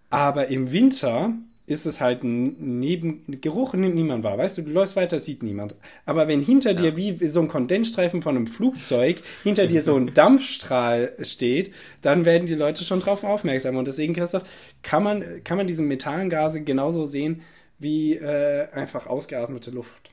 Aber 0.08 0.48
im 0.48 0.70
Winter 0.70 1.32
ist 1.68 1.84
es 1.84 2.00
halt 2.00 2.24
ein 2.24 2.78
Neben 2.80 3.40
Geruch 3.40 3.74
nimmt 3.74 3.94
niemand 3.94 4.24
wahr. 4.24 4.38
Weißt 4.38 4.58
du, 4.58 4.62
du 4.62 4.70
läufst 4.70 4.96
weiter, 4.96 5.18
sieht 5.18 5.42
niemand. 5.42 5.74
Aber 6.06 6.26
wenn 6.26 6.40
hinter 6.40 6.72
ja. 6.72 6.90
dir 6.90 6.96
wie 6.96 7.28
so 7.28 7.40
ein 7.40 7.48
Kondensstreifen 7.48 8.22
von 8.22 8.36
einem 8.36 8.46
Flugzeug 8.46 9.22
hinter 9.42 9.66
dir 9.66 9.82
so 9.82 9.94
ein 9.96 10.12
Dampfstrahl 10.14 11.12
steht, 11.20 11.74
dann 12.00 12.24
werden 12.24 12.46
die 12.46 12.54
Leute 12.54 12.84
schon 12.84 13.00
drauf 13.00 13.22
aufmerksam. 13.22 13.76
Und 13.76 13.86
deswegen, 13.86 14.14
Christoph, 14.14 14.44
kann 14.82 15.02
man, 15.02 15.44
kann 15.44 15.58
man 15.58 15.66
diese 15.66 15.82
Methangase 15.82 16.62
genauso 16.62 17.04
sehen 17.04 17.42
wie 17.78 18.14
äh, 18.14 18.68
einfach 18.72 19.06
ausgeatmete 19.06 19.70
Luft. 19.70 20.10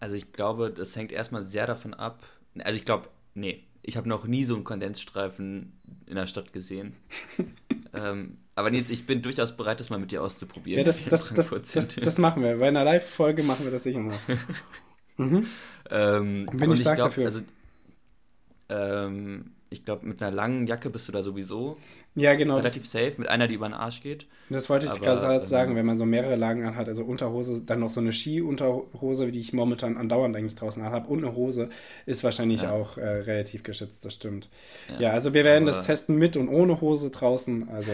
Also 0.00 0.16
ich 0.16 0.32
glaube, 0.32 0.70
das 0.70 0.96
hängt 0.96 1.12
erstmal 1.12 1.42
sehr 1.42 1.66
davon 1.66 1.94
ab. 1.94 2.22
Also 2.58 2.78
ich 2.78 2.84
glaube, 2.84 3.08
nee, 3.34 3.62
ich 3.82 3.96
habe 3.96 4.08
noch 4.08 4.26
nie 4.26 4.44
so 4.44 4.54
einen 4.54 4.64
Kondensstreifen 4.64 5.72
in 6.06 6.14
der 6.16 6.26
Stadt 6.26 6.52
gesehen. 6.52 6.94
ähm, 7.94 8.38
aber 8.56 8.70
Nils, 8.70 8.90
ich 8.90 9.06
bin 9.06 9.20
durchaus 9.20 9.54
bereit, 9.54 9.78
das 9.78 9.90
mal 9.90 9.98
mit 9.98 10.10
dir 10.10 10.22
auszuprobieren. 10.22 10.78
Ja, 10.78 10.84
das, 10.84 11.04
das, 11.08 11.32
das, 11.34 11.88
das, 11.94 12.18
machen 12.18 12.42
wir. 12.42 12.56
Bei 12.56 12.68
einer 12.68 12.84
Live-Folge 12.84 13.42
machen 13.42 13.64
wir 13.64 13.70
das 13.70 13.82
sicher 13.82 14.00
mal. 14.00 14.18
mhm. 15.18 15.46
ähm, 15.90 16.46
bin 16.52 16.72
ich 16.72 16.80
stark 16.80 16.94
ich 16.94 16.98
glaub, 16.98 17.08
dafür. 17.10 17.26
Also, 17.26 17.40
ähm, 18.70 19.52
ich 19.68 19.84
glaube, 19.84 20.06
mit 20.06 20.22
einer 20.22 20.34
langen 20.34 20.66
Jacke 20.66 20.90
bist 20.90 21.08
du 21.08 21.12
da 21.12 21.22
sowieso 21.22 21.76
ja, 22.14 22.34
genau, 22.34 22.56
relativ 22.56 22.86
safe, 22.86 23.14
mit 23.18 23.28
einer, 23.28 23.48
die 23.48 23.54
über 23.54 23.68
den 23.68 23.74
Arsch 23.74 24.00
geht. 24.02 24.26
Das 24.48 24.70
wollte 24.70 24.86
ich 24.86 25.00
gerade 25.00 25.36
ähm, 25.36 25.44
sagen, 25.44 25.76
wenn 25.76 25.84
man 25.84 25.98
so 25.98 26.06
mehrere 26.06 26.36
Lagen 26.36 26.64
anhat, 26.64 26.88
also 26.88 27.04
Unterhose, 27.04 27.62
dann 27.62 27.80
noch 27.80 27.90
so 27.90 28.00
eine 28.00 28.12
Ski-Unterhose, 28.12 29.30
die 29.30 29.40
ich 29.40 29.52
momentan 29.52 29.96
andauernd 29.96 30.36
eigentlich 30.36 30.54
draußen 30.54 30.82
anhabe, 30.82 31.08
und 31.08 31.24
eine 31.24 31.34
Hose, 31.34 31.68
ist 32.06 32.24
wahrscheinlich 32.24 32.62
ja. 32.62 32.72
auch 32.72 32.96
äh, 32.96 33.06
relativ 33.06 33.64
geschützt, 33.64 34.04
das 34.04 34.14
stimmt. 34.14 34.48
Ja, 34.88 35.00
ja 35.00 35.10
also 35.10 35.34
wir 35.34 35.44
werden 35.44 35.66
das 35.66 35.84
testen 35.84 36.16
mit 36.16 36.36
und 36.36 36.48
ohne 36.48 36.80
Hose 36.80 37.10
draußen, 37.10 37.68
also 37.68 37.92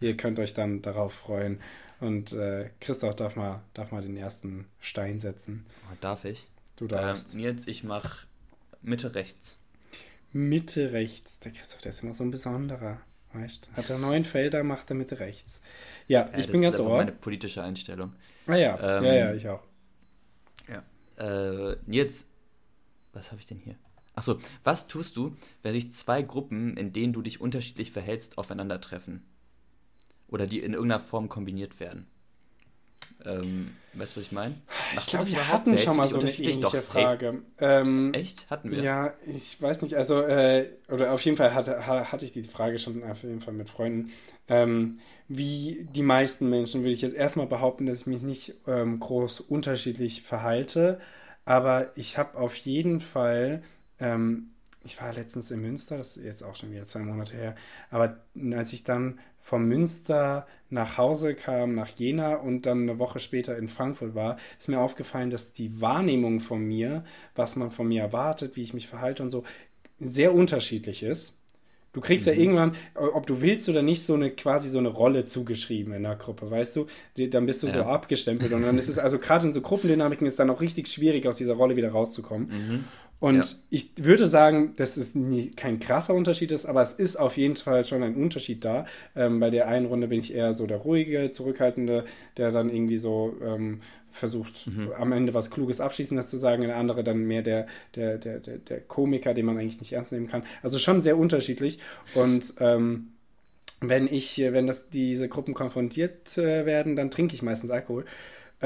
ihr 0.00 0.16
könnt 0.16 0.38
euch 0.38 0.54
dann 0.54 0.82
darauf 0.82 1.12
freuen. 1.12 1.60
Und 2.00 2.32
äh, 2.32 2.70
Christoph 2.80 3.16
darf 3.16 3.34
mal, 3.34 3.62
darf 3.72 3.90
mal 3.90 4.02
den 4.02 4.16
ersten 4.16 4.66
Stein 4.78 5.20
setzen. 5.20 5.64
Darf 6.00 6.24
ich? 6.24 6.46
Du 6.76 6.86
darfst. 6.86 7.34
Ähm, 7.34 7.40
jetzt, 7.40 7.66
ich 7.66 7.82
mache 7.82 8.26
Mitte 8.82 9.14
rechts. 9.14 9.58
Mitte 10.34 10.92
rechts. 10.92 11.40
Der 11.40 11.52
Christoph, 11.52 11.80
der 11.80 11.90
ist 11.90 12.02
immer 12.02 12.12
so 12.12 12.24
ein 12.24 12.30
besonderer. 12.30 13.00
Weißt 13.32 13.68
Hat 13.72 13.90
er 13.90 13.98
neun 13.98 14.24
Felder, 14.24 14.62
macht 14.62 14.90
er 14.90 14.96
Mitte 14.96 15.18
rechts. 15.18 15.60
Ja, 16.06 16.28
ja 16.30 16.38
ich 16.38 16.50
bin 16.50 16.62
ganz 16.62 16.78
ohr. 16.78 16.88
Das 16.88 16.94
ist 16.94 17.06
meine 17.06 17.12
politische 17.12 17.62
Einstellung. 17.62 18.12
Ah 18.46 18.56
ja, 18.56 18.98
ähm, 18.98 19.04
ja, 19.04 19.14
ja, 19.14 19.34
ich 19.34 19.48
auch. 19.48 19.62
Ja. 20.68 20.82
Äh, 21.18 21.76
jetzt, 21.86 22.26
was 23.12 23.30
habe 23.30 23.40
ich 23.40 23.46
denn 23.46 23.58
hier? 23.58 23.76
Achso, 24.14 24.38
was 24.62 24.86
tust 24.86 25.16
du, 25.16 25.36
wenn 25.62 25.72
sich 25.72 25.92
zwei 25.92 26.22
Gruppen, 26.22 26.76
in 26.76 26.92
denen 26.92 27.12
du 27.12 27.22
dich 27.22 27.40
unterschiedlich 27.40 27.90
verhältst, 27.90 28.38
aufeinandertreffen? 28.38 29.24
Oder 30.28 30.46
die 30.46 30.60
in 30.60 30.72
irgendeiner 30.72 31.00
Form 31.00 31.28
kombiniert 31.28 31.80
werden? 31.80 32.06
Ähm, 33.26 33.76
weißt 33.94 34.14
du, 34.14 34.20
was 34.20 34.26
ich 34.26 34.32
meine? 34.32 34.54
Ich 34.96 35.06
glaube, 35.06 35.30
wir 35.30 35.48
hatten 35.48 35.78
schon 35.78 35.96
mal 35.96 36.08
so 36.08 36.18
eine 36.18 36.30
ähnliche 36.30 36.78
Frage. 36.78 37.42
Ähm, 37.58 38.12
Echt? 38.12 38.50
Hatten 38.50 38.70
wir? 38.70 38.82
Ja, 38.82 39.14
ich 39.26 39.60
weiß 39.60 39.82
nicht. 39.82 39.96
Also, 39.96 40.22
äh, 40.22 40.68
oder 40.88 41.12
auf 41.12 41.20
jeden 41.22 41.36
Fall 41.36 41.54
hatte, 41.54 41.86
hatte 41.86 42.24
ich 42.24 42.32
die 42.32 42.42
Frage 42.42 42.78
schon 42.78 43.02
auf 43.04 43.22
jeden 43.22 43.40
Fall 43.40 43.54
mit 43.54 43.68
Freunden. 43.68 44.10
Ähm, 44.48 44.98
wie 45.28 45.86
die 45.90 46.02
meisten 46.02 46.50
Menschen 46.50 46.82
würde 46.82 46.94
ich 46.94 47.02
jetzt 47.02 47.14
erstmal 47.14 47.46
behaupten, 47.46 47.86
dass 47.86 48.02
ich 48.02 48.06
mich 48.06 48.22
nicht 48.22 48.54
ähm, 48.66 49.00
groß 49.00 49.40
unterschiedlich 49.40 50.22
verhalte. 50.22 51.00
Aber 51.44 51.92
ich 51.94 52.18
habe 52.18 52.38
auf 52.38 52.56
jeden 52.56 53.00
Fall 53.00 53.62
ähm, 54.00 54.50
ich 54.84 55.00
war 55.00 55.12
letztens 55.12 55.50
in 55.50 55.60
Münster, 55.60 55.98
das 55.98 56.16
ist 56.16 56.24
jetzt 56.24 56.42
auch 56.42 56.56
schon 56.56 56.70
wieder 56.70 56.86
zwei 56.86 57.00
Monate 57.00 57.36
her, 57.36 57.54
aber 57.90 58.18
als 58.52 58.72
ich 58.72 58.84
dann 58.84 59.18
vom 59.40 59.66
Münster 59.66 60.46
nach 60.70 60.96
Hause 60.96 61.34
kam, 61.34 61.74
nach 61.74 61.88
Jena 61.88 62.36
und 62.36 62.66
dann 62.66 62.82
eine 62.82 62.98
Woche 62.98 63.18
später 63.18 63.56
in 63.58 63.68
Frankfurt 63.68 64.14
war, 64.14 64.38
ist 64.58 64.68
mir 64.68 64.80
aufgefallen, 64.80 65.30
dass 65.30 65.52
die 65.52 65.80
Wahrnehmung 65.80 66.40
von 66.40 66.62
mir, 66.62 67.04
was 67.34 67.56
man 67.56 67.70
von 67.70 67.88
mir 67.88 68.02
erwartet, 68.02 68.56
wie 68.56 68.62
ich 68.62 68.74
mich 68.74 68.88
verhalte 68.88 69.22
und 69.22 69.30
so, 69.30 69.44
sehr 70.00 70.34
unterschiedlich 70.34 71.02
ist. 71.02 71.38
Du 71.92 72.00
kriegst 72.00 72.26
mhm. 72.26 72.32
ja 72.32 72.38
irgendwann, 72.38 72.74
ob 72.94 73.26
du 73.26 73.40
willst 73.40 73.68
oder 73.68 73.80
nicht, 73.80 74.02
so 74.02 74.14
eine 74.14 74.30
quasi 74.30 74.68
so 74.68 74.78
eine 74.78 74.88
Rolle 74.88 75.26
zugeschrieben 75.26 75.92
in 75.92 76.02
der 76.02 76.16
Gruppe, 76.16 76.50
weißt 76.50 76.76
du? 76.76 76.86
Dann 77.30 77.46
bist 77.46 77.62
du 77.62 77.68
ja. 77.68 77.72
so 77.72 77.82
abgestempelt 77.84 78.52
und 78.52 78.62
dann 78.62 78.76
ist 78.76 78.88
es, 78.88 78.98
also 78.98 79.18
gerade 79.18 79.46
in 79.46 79.52
so 79.52 79.60
Gruppendynamiken 79.60 80.26
ist 80.26 80.38
dann 80.38 80.50
auch 80.50 80.60
richtig 80.60 80.88
schwierig, 80.88 81.26
aus 81.26 81.36
dieser 81.36 81.54
Rolle 81.54 81.76
wieder 81.76 81.90
rauszukommen. 81.90 82.48
Mhm. 82.48 82.84
Und 83.20 83.36
Ja. 83.36 83.44
ich 83.70 83.90
würde 84.02 84.26
sagen, 84.26 84.74
dass 84.76 84.96
es 84.96 85.14
nie, 85.14 85.50
kein 85.50 85.78
krasser 85.78 86.14
Unterschied 86.14 86.52
ist, 86.52 86.66
aber 86.66 86.82
es 86.82 86.92
ist 86.92 87.16
auf 87.16 87.36
jeden 87.36 87.56
Fall 87.56 87.84
schon 87.84 88.02
ein 88.02 88.16
Unterschied 88.16 88.64
da. 88.64 88.86
Ähm, 89.16 89.40
bei 89.40 89.50
der 89.50 89.66
einen 89.68 89.86
Runde 89.86 90.08
bin 90.08 90.20
ich 90.20 90.34
eher 90.34 90.52
so 90.52 90.66
der 90.66 90.78
ruhige, 90.78 91.30
zurückhaltende, 91.32 92.04
der 92.36 92.52
dann 92.52 92.68
irgendwie 92.68 92.98
so 92.98 93.34
ähm, 93.42 93.80
versucht, 94.10 94.68
am 94.98 95.12
Ende 95.12 95.34
was 95.34 95.50
Kluges, 95.50 95.80
Abschließendes 95.80 96.28
zu 96.28 96.38
sagen. 96.38 96.62
Der 96.62 96.76
andere 96.76 97.02
dann 97.02 97.24
mehr 97.24 97.42
der, 97.42 97.66
der, 97.96 98.18
der, 98.18 98.40
der, 98.40 98.58
der 98.58 98.80
Komiker, 98.80 99.34
den 99.34 99.46
man 99.46 99.58
eigentlich 99.58 99.80
nicht 99.80 99.92
ernst 99.92 100.12
nehmen 100.12 100.28
kann. 100.28 100.44
Also 100.62 100.78
schon 100.78 101.00
sehr 101.00 101.18
unterschiedlich. 101.18 101.78
Und 102.14 102.54
ähm, 102.60 103.08
wenn 103.80 104.06
ich, 104.06 104.38
wenn 104.38 104.66
das 104.66 104.88
diese 104.88 105.28
Gruppen 105.28 105.54
konfrontiert 105.54 106.38
äh, 106.38 106.64
werden, 106.66 106.96
dann 106.96 107.10
trinke 107.10 107.34
ich 107.34 107.42
meistens 107.42 107.70
Alkohol. 107.70 108.04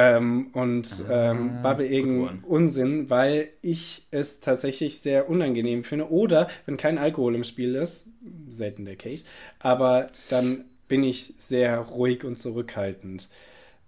Ähm, 0.01 0.51
und 0.53 1.05
ähm, 1.11 1.59
Ah, 1.65 1.73
good 1.75 1.91
irgendeinen 1.91 2.21
one. 2.29 2.43
Unsinn, 2.47 3.11
weil 3.11 3.49
ich 3.63 4.07
es 4.13 4.39
tatsächlich 4.41 5.01
sehr 5.01 5.29
unangenehm 5.29 5.83
finde. 5.83 6.11
Oder 6.13 6.49
wenn 6.67 6.77
kein 6.77 6.99
Alkohol 6.99 7.35
im 7.35 7.43
Spiel 7.43 7.75
ist, 7.75 8.07
selten 8.49 8.85
der 8.85 8.95
Case, 8.97 9.27
aber 9.59 10.11
dann 10.31 10.67
bin 10.87 11.03
ich 11.03 11.35
sehr 11.39 11.79
ruhig 11.79 12.25
und 12.25 12.39
zurückhaltend. 12.39 13.29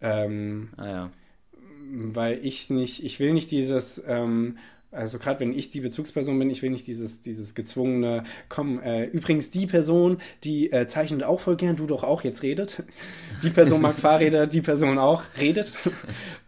Ähm, 0.00 0.70
Ah 0.76 0.88
ja. 0.88 1.10
weil 1.92 2.44
ich 2.44 2.70
nicht, 2.70 3.04
ich 3.04 3.20
will 3.20 3.32
nicht 3.32 3.50
dieses, 3.50 4.02
ähm, 4.06 4.58
also 4.92 5.18
gerade 5.18 5.40
wenn 5.40 5.56
ich 5.56 5.70
die 5.70 5.80
Bezugsperson 5.80 6.38
bin, 6.38 6.50
ich 6.50 6.62
will 6.62 6.70
nicht 6.70 6.86
dieses, 6.86 7.20
dieses 7.20 7.54
gezwungene, 7.54 8.24
komm, 8.48 8.80
äh, 8.82 9.04
übrigens 9.04 9.50
die 9.50 9.66
Person, 9.66 10.18
die 10.42 10.72
äh, 10.72 10.86
zeichnet 10.86 11.22
auch 11.22 11.40
voll 11.40 11.56
gern, 11.56 11.76
du 11.76 11.86
doch 11.86 12.02
auch, 12.02 12.24
jetzt 12.24 12.42
redet. 12.42 12.82
Die 13.42 13.50
Person 13.50 13.82
mag 13.82 13.94
Fahrräder, 13.98 14.46
die 14.46 14.62
Person 14.62 14.98
auch, 14.98 15.22
redet. 15.38 15.72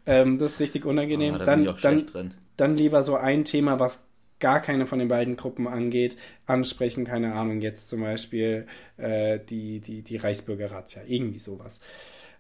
ähm, 0.06 0.38
das 0.38 0.52
ist 0.52 0.60
richtig 0.60 0.84
unangenehm. 0.84 1.36
Ah, 1.36 1.38
da 1.38 1.44
dann, 1.44 1.76
dann, 1.80 2.34
dann 2.56 2.76
lieber 2.76 3.02
so 3.02 3.16
ein 3.16 3.44
Thema, 3.44 3.78
was 3.78 4.04
gar 4.40 4.60
keine 4.60 4.86
von 4.86 4.98
den 4.98 5.06
beiden 5.06 5.36
Gruppen 5.36 5.68
angeht, 5.68 6.16
ansprechen, 6.46 7.04
keine 7.04 7.34
Ahnung, 7.34 7.60
jetzt 7.60 7.88
zum 7.88 8.00
Beispiel 8.00 8.66
äh, 8.96 9.38
die, 9.48 9.78
die, 9.80 10.02
die 10.02 10.16
Reichsbürgerrazzia, 10.16 11.02
irgendwie 11.06 11.38
sowas. 11.38 11.80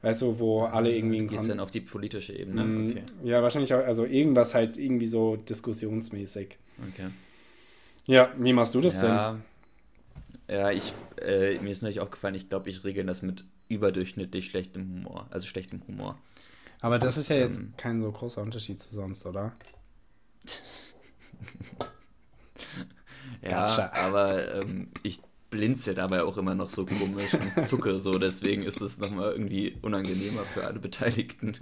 Weißt 0.02 0.20
du, 0.22 0.38
wo 0.38 0.64
alle 0.64 0.92
irgendwie 0.94 1.20
Du 1.20 1.26
gehst 1.28 1.48
dann 1.48 1.60
auf 1.60 1.70
die 1.70 1.80
politische 1.80 2.32
Ebene. 2.36 2.64
Mm, 2.64 2.90
Okay. 2.90 3.02
Ja, 3.22 3.42
wahrscheinlich 3.42 3.72
auch, 3.72 3.84
also 3.84 4.04
irgendwas 4.04 4.52
halt 4.54 4.76
irgendwie 4.76 5.06
so 5.06 5.36
diskussionsmäßig. 5.36 6.58
okay. 6.88 7.10
Ja, 8.06 8.32
wie 8.36 8.52
machst 8.52 8.74
du 8.74 8.80
das 8.80 9.00
Ja, 9.00 9.38
ja 10.48 10.70
ich, 10.72 10.92
äh, 11.20 11.58
mir 11.60 11.70
ist 11.70 11.82
neulich 11.82 12.00
aufgefallen, 12.00 12.34
ich 12.34 12.48
glaube, 12.48 12.68
ich 12.68 12.82
regle 12.82 13.04
das 13.04 13.22
mit 13.22 13.44
überdurchschnittlich 13.68 14.46
schlechtem 14.46 14.82
Humor. 15.04 15.28
Also 15.30 15.46
schlechtem 15.46 15.82
Humor. 15.86 16.14
denn? 16.14 16.42
Aber 16.80 16.98
das 16.98 17.16
ist 17.16 17.28
ja 17.28 17.36
jetzt 17.36 17.58
ähm, 17.58 17.74
kein 17.76 18.02
so 18.02 18.10
großer 18.10 18.42
Unterschied 18.42 18.80
zu 18.80 18.92
sonst, 18.92 19.24
oder? 19.24 19.52
Ja, 23.42 23.66
Gotcha. 23.66 23.90
aber 23.92 24.54
ähm, 24.54 24.88
ich 25.02 25.20
blinzel 25.52 25.94
dabei 25.94 26.24
auch 26.24 26.36
immer 26.38 26.56
noch 26.56 26.68
so 26.70 26.84
komisch 26.84 27.34
und 27.34 27.64
zucke 27.66 28.00
so, 28.00 28.18
deswegen 28.18 28.64
ist 28.64 28.80
es 28.80 28.98
nochmal 28.98 29.30
irgendwie 29.32 29.76
unangenehmer 29.82 30.42
für 30.52 30.64
alle 30.66 30.80
Beteiligten. 30.80 31.52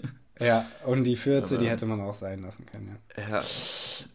Ja, 0.41 0.65
und 0.87 1.05
die 1.05 1.17
14, 1.17 1.59
die 1.59 1.65
Aber- 1.67 1.73
hätte 1.73 1.85
man 1.85 2.01
auch 2.01 2.15
sein 2.15 2.41
lassen 2.41 2.65
können, 2.65 2.97
ja. 3.19 3.29
Ja, 3.29 3.43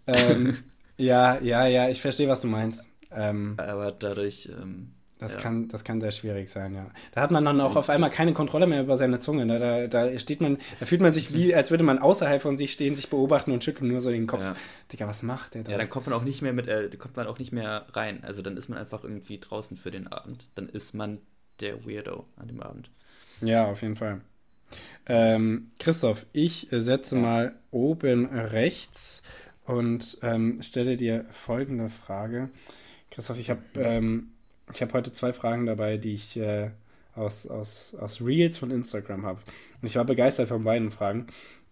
Ähm, 0.07 0.57
ja, 0.97 1.39
ja, 1.39 1.67
ja, 1.67 1.89
ich 1.89 2.01
verstehe, 2.01 2.27
was 2.27 2.41
du 2.41 2.47
meinst. 2.47 2.88
Ähm, 3.11 3.53
aber 3.57 3.91
dadurch, 3.91 4.49
ähm, 4.59 4.94
das, 5.19 5.36
Ja. 5.36 5.39
kann, 5.41 5.67
das 5.69 5.84
kann 5.84 6.01
sehr 6.01 6.12
schwierig 6.12 6.49
sein, 6.49 6.73
ja. 6.75 6.89
Da 7.13 7.21
hat 7.21 7.32
man 7.32 7.45
dann 7.45 7.62
auch 7.62 7.75
auf 7.75 7.89
einmal 7.89 8.10
keine 8.10 8.34
Kontrolle 8.34 8.67
mehr 8.67 8.82
über 8.82 8.97
seine 8.97 9.17
Zunge. 9.19 9.45
Ne? 9.45 9.60
Da, 9.60 9.88
da 9.88 10.19
steht 10.19 10.41
man, 10.41 10.58
da 10.80 10.86
fühlt 10.86 11.01
man 11.01 11.12
sich 11.12 11.34
wie, 11.34 11.56
als 11.56 11.71
würde 11.71 11.84
man 11.84 11.99
außerhalb 11.99 12.41
von 12.41 12.58
sich 12.58 12.73
stehen, 12.73 12.95
sich 12.95 13.10
beobachten 13.10 13.51
und 13.51 13.63
schütteln 13.63 13.89
nur 13.89 14.01
so 14.01 14.10
den 14.12 14.28
Kopf. 14.28 14.41
Ja. 14.41 14.56
Digga, 14.91 15.08
was 15.08 15.23
macht 15.23 15.56
der 15.56 15.63
da? 15.63 15.71
ja, 15.71 15.78
dann 15.78 15.89
kommt 15.89 16.08
man 16.08 16.13
auch 16.13 16.23
nicht 16.23 16.41
mehr 16.41 16.54
mit, 16.54 16.67
äh, 16.67 16.89
kommt 16.97 17.15
man 17.15 17.28
auch 17.28 17.39
nicht 17.39 17.51
mehr 17.54 17.86
rein. 17.93 18.23
Also 18.23 18.41
dann 18.41 18.58
ist 18.58 18.67
man 18.69 18.78
einfach 18.78 19.04
irgendwie 19.04 19.39
draußen 19.39 19.78
für 19.78 19.91
den 19.91 20.08
Abend. 20.08 20.47
Dann 20.56 20.67
ist 20.67 20.93
man 20.93 21.19
der 21.62 21.86
Weirdo 21.86 22.25
an 22.36 22.47
dem 22.47 22.62
Abend. 22.62 22.89
Ja, 23.41 23.65
auf 23.67 23.82
jeden 23.82 23.95
Fall. 23.95 24.21
Ähm, 25.06 25.69
Christoph, 25.80 26.25
ich 26.34 26.71
äh, 26.73 26.80
setze 26.80 27.15
mal 27.15 27.56
oben 27.71 28.25
rechts 28.25 29.21
und 29.65 30.17
ähm, 30.21 30.62
stelle 30.62 30.97
dir 30.97 31.25
folgende 31.32 31.89
Frage. 31.89 32.49
Christoph, 33.12 33.38
ich 33.39 33.49
habe 33.49 33.62
ähm, 33.78 34.32
ich 34.73 34.82
hab 34.82 34.93
heute 34.93 35.12
zwei 35.12 35.34
Fragen 35.34 35.65
dabei, 35.65 35.97
die 35.97 36.13
ich 36.13 36.38
äh, 36.38 36.71
aus, 37.15 37.47
aus, 37.47 37.95
aus 37.99 38.21
Reels 38.21 38.58
von 38.58 38.71
Instagram 38.71 39.25
habe. 39.25 39.39
Und 39.82 39.88
ich 39.88 39.95
war 39.95 40.06
begeistert 40.06 40.49
von 40.49 40.63
beiden 40.63 40.91
Fragen. 40.91 41.28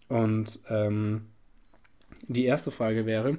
Und 0.08 0.60
ähm, 0.70 1.26
die 2.28 2.44
erste 2.46 2.70
Frage 2.70 3.04
wäre, 3.04 3.38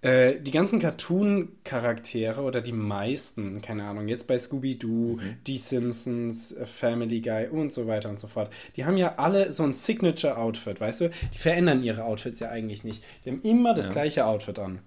äh, 0.00 0.40
die 0.40 0.50
ganzen 0.50 0.78
Cartoon-Charaktere 0.78 2.40
oder 2.40 2.60
die 2.62 2.72
meisten, 2.72 3.60
keine 3.60 3.84
Ahnung, 3.84 4.08
jetzt 4.08 4.26
bei 4.26 4.38
Scooby-Doo, 4.38 5.18
die 5.46 5.58
Simpsons, 5.58 6.52
äh, 6.52 6.64
Family 6.64 7.20
Guy 7.20 7.48
und 7.48 7.72
so 7.72 7.86
weiter 7.86 8.08
und 8.08 8.18
so 8.18 8.28
fort, 8.28 8.52
die 8.76 8.84
haben 8.84 8.96
ja 8.96 9.16
alle 9.16 9.52
so 9.52 9.62
ein 9.64 9.72
Signature-Outfit, 9.72 10.80
weißt 10.80 11.02
du? 11.02 11.10
Die 11.34 11.38
verändern 11.38 11.82
ihre 11.82 12.04
Outfits 12.04 12.40
ja 12.40 12.48
eigentlich 12.48 12.84
nicht. 12.84 13.04
Die 13.24 13.30
haben 13.30 13.42
immer 13.42 13.74
das 13.74 13.86
Ja. 13.86 13.92
gleiche 13.92 14.26
Outfit 14.26 14.58
an. 14.58 14.78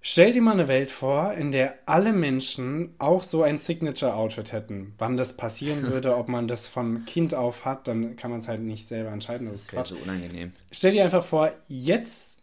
Stell 0.00 0.32
dir 0.32 0.42
mal 0.42 0.52
eine 0.52 0.68
Welt 0.68 0.90
vor, 0.90 1.32
in 1.34 1.50
der 1.50 1.74
alle 1.86 2.12
Menschen 2.12 2.94
auch 2.98 3.22
so 3.22 3.42
ein 3.42 3.58
Signature-Outfit 3.58 4.52
hätten. 4.52 4.94
Wann 4.98 5.16
das 5.16 5.36
passieren 5.36 5.82
würde, 5.90 6.16
ob 6.16 6.28
man 6.28 6.46
das 6.46 6.68
von 6.68 7.04
Kind 7.04 7.34
auf 7.34 7.64
hat, 7.64 7.88
dann 7.88 8.16
kann 8.16 8.30
man 8.30 8.40
es 8.40 8.48
halt 8.48 8.60
nicht 8.60 8.86
selber 8.86 9.10
entscheiden. 9.10 9.48
Das, 9.48 9.62
ist 9.62 9.72
Das 9.72 9.90
wäre 9.90 10.00
so 10.00 10.10
unangenehm. 10.10 10.52
Stell 10.70 10.92
dir 10.92 11.04
einfach 11.04 11.24
vor, 11.24 11.52
jetzt, 11.66 12.38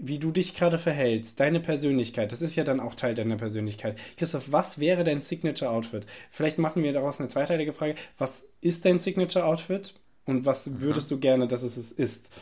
wie 0.00 0.18
du 0.18 0.30
dich 0.30 0.54
gerade 0.54 0.78
verhältst, 0.78 1.38
deine 1.40 1.60
Persönlichkeit, 1.60 2.32
das 2.32 2.40
ist 2.40 2.56
ja 2.56 2.64
dann 2.64 2.80
auch 2.80 2.94
Teil 2.94 3.14
deiner 3.14 3.36
Persönlichkeit. 3.36 3.98
Christoph, 4.16 4.50
was 4.50 4.78
wäre 4.78 5.04
dein 5.04 5.20
Signature-Outfit? 5.20 6.06
Vielleicht 6.30 6.58
machen 6.58 6.82
wir 6.82 6.92
daraus 6.94 7.20
eine 7.20 7.28
zweiteilige 7.28 7.74
Frage. 7.74 7.96
Was 8.16 8.48
ist 8.62 8.86
dein 8.86 8.98
Signature-Outfit 8.98 9.94
und 10.24 10.46
was 10.46 10.80
würdest 10.80 11.10
du 11.10 11.18
gerne, 11.18 11.48
dass 11.48 11.62
es 11.62 11.76
es 11.76 11.92
ist? 11.92 12.34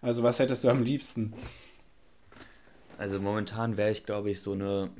Also, 0.00 0.22
was 0.22 0.38
hättest 0.38 0.64
du 0.64 0.68
am 0.68 0.82
liebsten? 0.82 1.34
Also 2.98 3.18
momentan 3.18 3.78
wäre 3.78 3.90
ich, 3.90 4.04
glaube 4.04 4.30
ich, 4.30 4.42
so 4.42 4.52
eine. 4.52 4.90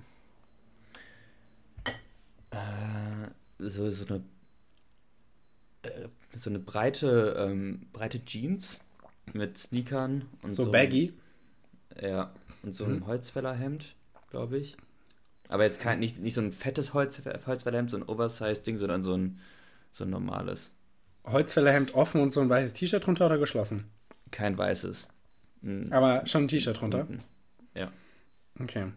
Äh, 2.50 3.28
so, 3.58 3.90
so 3.90 4.06
eine. 4.06 4.24
Äh, 5.82 6.08
so 6.36 6.50
eine 6.50 6.58
breite, 6.58 7.34
ähm, 7.38 7.86
breite 7.92 8.24
Jeans 8.24 8.80
mit 9.32 9.58
Sneakern 9.58 10.26
und 10.42 10.52
So 10.52 10.64
so. 10.64 10.70
baggy? 10.72 11.12
Ja, 12.00 12.32
und 12.62 12.74
so 12.74 12.84
Mhm. 12.86 12.92
einem 12.92 13.06
Holzfällerhemd, 13.06 13.94
glaube 14.30 14.58
ich. 14.58 14.76
Aber 15.48 15.64
jetzt 15.64 15.80
kein, 15.80 15.98
nicht, 16.00 16.18
nicht 16.20 16.34
so 16.34 16.40
ein 16.42 16.52
fettes 16.52 16.94
Holz, 16.94 17.22
Holzfällerhemd, 17.46 17.90
so 17.90 17.96
ein 17.96 18.08
Oversize-Ding, 18.08 18.78
sondern 18.78 19.02
so 19.02 19.14
ein, 19.16 19.40
so 19.92 20.04
ein 20.04 20.10
normales. 20.10 20.72
Holzfällerhemd 21.24 21.94
offen 21.94 22.20
und 22.20 22.30
so 22.32 22.40
ein 22.40 22.48
weißes 22.48 22.72
T-Shirt 22.72 23.06
drunter 23.06 23.26
oder 23.26 23.38
geschlossen? 23.38 23.84
Kein 24.30 24.56
weißes. 24.56 25.06
Ein- 25.62 25.92
Aber 25.92 26.26
schon 26.26 26.44
ein 26.44 26.48
T-Shirt 26.48 26.80
drunter? 26.80 27.00
unten. 27.00 27.22
Ja. 27.78 27.92
Okay. 28.60 28.92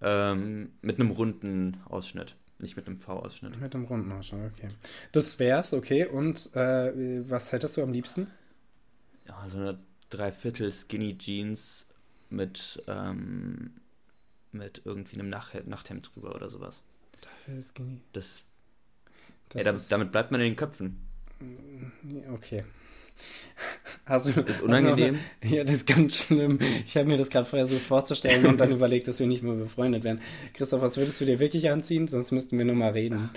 Ähm, 0.00 0.72
mit 0.82 1.00
einem 1.00 1.10
runden 1.10 1.80
Ausschnitt, 1.86 2.36
nicht 2.58 2.76
mit 2.76 2.86
einem 2.86 2.98
V-Ausschnitt. 2.98 3.58
Mit 3.60 3.74
dem 3.74 3.84
runden 3.84 4.12
Ausschnitt, 4.12 4.52
okay. 4.54 4.68
Das 5.12 5.38
wär's, 5.38 5.72
okay. 5.72 6.06
Und 6.06 6.54
äh, 6.54 7.28
was 7.28 7.52
hättest 7.52 7.76
du 7.76 7.82
am 7.82 7.92
liebsten? 7.92 8.28
Ja, 9.26 9.48
so 9.48 9.58
eine 9.58 9.78
Dreiviertel 10.10 10.72
Skinny 10.72 11.16
Jeans 11.18 11.88
mit, 12.30 12.82
ähm, 12.86 13.72
mit 14.52 14.82
irgendwie 14.84 15.18
einem 15.18 15.28
Nach 15.30 15.52
Nachthemd 15.64 16.10
drüber 16.14 16.34
oder 16.34 16.50
sowas. 16.50 16.82
Das, 17.46 17.72
Das, 18.12 18.44
das 19.48 19.58
ey, 19.58 19.64
damit, 19.64 19.80
ist- 19.82 19.92
damit 19.92 20.12
bleibt 20.12 20.30
man 20.30 20.40
in 20.40 20.48
den 20.48 20.56
Köpfen. 20.56 21.00
Okay. 22.32 22.64
Hast 24.06 24.26
du, 24.26 24.30
Ist 24.30 24.48
hast 24.48 24.60
du 24.60 24.64
unangenehm. 24.66 25.18
Ja, 25.42 25.64
das 25.64 25.78
ist 25.78 25.86
ganz 25.86 26.16
schlimm. 26.16 26.60
Ich 26.84 26.96
habe 26.96 27.08
mir 27.08 27.18
das 27.18 27.28
gerade 27.28 27.44
vorher 27.44 27.66
so 27.66 27.74
vorzustellen 27.76 28.46
und 28.46 28.58
dann 28.58 28.70
überlegt, 28.76 29.08
dass 29.08 29.18
wir 29.18 29.26
nicht 29.26 29.42
mehr 29.42 29.54
befreundet 29.54 30.04
wären. 30.04 30.20
Christoph, 30.54 30.80
was 30.80 30.96
würdest 30.96 31.20
du 31.20 31.24
dir 31.24 31.40
wirklich 31.40 31.70
anziehen? 31.70 32.06
Sonst 32.06 32.30
müssten 32.30 32.56
wir 32.56 32.64
nur 32.64 32.76
mal 32.76 32.92
reden. 32.92 33.30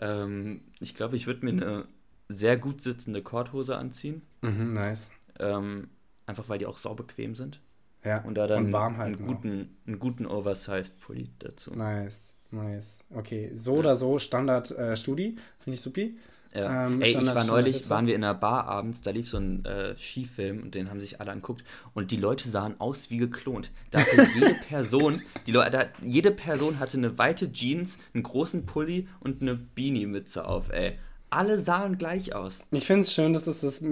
Ähm, 0.00 0.62
ich 0.80 0.94
glaube, 0.94 1.16
ich 1.16 1.26
würde 1.26 1.44
mir 1.44 1.52
eine 1.52 1.84
sehr 2.28 2.56
gut 2.56 2.80
sitzende 2.80 3.22
Korthose 3.22 3.76
anziehen. 3.76 4.22
Mhm, 4.40 4.72
nice. 4.74 5.10
Ähm, 5.38 5.88
einfach 6.26 6.48
weil 6.48 6.58
die 6.58 6.66
auch 6.66 6.78
saubequem 6.78 7.34
sind. 7.34 7.60
Ja, 8.02 8.22
Und 8.22 8.36
da 8.36 8.46
dann 8.46 8.66
und 8.66 8.72
warm 8.72 8.96
halten 8.96 9.18
einen 9.18 9.26
guten, 9.26 9.76
einen 9.86 9.98
guten 9.98 10.26
Oversized 10.26 10.98
Pulli 11.00 11.28
dazu. 11.38 11.74
Nice, 11.74 12.32
nice. 12.50 13.00
Okay, 13.10 13.50
so 13.54 13.74
oder 13.74 13.94
so 13.94 14.18
Standard 14.18 14.70
äh, 14.70 14.96
Studi, 14.96 15.36
finde 15.58 15.74
ich 15.74 15.82
supi. 15.82 16.16
Ja. 16.54 16.86
Ähm, 16.86 17.00
Ey, 17.00 17.10
ich 17.10 17.34
war 17.34 17.44
neulich, 17.44 17.88
waren 17.90 18.06
wir 18.06 18.14
in 18.14 18.24
einer 18.24 18.34
Bar 18.34 18.66
abends, 18.66 19.02
da 19.02 19.12
lief 19.12 19.28
so 19.28 19.38
ein 19.38 19.64
äh, 19.64 19.96
Skifilm 19.96 20.62
und 20.62 20.74
den 20.74 20.90
haben 20.90 21.00
sich 21.00 21.20
alle 21.20 21.30
anguckt 21.30 21.64
und 21.94 22.10
die 22.10 22.16
Leute 22.16 22.48
sahen 22.48 22.74
aus 22.80 23.10
wie 23.10 23.18
geklont. 23.18 23.70
Da 23.90 24.00
hatte 24.00 24.26
jede 24.34 24.54
Person, 24.54 25.22
die 25.46 25.52
Leute, 25.52 25.70
da, 25.70 25.84
jede 26.02 26.32
Person 26.32 26.80
hatte 26.80 26.98
eine 26.98 27.18
weite 27.18 27.52
Jeans, 27.52 27.98
einen 28.14 28.24
großen 28.24 28.66
Pulli 28.66 29.06
und 29.20 29.42
eine 29.42 29.54
Beanie-Mütze 29.54 30.44
auf, 30.44 30.70
ey. 30.70 30.98
Alle 31.30 31.58
sahen 31.58 31.96
gleich 31.96 32.34
aus. 32.34 32.64
Ich 32.72 32.86
finde 32.86 33.02
es 33.02 33.14
schön, 33.14 33.32
dass 33.32 33.46
es 33.46 33.60
das 33.60 33.82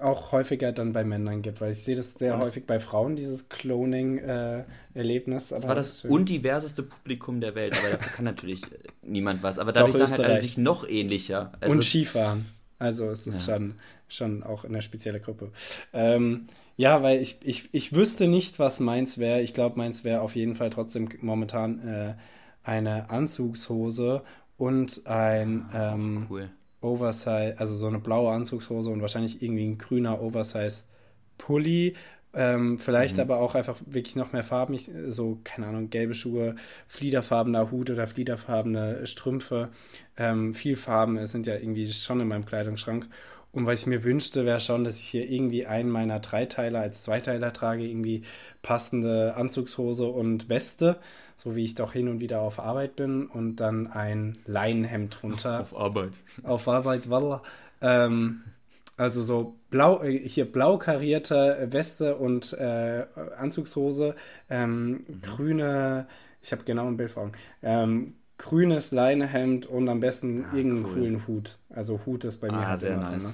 auch 0.00 0.32
häufiger 0.32 0.72
dann 0.72 0.92
bei 0.92 1.04
Männern 1.04 1.42
gibt, 1.42 1.60
weil 1.60 1.72
ich 1.72 1.82
sehe 1.82 1.94
das 1.94 2.14
sehr 2.14 2.34
Und 2.34 2.40
häufig 2.40 2.66
bei 2.66 2.80
Frauen, 2.80 3.16
dieses 3.16 3.48
Cloning-Erlebnis. 3.48 5.48
Das 5.48 5.68
war 5.68 5.74
das 5.74 6.04
undiverseste 6.04 6.82
Publikum 6.82 7.40
der 7.40 7.54
Welt, 7.54 7.78
aber 7.78 7.90
dafür 7.90 8.12
kann 8.12 8.24
natürlich 8.24 8.64
äh, 8.64 8.78
niemand 9.02 9.42
was. 9.42 9.58
Aber 9.58 9.72
dadurch 9.72 9.96
Doch, 9.96 10.06
sahen 10.06 10.18
halt 10.18 10.32
alle 10.32 10.42
sich 10.42 10.58
noch 10.58 10.88
ähnlicher. 10.88 11.52
Also, 11.60 11.72
und 11.72 11.84
Skifahren. 11.84 12.46
Also 12.78 13.08
es 13.10 13.26
ist 13.28 13.46
Ja. 13.46 13.54
schon, 13.54 13.74
schon 14.08 14.42
auch 14.42 14.64
eine 14.64 14.82
spezielle 14.82 15.20
Gruppe. 15.20 15.52
Ähm, 15.92 16.46
ja, 16.76 17.02
weil 17.02 17.22
ich, 17.22 17.38
ich, 17.42 17.68
ich 17.72 17.94
wüsste 17.94 18.26
nicht, 18.26 18.58
was 18.58 18.80
meins 18.80 19.18
wäre. 19.18 19.40
Ich 19.40 19.54
glaube, 19.54 19.78
meins 19.78 20.04
wäre 20.04 20.20
auf 20.20 20.34
jeden 20.34 20.56
Fall 20.56 20.70
trotzdem 20.70 21.08
momentan 21.20 21.86
äh, 21.86 22.14
eine 22.64 23.10
Anzugshose 23.10 24.22
und 24.56 25.06
ein 25.06 25.68
ähm, 25.74 26.26
cool. 26.28 26.50
Oversize, 26.82 27.54
also 27.58 27.74
so 27.74 27.86
eine 27.86 27.98
blaue 27.98 28.32
Anzugshose 28.32 28.90
und 28.90 29.00
wahrscheinlich 29.00 29.42
irgendwie 29.42 29.66
ein 29.66 29.78
grüner 29.78 30.20
Oversize-Pulli. 30.20 31.94
Ähm, 32.34 32.78
vielleicht 32.78 33.18
aber 33.18 33.40
auch 33.40 33.54
einfach 33.54 33.78
wirklich 33.84 34.16
noch 34.16 34.32
mehr 34.32 34.42
Farben. 34.42 34.72
Ich, 34.74 34.90
so, 35.08 35.38
keine 35.44 35.66
Ahnung, 35.66 35.90
gelbe 35.90 36.14
Schuhe, 36.14 36.54
fliederfarbener 36.88 37.70
Hut 37.70 37.90
oder 37.90 38.06
fliederfarbene 38.06 39.06
Strümpfe. 39.06 39.68
Ähm, 40.16 40.54
viel 40.54 40.76
Farben 40.76 41.18
es 41.18 41.32
sind 41.32 41.46
ja 41.46 41.54
irgendwie 41.54 41.92
schon 41.92 42.20
in 42.20 42.28
meinem 42.28 42.46
Kleidungsschrank. 42.46 43.08
Und 43.52 43.66
was 43.66 43.82
ich 43.82 43.86
mir 43.86 44.02
wünschte, 44.02 44.46
wäre 44.46 44.60
schon, 44.60 44.82
dass 44.82 44.98
ich 44.98 45.04
hier 45.04 45.28
irgendwie 45.30 45.66
einen 45.66 45.90
meiner 45.90 46.20
Dreiteiler 46.20 46.80
als 46.80 47.02
Zweiteiler 47.02 47.52
trage, 47.52 47.86
irgendwie 47.86 48.22
passende 48.62 49.34
Anzugshose 49.36 50.06
und 50.06 50.48
Weste, 50.48 50.98
so 51.42 51.56
wie 51.56 51.64
ich 51.64 51.74
doch 51.74 51.92
hin 51.92 52.06
und 52.08 52.20
wieder 52.20 52.40
auf 52.40 52.60
Arbeit 52.60 52.94
bin, 52.94 53.26
und 53.26 53.56
dann 53.56 53.88
ein 53.88 54.38
Leinenhemd 54.46 55.18
drunter. 55.20 55.60
Auf 55.60 55.76
Arbeit. 55.76 56.20
auf 56.44 56.68
Arbeit, 56.68 57.10
Wallah. 57.10 57.42
Ähm, 57.80 58.42
also 58.96 59.22
so 59.22 59.56
blau, 59.70 60.02
äh, 60.04 60.18
hier 60.28 60.44
blau 60.44 60.78
karierte 60.78 61.66
Weste 61.70 62.16
und 62.16 62.52
äh, 62.52 63.06
Anzugshose, 63.36 64.14
ähm, 64.50 65.04
grüne, 65.20 66.06
ich 66.42 66.52
habe 66.52 66.62
genau 66.64 66.86
ein 66.86 66.96
Bild 66.96 67.10
vor 67.10 67.24
Augen, 67.24 67.32
ähm, 67.62 68.14
grünes 68.38 68.92
Leinehemd 68.92 69.66
und 69.66 69.88
am 69.88 69.98
besten 69.98 70.44
Ah, 70.44 70.54
irgendeinen 70.54 70.84
cool. 70.84 70.94
coolen 70.94 71.26
Hut. 71.26 71.58
Also 71.70 72.00
Hut 72.06 72.24
ist 72.24 72.38
bei 72.40 72.48
mir 72.52 72.58
Ah, 72.58 72.68
halt 72.68 72.80
sehr 72.80 72.96
nice. 72.98 73.06
drin. 73.08 73.18
Ne? 73.22 73.32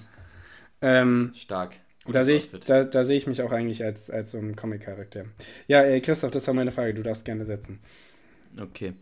Ähm, 0.80 1.32
Stark. 1.34 1.76
Da 2.12 2.24
sehe 2.24 2.36
ich, 2.36 2.50
da, 2.50 2.84
da 2.84 3.04
sehe 3.04 3.16
ich 3.16 3.26
mich 3.26 3.42
auch 3.42 3.52
eigentlich 3.52 3.84
als, 3.84 4.11
als 4.11 4.32
so 4.32 4.38
ein 4.38 4.56
Comic-Charakter. 4.56 5.26
Ja, 5.66 5.82
äh, 5.84 6.00
Christoph, 6.00 6.30
das 6.30 6.46
war 6.46 6.54
meine 6.54 6.72
Frage. 6.72 6.94
Du 6.94 7.02
darfst 7.02 7.24
gerne 7.24 7.44
setzen. 7.44 7.80
Okay. 8.59 8.94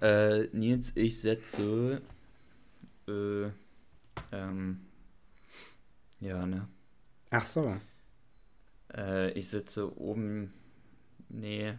Äh, 0.00 0.44
Nils, 0.52 0.92
ich 0.94 1.20
setze. 1.20 2.02
Äh, 3.08 3.46
ähm. 4.32 4.80
Ja, 6.20 6.46
ne? 6.46 6.68
Ach 7.30 7.44
so. 7.44 7.76
Äh, 8.96 9.32
ich 9.32 9.48
setze 9.48 9.96
oben. 9.98 10.52
Nee. 11.28 11.74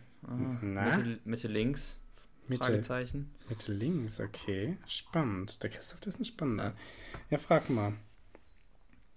Na? 0.62 0.98
Mitte, 0.98 1.20
Mitte 1.24 1.48
links. 1.48 2.00
Mitte. 2.48 2.66
Fragezeichen. 2.66 3.32
Mitte 3.50 3.74
links, 3.74 4.20
okay. 4.20 4.78
Spannend. 4.88 5.64
Der 5.64 5.70
Christoph, 5.70 6.00
der 6.02 6.10
ist 6.10 6.20
ein 6.20 6.26
Spannender. 6.26 6.74
Ja, 7.30 7.38
frag 7.38 7.70
mal. 7.70 7.94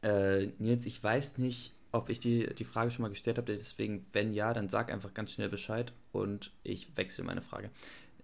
Äh, 0.03 0.47
Nils, 0.59 0.87
ich 0.87 1.03
weiß 1.03 1.39
nicht, 1.39 1.73
ob 1.93 2.09
ich 2.11 2.21
die, 2.21 2.55
die 2.55 2.65
Frage 2.65 2.91
schon 2.91 3.03
mal 3.03 3.09
gestellt 3.09 3.39
habe, 3.39 3.57
deswegen, 3.57 4.07
wenn 4.13 4.33
ja, 4.33 4.53
dann 4.53 4.69
sag 4.69 4.93
einfach 4.93 5.15
ganz 5.15 5.33
schnell 5.33 5.49
Bescheid 5.49 5.93
und 6.13 6.53
ich 6.63 6.97
wechsle 6.97 7.25
meine 7.25 7.43
Frage. 7.43 7.71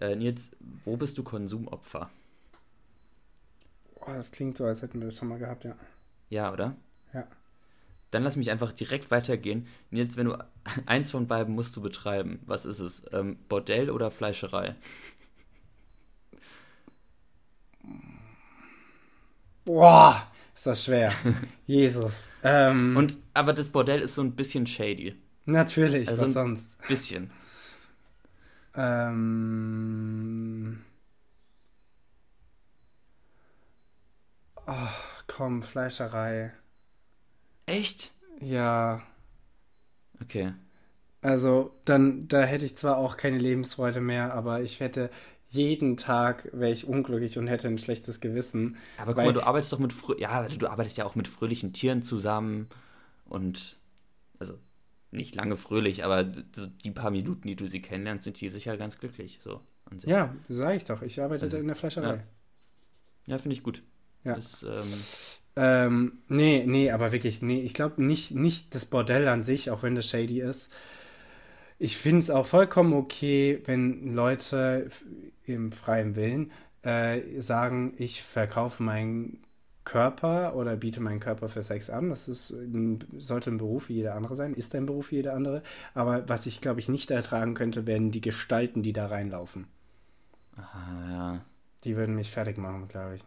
Äh, 0.01 0.17
Nils, 0.17 0.57
wo 0.85 0.97
bist 0.97 1.17
du 1.19 1.23
Konsumopfer? 1.23 2.11
Oh, 3.97 4.13
das 4.13 4.31
klingt 4.33 4.57
so, 4.57 4.65
als 4.67 4.83
hätten 4.83 5.01
wir 5.01 5.07
das 5.07 5.17
schon 5.17 5.29
mal 5.29 5.39
gehabt, 5.39 5.65
ja. 5.65 5.77
Ja, 6.29 6.53
oder? 6.53 6.77
Ja. 7.13 7.27
Dann 8.11 8.23
lass 8.23 8.37
mich 8.37 8.51
einfach 8.51 8.73
direkt 8.73 9.11
weitergehen. 9.11 9.67
Nils, 9.91 10.17
wenn 10.17 10.27
du 10.27 10.39
eins 10.87 11.11
von 11.11 11.27
beiden 11.27 11.55
musst 11.55 11.75
du 11.77 11.81
betreiben, 11.81 12.41
was 12.47 12.67
ist 12.67 12.81
es? 12.81 13.05
Ähm, 13.13 13.39
Bordell 13.49 13.91
oder 13.91 14.11
Fleischerei? 14.11 14.75
Boah, 19.65 20.31
ist 20.65 20.67
das 20.67 20.85
schwer. 20.85 21.13
Jesus. 21.67 22.29
Ähm, 22.43 22.97
Und 22.97 23.19
aber 23.35 23.53
das 23.53 23.69
Bordell 23.69 24.01
ist 24.01 24.15
so 24.15 24.23
ein 24.23 24.35
bisschen 24.35 24.67
shady. 24.67 25.15
natürlich, 25.45 26.09
also 26.09 26.23
was 26.23 26.31
ein- 26.31 26.33
sonst? 26.33 26.79
Bisschen. 26.89 27.31
Ähm, 28.75 29.25
ach, 34.67 35.25
komm, 35.27 35.63
Fleischerei. 35.63 36.53
Echt? 37.67 38.13
Ja, 38.41 39.03
Okay. 40.23 40.53
also 41.23 41.75
dann, 41.85 42.29
da 42.29 42.43
hätte 42.45 42.65
ich 42.65 42.77
zwar 42.77 42.97
auch 42.99 43.17
keine 43.17 43.39
Lebensfreude 43.39 44.01
mehr, 44.01 44.33
aber 44.35 44.61
ich 44.63 44.81
hätte 44.81 45.11
jeden 45.55 45.97
Tag 45.97 46.49
wäre 46.53 46.73
ich 46.73 46.87
unglücklich 46.87 47.39
und 47.39 47.47
hätte 47.47 47.69
ein 47.69 47.79
schlechtes 47.79 48.21
Gewissen. 48.21 48.77
Aber 48.97 49.15
guck 49.15 49.25
mal, 49.25 49.33
du 49.33 49.43
arbeitest 49.47 49.73
doch 49.73 49.79
mit 49.79 49.93
frö 49.93 50.15
ja, 50.19 50.47
du 50.49 50.67
arbeitest 50.69 50.99
ja 50.99 51.05
auch 51.05 51.15
mit 51.15 51.29
fröhlichen 51.29 51.73
Tieren 51.73 52.03
zusammen 52.03 52.69
und 53.25 53.79
also 54.39 54.59
nicht 55.11 55.35
lange 55.35 55.57
fröhlich, 55.57 56.05
aber 56.05 56.25
die 56.25 56.91
paar 56.91 57.11
Minuten, 57.11 57.47
die 57.47 57.57
du 57.57 57.67
sie 57.67 57.81
kennenlernst, 57.81 58.25
sind 58.25 58.41
die 58.41 58.49
sicher 58.49 58.77
ganz 58.77 58.99
glücklich. 58.99 59.39
So. 59.43 59.61
Ja, 60.05 60.35
sage 60.49 60.77
ich 60.77 60.85
doch. 60.85 61.03
Ich 61.03 61.21
arbeite 61.21 61.45
Also, 61.45 61.57
in 61.59 61.67
der 61.67 61.77
Fleischerei. 61.77 62.17
ja. 62.17 62.23
Ja, 63.27 63.39
finde 63.39 63.55
ich 63.55 63.63
gut. 63.63 63.83
Ja. 64.25 64.35
Ist, 64.35 64.63
ähm, 64.65 64.93
Ähm, 65.57 66.19
nee, 66.29 66.65
nee, 66.67 66.91
aber 66.91 67.13
wirklich, 67.13 67.41
nee, 67.41 67.61
ich 67.61 67.75
glaube 67.75 68.03
nicht, 68.03 68.33
nicht 68.33 68.75
das 68.75 68.87
Bordell 68.87 69.29
an 69.29 69.45
sich, 69.45 69.71
auch 69.71 69.83
wenn 69.85 69.95
das 69.95 70.09
shady 70.09 70.41
ist. 70.41 70.73
Ich 71.79 71.97
finde 71.97 72.21
es 72.21 72.31
auch 72.31 72.47
vollkommen 72.47 72.93
okay, 72.93 73.63
wenn 73.67 74.15
Leute 74.15 74.91
im 75.47 75.73
freien 75.73 76.17
Willen 76.17 76.53
äh, 76.83 77.41
sagen, 77.41 77.95
ich 77.99 78.23
verkaufe 78.23 78.83
meinen 78.83 79.43
Körper 79.85 80.55
oder 80.57 80.77
biete 80.77 81.01
meinen 81.01 81.21
Körper 81.21 81.49
für 81.49 81.63
Sex 81.63 81.91
an. 81.91 82.09
Das 82.11 82.29
ist, 82.29 82.51
ein, 82.51 83.01
sollte 83.19 83.51
ein 83.51 83.59
Beruf 83.59 83.89
wie 83.89 83.95
jeder 83.95 84.15
andere 84.15 84.37
sein, 84.37 84.55
ist 84.55 84.75
ein 84.75 84.87
Beruf 84.87 85.11
wie 85.11 85.17
jeder 85.17 85.35
andere. 85.35 85.63
Aber 85.95 86.29
was 86.29 86.47
ich, 86.47 86.61
glaube 86.61 86.81
ich, 86.81 86.89
nicht 86.89 87.11
ertragen 87.11 87.55
könnte, 87.55 87.87
wären 87.87 88.11
die 88.11 88.21
Gestalten, 88.23 88.83
die 88.83 88.93
da 88.93 89.07
reinlaufen. 89.07 89.67
ah, 90.57 91.11
ja, 91.11 91.45
Die 91.85 91.97
würden 91.97 92.17
mich 92.17 92.31
fertig 92.33 92.59
machen, 92.59 92.89
glaube 92.89 93.15
ich. 93.17 93.25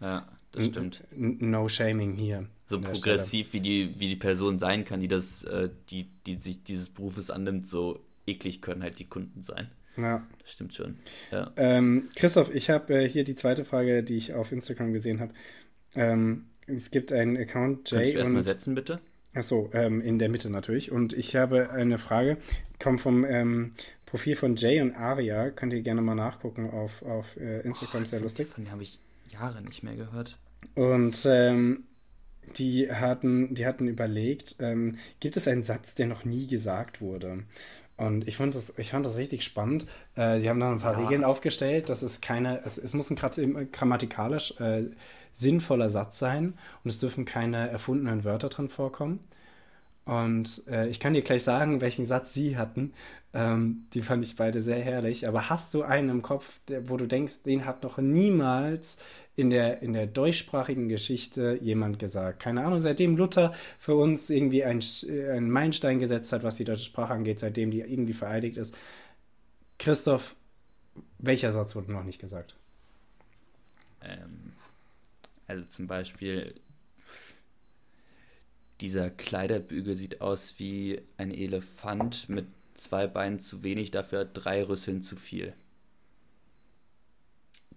ja, 0.00 0.26
das 0.50 0.66
stimmt. 0.66 1.04
No 1.10 1.68
shaming 1.68 2.14
hier. 2.16 2.46
So 2.66 2.78
Stelle. 2.92 2.92
progressiv, 2.92 3.52
wie 3.52 3.60
die, 3.60 3.98
wie 3.98 4.08
die 4.08 4.16
Person 4.16 4.58
sein 4.58 4.84
kann, 4.84 5.00
die 5.00 5.08
das, 5.08 5.44
äh, 5.44 5.70
die, 5.90 6.08
die 6.26 6.36
sich 6.36 6.62
dieses 6.64 6.90
Berufes 6.90 7.30
annimmt, 7.30 7.68
so 7.68 8.04
eklig 8.26 8.62
können 8.62 8.82
halt 8.82 8.98
die 8.98 9.08
Kunden 9.08 9.42
sein. 9.42 9.70
Ja. 9.96 10.26
Das 10.42 10.52
stimmt 10.52 10.74
schon. 10.74 10.96
Ja. 11.30 11.52
Ähm, 11.56 12.08
Christoph, 12.16 12.54
ich 12.54 12.70
habe 12.70 12.94
äh, 13.04 13.08
hier 13.08 13.24
die 13.24 13.34
zweite 13.34 13.64
Frage, 13.64 14.02
die 14.02 14.16
ich 14.16 14.32
auf 14.34 14.52
Instagram 14.52 14.92
gesehen 14.92 15.20
habe. 15.20 15.32
Ähm, 15.96 16.46
es 16.66 16.90
gibt 16.90 17.12
einen 17.12 17.36
Account, 17.36 17.88
Kannst 17.90 17.92
Jay 18.06 18.12
du 18.12 18.18
erstmal 18.20 18.42
setzen, 18.42 18.74
bitte? 18.74 19.00
achso, 19.34 19.70
ähm, 19.72 20.00
in 20.00 20.18
der 20.18 20.28
Mitte 20.28 20.48
natürlich. 20.50 20.92
Und 20.92 21.12
ich 21.12 21.36
habe 21.36 21.70
eine 21.70 21.98
Frage, 21.98 22.36
kommt 22.82 23.00
vom 23.00 23.24
ähm, 23.24 23.72
Profil 24.06 24.36
von 24.36 24.56
Jay 24.56 24.80
und 24.80 24.92
Aria. 24.94 25.50
Könnt 25.50 25.72
ihr 25.72 25.82
gerne 25.82 26.02
mal 26.02 26.14
nachgucken 26.14 26.70
auf, 26.70 27.02
auf 27.02 27.36
äh, 27.36 27.60
Instagram, 27.60 28.04
sehr 28.04 28.18
Von- 28.18 28.24
lustig. 28.26 28.48
Von 28.48 28.64
denen 28.64 28.72
habe 28.72 28.82
ich 28.82 28.98
Jahre 29.30 29.62
nicht 29.62 29.82
mehr 29.82 29.96
gehört. 29.96 30.38
Und 30.74 31.26
ähm, 31.26 31.84
die 32.56 32.90
hatten, 32.92 33.54
die 33.54 33.66
hatten 33.66 33.88
überlegt, 33.88 34.56
ähm, 34.58 34.96
gibt 35.20 35.36
es 35.36 35.48
einen 35.48 35.62
Satz, 35.62 35.94
der 35.94 36.06
noch 36.06 36.24
nie 36.24 36.46
gesagt 36.46 37.00
wurde? 37.00 37.44
Und 38.02 38.26
ich 38.26 38.36
fand 38.36 38.54
das, 38.54 38.72
ich 38.78 38.90
fand 38.90 39.06
das 39.06 39.16
richtig 39.16 39.44
spannend. 39.44 39.86
Äh, 40.16 40.40
sie 40.40 40.48
haben 40.50 40.58
da 40.58 40.72
ein 40.72 40.80
paar 40.80 40.98
Ja. 40.98 40.98
Regeln 40.98 41.22
aufgestellt, 41.24 41.88
dass 41.88 42.02
es 42.02 42.20
keine, 42.20 42.60
es, 42.64 42.76
es 42.76 42.94
muss 42.94 43.10
ein 43.10 43.70
grammatikalisch 43.70 44.58
äh, 44.60 44.84
sinnvoller 45.32 45.88
Satz 45.88 46.18
sein 46.18 46.54
und 46.82 46.90
es 46.90 46.98
dürfen 46.98 47.24
keine 47.24 47.70
erfundenen 47.70 48.24
Wörter 48.24 48.48
drin 48.48 48.68
vorkommen. 48.68 49.20
Und 50.04 50.62
äh, 50.66 50.88
ich 50.88 50.98
kann 50.98 51.14
dir 51.14 51.22
gleich 51.22 51.44
sagen, 51.44 51.80
welchen 51.80 52.04
Satz 52.06 52.34
sie 52.34 52.56
hatten. 52.56 52.92
Ähm, 53.34 53.86
die 53.94 54.02
fand 54.02 54.24
ich 54.24 54.36
beide 54.36 54.60
sehr 54.60 54.80
herrlich. 54.80 55.28
Aber 55.28 55.48
hast 55.48 55.72
du 55.74 55.82
einen 55.82 56.08
im 56.08 56.22
Kopf, 56.22 56.58
der, 56.68 56.88
wo 56.88 56.96
du 56.96 57.06
denkst, 57.06 57.42
den 57.44 57.64
hat 57.64 57.82
noch 57.82 57.98
niemals 57.98 58.98
in 59.36 59.48
der, 59.50 59.80
in 59.80 59.92
der 59.92 60.06
deutschsprachigen 60.06 60.88
Geschichte 60.88 61.58
jemand 61.62 61.98
gesagt? 61.98 62.42
Keine 62.42 62.64
Ahnung, 62.64 62.80
seitdem 62.80 63.16
Luther 63.16 63.54
für 63.78 63.94
uns 63.94 64.28
irgendwie 64.28 64.64
ein, 64.64 64.80
ein 65.30 65.50
Meilenstein 65.50 65.98
gesetzt 65.98 66.32
hat, 66.32 66.42
was 66.42 66.56
die 66.56 66.64
deutsche 66.64 66.84
Sprache 66.84 67.14
angeht, 67.14 67.40
seitdem 67.40 67.70
die 67.70 67.80
irgendwie 67.80 68.12
vereidigt 68.12 68.56
ist. 68.56 68.76
Christoph, 69.78 70.34
welcher 71.18 71.52
Satz 71.52 71.74
wurde 71.76 71.92
noch 71.92 72.04
nicht 72.04 72.20
gesagt? 72.20 72.56
Ähm, 74.02 74.52
also 75.46 75.64
zum 75.64 75.86
Beispiel, 75.86 76.54
dieser 78.82 79.10
Kleiderbügel 79.10 79.96
sieht 79.96 80.20
aus 80.20 80.54
wie 80.58 81.00
ein 81.16 81.30
Elefant 81.30 82.28
mit 82.28 82.46
zwei 82.74 83.06
Beinen 83.06 83.38
zu 83.38 83.62
wenig, 83.62 83.90
dafür 83.92 84.24
drei 84.24 84.64
Rüsseln 84.64 85.02
zu 85.02 85.16
viel. 85.16 85.54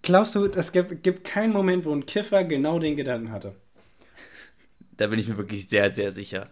Glaubst 0.02 0.34
du, 0.34 0.44
es 0.46 0.72
gibt, 0.72 1.02
gibt 1.02 1.24
keinen 1.24 1.52
Moment, 1.52 1.84
wo 1.84 1.94
ein 1.94 2.06
Kiffer 2.06 2.44
genau 2.44 2.78
den 2.78 2.96
Gedanken 2.96 3.30
hatte? 3.30 3.54
Da 4.96 5.08
bin 5.08 5.18
ich 5.18 5.28
mir 5.28 5.36
wirklich 5.36 5.68
sehr, 5.68 5.90
sehr 5.90 6.10
sicher. 6.10 6.48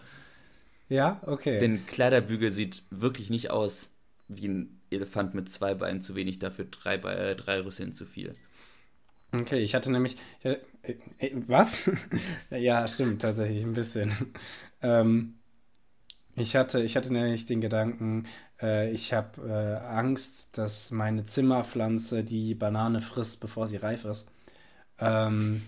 Ja, 0.89 1.21
okay. 1.27 1.59
Denn 1.59 1.87
Kleiderbügel 1.87 2.53
sieht 2.53 2.83
wirklich 2.91 3.31
nicht 3.31 3.51
aus 3.51 3.91
wie 4.29 4.49
ein 4.49 4.81
Elefant 4.91 5.35
mit 5.35 5.49
zwei 5.49 5.75
Beinen 5.75 6.03
zu 6.03 6.15
wenig, 6.15 6.39
dafür 6.39 6.67
drei, 6.67 6.97
äh, 6.97 7.35
drei 7.37 7.61
Rüsseln 7.61 7.93
zu 7.93 8.05
viel. 8.05 8.33
Okay, 9.33 9.61
ich 9.61 9.75
hatte 9.75 9.91
nämlich. 9.91 10.17
äh, 10.43 10.53
äh, 10.53 10.59
was? 11.47 11.91
ja, 12.51 12.87
stimmt, 12.89 13.22
tatsächlich, 13.22 13.64
ein 13.64 13.74
bisschen. 13.74 14.12
ähm, 14.82 15.35
ich, 16.37 16.57
hatte, 16.57 16.82
ich 16.82 16.97
hatte 16.97 17.12
nämlich 17.12 17.47
den 17.47 17.61
Gedanken, 17.61 18.26
äh, 18.61 18.91
ich 18.91 19.12
habe 19.12 19.43
äh, 19.49 19.87
Angst, 19.87 20.59
dass 20.59 20.91
meine 20.91 21.24
Zimmerpflanze 21.24 22.24
die 22.24 22.55
Banane 22.55 23.01
frisst, 23.01 23.41
bevor 23.41 23.66
sie 23.68 23.76
reif 23.76 24.05
ist. 24.05 24.30
Ähm, 24.99 25.62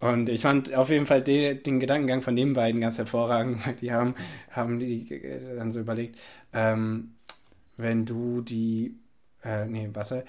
und 0.00 0.28
ich 0.28 0.42
fand 0.42 0.74
auf 0.74 0.90
jeden 0.90 1.06
Fall 1.06 1.22
den, 1.22 1.62
den, 1.62 1.78
Gedankengang 1.80 2.22
von 2.22 2.34
den 2.34 2.54
beiden 2.54 2.80
ganz 2.80 2.98
hervorragend, 2.98 3.64
weil 3.66 3.74
die 3.74 3.92
haben, 3.92 4.14
haben 4.50 4.80
die 4.80 5.08
äh, 5.12 5.56
dann 5.56 5.70
so 5.72 5.80
überlegt, 5.80 6.18
ähm, 6.52 7.14
wenn 7.76 8.04
du 8.04 8.40
die, 8.42 8.98
äh, 9.44 9.66
nee, 9.66 9.88
warte, 9.92 10.24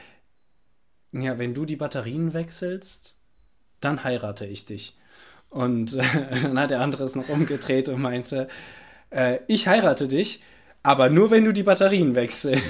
ja, 1.11 1.37
wenn 1.37 1.53
du 1.53 1.65
die 1.65 1.75
Batterien 1.75 2.33
wechselst, 2.33 3.22
dann 3.83 4.03
heirate 4.03 4.45
ich 4.45 4.65
dich. 4.65 4.95
Und 5.49 5.93
äh, 5.93 6.01
dann 6.43 6.59
hat 6.59 6.71
der 6.71 6.81
andere 6.81 7.03
es 7.03 7.15
noch 7.15 7.29
umgedreht 7.29 7.89
und 7.89 8.01
meinte, 8.01 8.47
äh, 9.09 9.39
ich 9.47 9.67
heirate 9.67 10.07
dich, 10.07 10.41
aber 10.81 11.09
nur 11.09 11.31
wenn 11.31 11.45
du 11.45 11.53
die 11.53 11.63
Batterien 11.63 12.15
wechselst. 12.15 12.63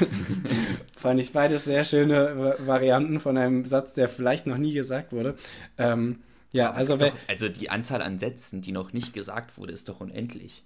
Fand 0.95 1.19
ich 1.19 1.33
beides 1.33 1.65
sehr 1.65 1.83
schöne 1.83 2.55
Varianten 2.59 3.19
von 3.19 3.37
einem 3.37 3.65
Satz, 3.65 3.93
der 3.93 4.07
vielleicht 4.07 4.47
noch 4.47 4.57
nie 4.57 4.73
gesagt 4.73 5.11
wurde. 5.11 5.35
Ähm, 5.77 6.19
ja, 6.51 6.71
also, 6.71 6.95
doch, 6.95 7.11
also 7.27 7.49
die 7.49 7.71
Anzahl 7.71 8.01
an 8.01 8.19
Sätzen, 8.19 8.61
die 8.61 8.71
noch 8.71 8.93
nicht 8.93 9.13
gesagt 9.13 9.57
wurde, 9.57 9.73
ist 9.73 9.89
doch 9.89 9.99
unendlich. 9.99 10.63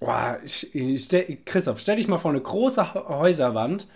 Boah, 0.00 0.38
stell, 0.46 1.38
Christoph, 1.44 1.78
stell 1.78 1.96
dich 1.96 2.08
mal 2.08 2.16
vor 2.16 2.30
eine 2.30 2.40
große 2.40 2.94
Häuserwand, 2.94 3.86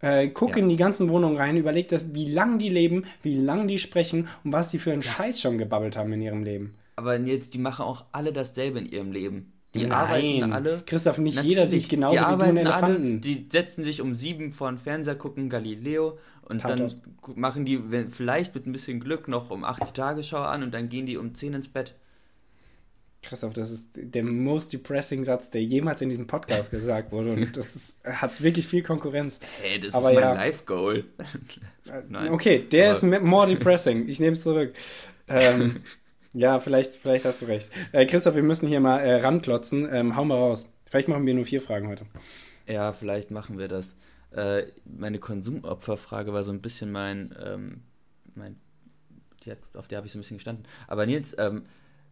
äh, 0.00 0.28
guck 0.28 0.50
ja. 0.50 0.56
in 0.58 0.68
die 0.68 0.76
ganzen 0.76 1.08
Wohnungen 1.08 1.36
rein, 1.36 1.56
überleg, 1.56 1.88
das, 1.88 2.04
wie 2.12 2.26
lang 2.26 2.58
die 2.58 2.68
leben, 2.68 3.04
wie 3.22 3.36
lang 3.36 3.68
die 3.68 3.78
sprechen 3.78 4.28
und 4.44 4.52
was 4.52 4.70
die 4.70 4.78
für 4.78 4.92
einen 4.92 5.02
ja. 5.02 5.10
Scheiß 5.10 5.40
schon 5.40 5.58
gebabbelt 5.58 5.96
haben 5.96 6.12
in 6.12 6.22
ihrem 6.22 6.42
Leben. 6.42 6.74
Aber 6.96 7.18
jetzt, 7.18 7.54
die 7.54 7.58
machen 7.58 7.84
auch 7.84 8.04
alle 8.12 8.32
dasselbe 8.32 8.78
in 8.78 8.86
ihrem 8.86 9.12
Leben. 9.12 9.52
Die 9.74 9.82
Nein. 9.82 9.92
arbeiten 9.92 10.52
alle. 10.52 10.82
Christoph, 10.84 11.18
nicht 11.18 11.36
Natürlich, 11.36 11.56
jeder 11.56 11.66
sieht 11.68 11.88
genauso 11.88 12.16
die 12.16 12.20
wie 12.20 12.36
du 12.36 12.44
einen 12.44 12.56
Elefanten. 12.56 13.06
Alle, 13.06 13.20
die 13.20 13.46
setzen 13.48 13.84
sich 13.84 14.00
um 14.00 14.14
sieben 14.14 14.50
vor 14.50 14.70
den 14.70 14.78
Fernseher, 14.78 15.14
gucken 15.14 15.48
Galileo 15.48 16.18
und 16.42 16.62
Tatort. 16.62 16.96
dann 17.24 17.34
machen 17.36 17.64
die 17.64 17.90
wenn, 17.90 18.10
vielleicht 18.10 18.54
mit 18.54 18.66
ein 18.66 18.72
bisschen 18.72 18.98
Glück 18.98 19.28
noch 19.28 19.50
um 19.50 19.64
acht 19.64 19.80
die 19.86 19.92
Tagesschau 19.92 20.42
an 20.42 20.64
und 20.64 20.74
dann 20.74 20.88
gehen 20.88 21.06
die 21.06 21.16
um 21.16 21.34
zehn 21.34 21.54
ins 21.54 21.68
Bett. 21.68 21.94
Christoph, 23.22 23.52
das 23.52 23.70
ist 23.70 23.88
der 23.94 24.24
most 24.24 24.72
depressing 24.72 25.24
Satz, 25.24 25.50
der 25.50 25.62
jemals 25.62 26.00
in 26.00 26.08
diesem 26.08 26.26
Podcast 26.26 26.70
gesagt 26.70 27.12
wurde. 27.12 27.32
Und 27.32 27.56
das 27.56 27.76
ist, 27.76 27.98
hat 28.04 28.42
wirklich 28.42 28.66
viel 28.66 28.82
Konkurrenz. 28.82 29.40
Hey, 29.60 29.78
das 29.78 29.94
Aber 29.94 30.10
ist 30.10 30.14
mein 30.14 30.22
ja, 30.22 30.32
Life-Goal. 30.32 31.04
okay, 32.30 32.66
der 32.70 32.92
ist 32.92 33.02
more 33.02 33.46
depressing. 33.46 34.08
Ich 34.08 34.20
nehme 34.20 34.32
es 34.32 34.42
zurück. 34.42 34.72
Ähm, 35.28 35.82
Ja, 36.32 36.60
vielleicht, 36.60 36.96
vielleicht 36.96 37.24
hast 37.24 37.42
du 37.42 37.46
recht. 37.46 37.70
Äh, 37.92 38.06
Christoph, 38.06 38.36
wir 38.36 38.42
müssen 38.42 38.68
hier 38.68 38.80
mal 38.80 38.98
äh, 38.98 39.20
ranklotzen. 39.20 39.88
Ähm, 39.92 40.16
hau 40.16 40.24
mal 40.24 40.38
raus. 40.38 40.70
Vielleicht 40.88 41.08
machen 41.08 41.26
wir 41.26 41.34
nur 41.34 41.44
vier 41.44 41.60
Fragen 41.60 41.88
heute. 41.88 42.06
Ja, 42.68 42.92
vielleicht 42.92 43.30
machen 43.30 43.58
wir 43.58 43.66
das. 43.66 43.96
Äh, 44.30 44.66
meine 44.84 45.18
Konsumopferfrage 45.18 46.32
war 46.32 46.44
so 46.44 46.52
ein 46.52 46.60
bisschen 46.60 46.92
mein, 46.92 47.34
ähm, 47.44 47.82
mein 48.34 48.60
die 49.44 49.50
hat, 49.50 49.58
auf 49.74 49.88
der 49.88 49.96
habe 49.96 50.06
ich 50.06 50.12
so 50.12 50.18
ein 50.18 50.20
bisschen 50.20 50.36
gestanden. 50.36 50.66
Aber 50.86 51.06
Nils, 51.06 51.34
ähm, 51.38 51.64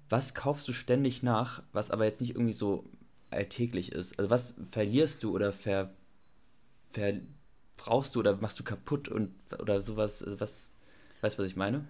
was 0.09 0.34
kaufst 0.34 0.66
du 0.68 0.72
ständig 0.72 1.22
nach, 1.22 1.62
was 1.72 1.90
aber 1.90 2.04
jetzt 2.04 2.20
nicht 2.20 2.34
irgendwie 2.34 2.52
so 2.52 2.84
alltäglich 3.30 3.92
ist? 3.92 4.18
Also 4.18 4.30
was 4.30 4.54
verlierst 4.70 5.22
du 5.22 5.34
oder 5.34 5.52
ver, 5.52 5.90
ver 6.90 7.14
brauchst 7.76 8.14
du 8.14 8.20
oder 8.20 8.36
machst 8.36 8.59
du 8.59 8.64
kaputt 8.64 9.09
und 9.09 9.32
oder 9.59 9.80
sowas? 9.80 10.22
Also 10.22 10.40
was, 10.40 10.70
weißt 11.20 11.38
du, 11.38 11.42
was 11.42 11.50
ich 11.50 11.56
meine? 11.56 11.84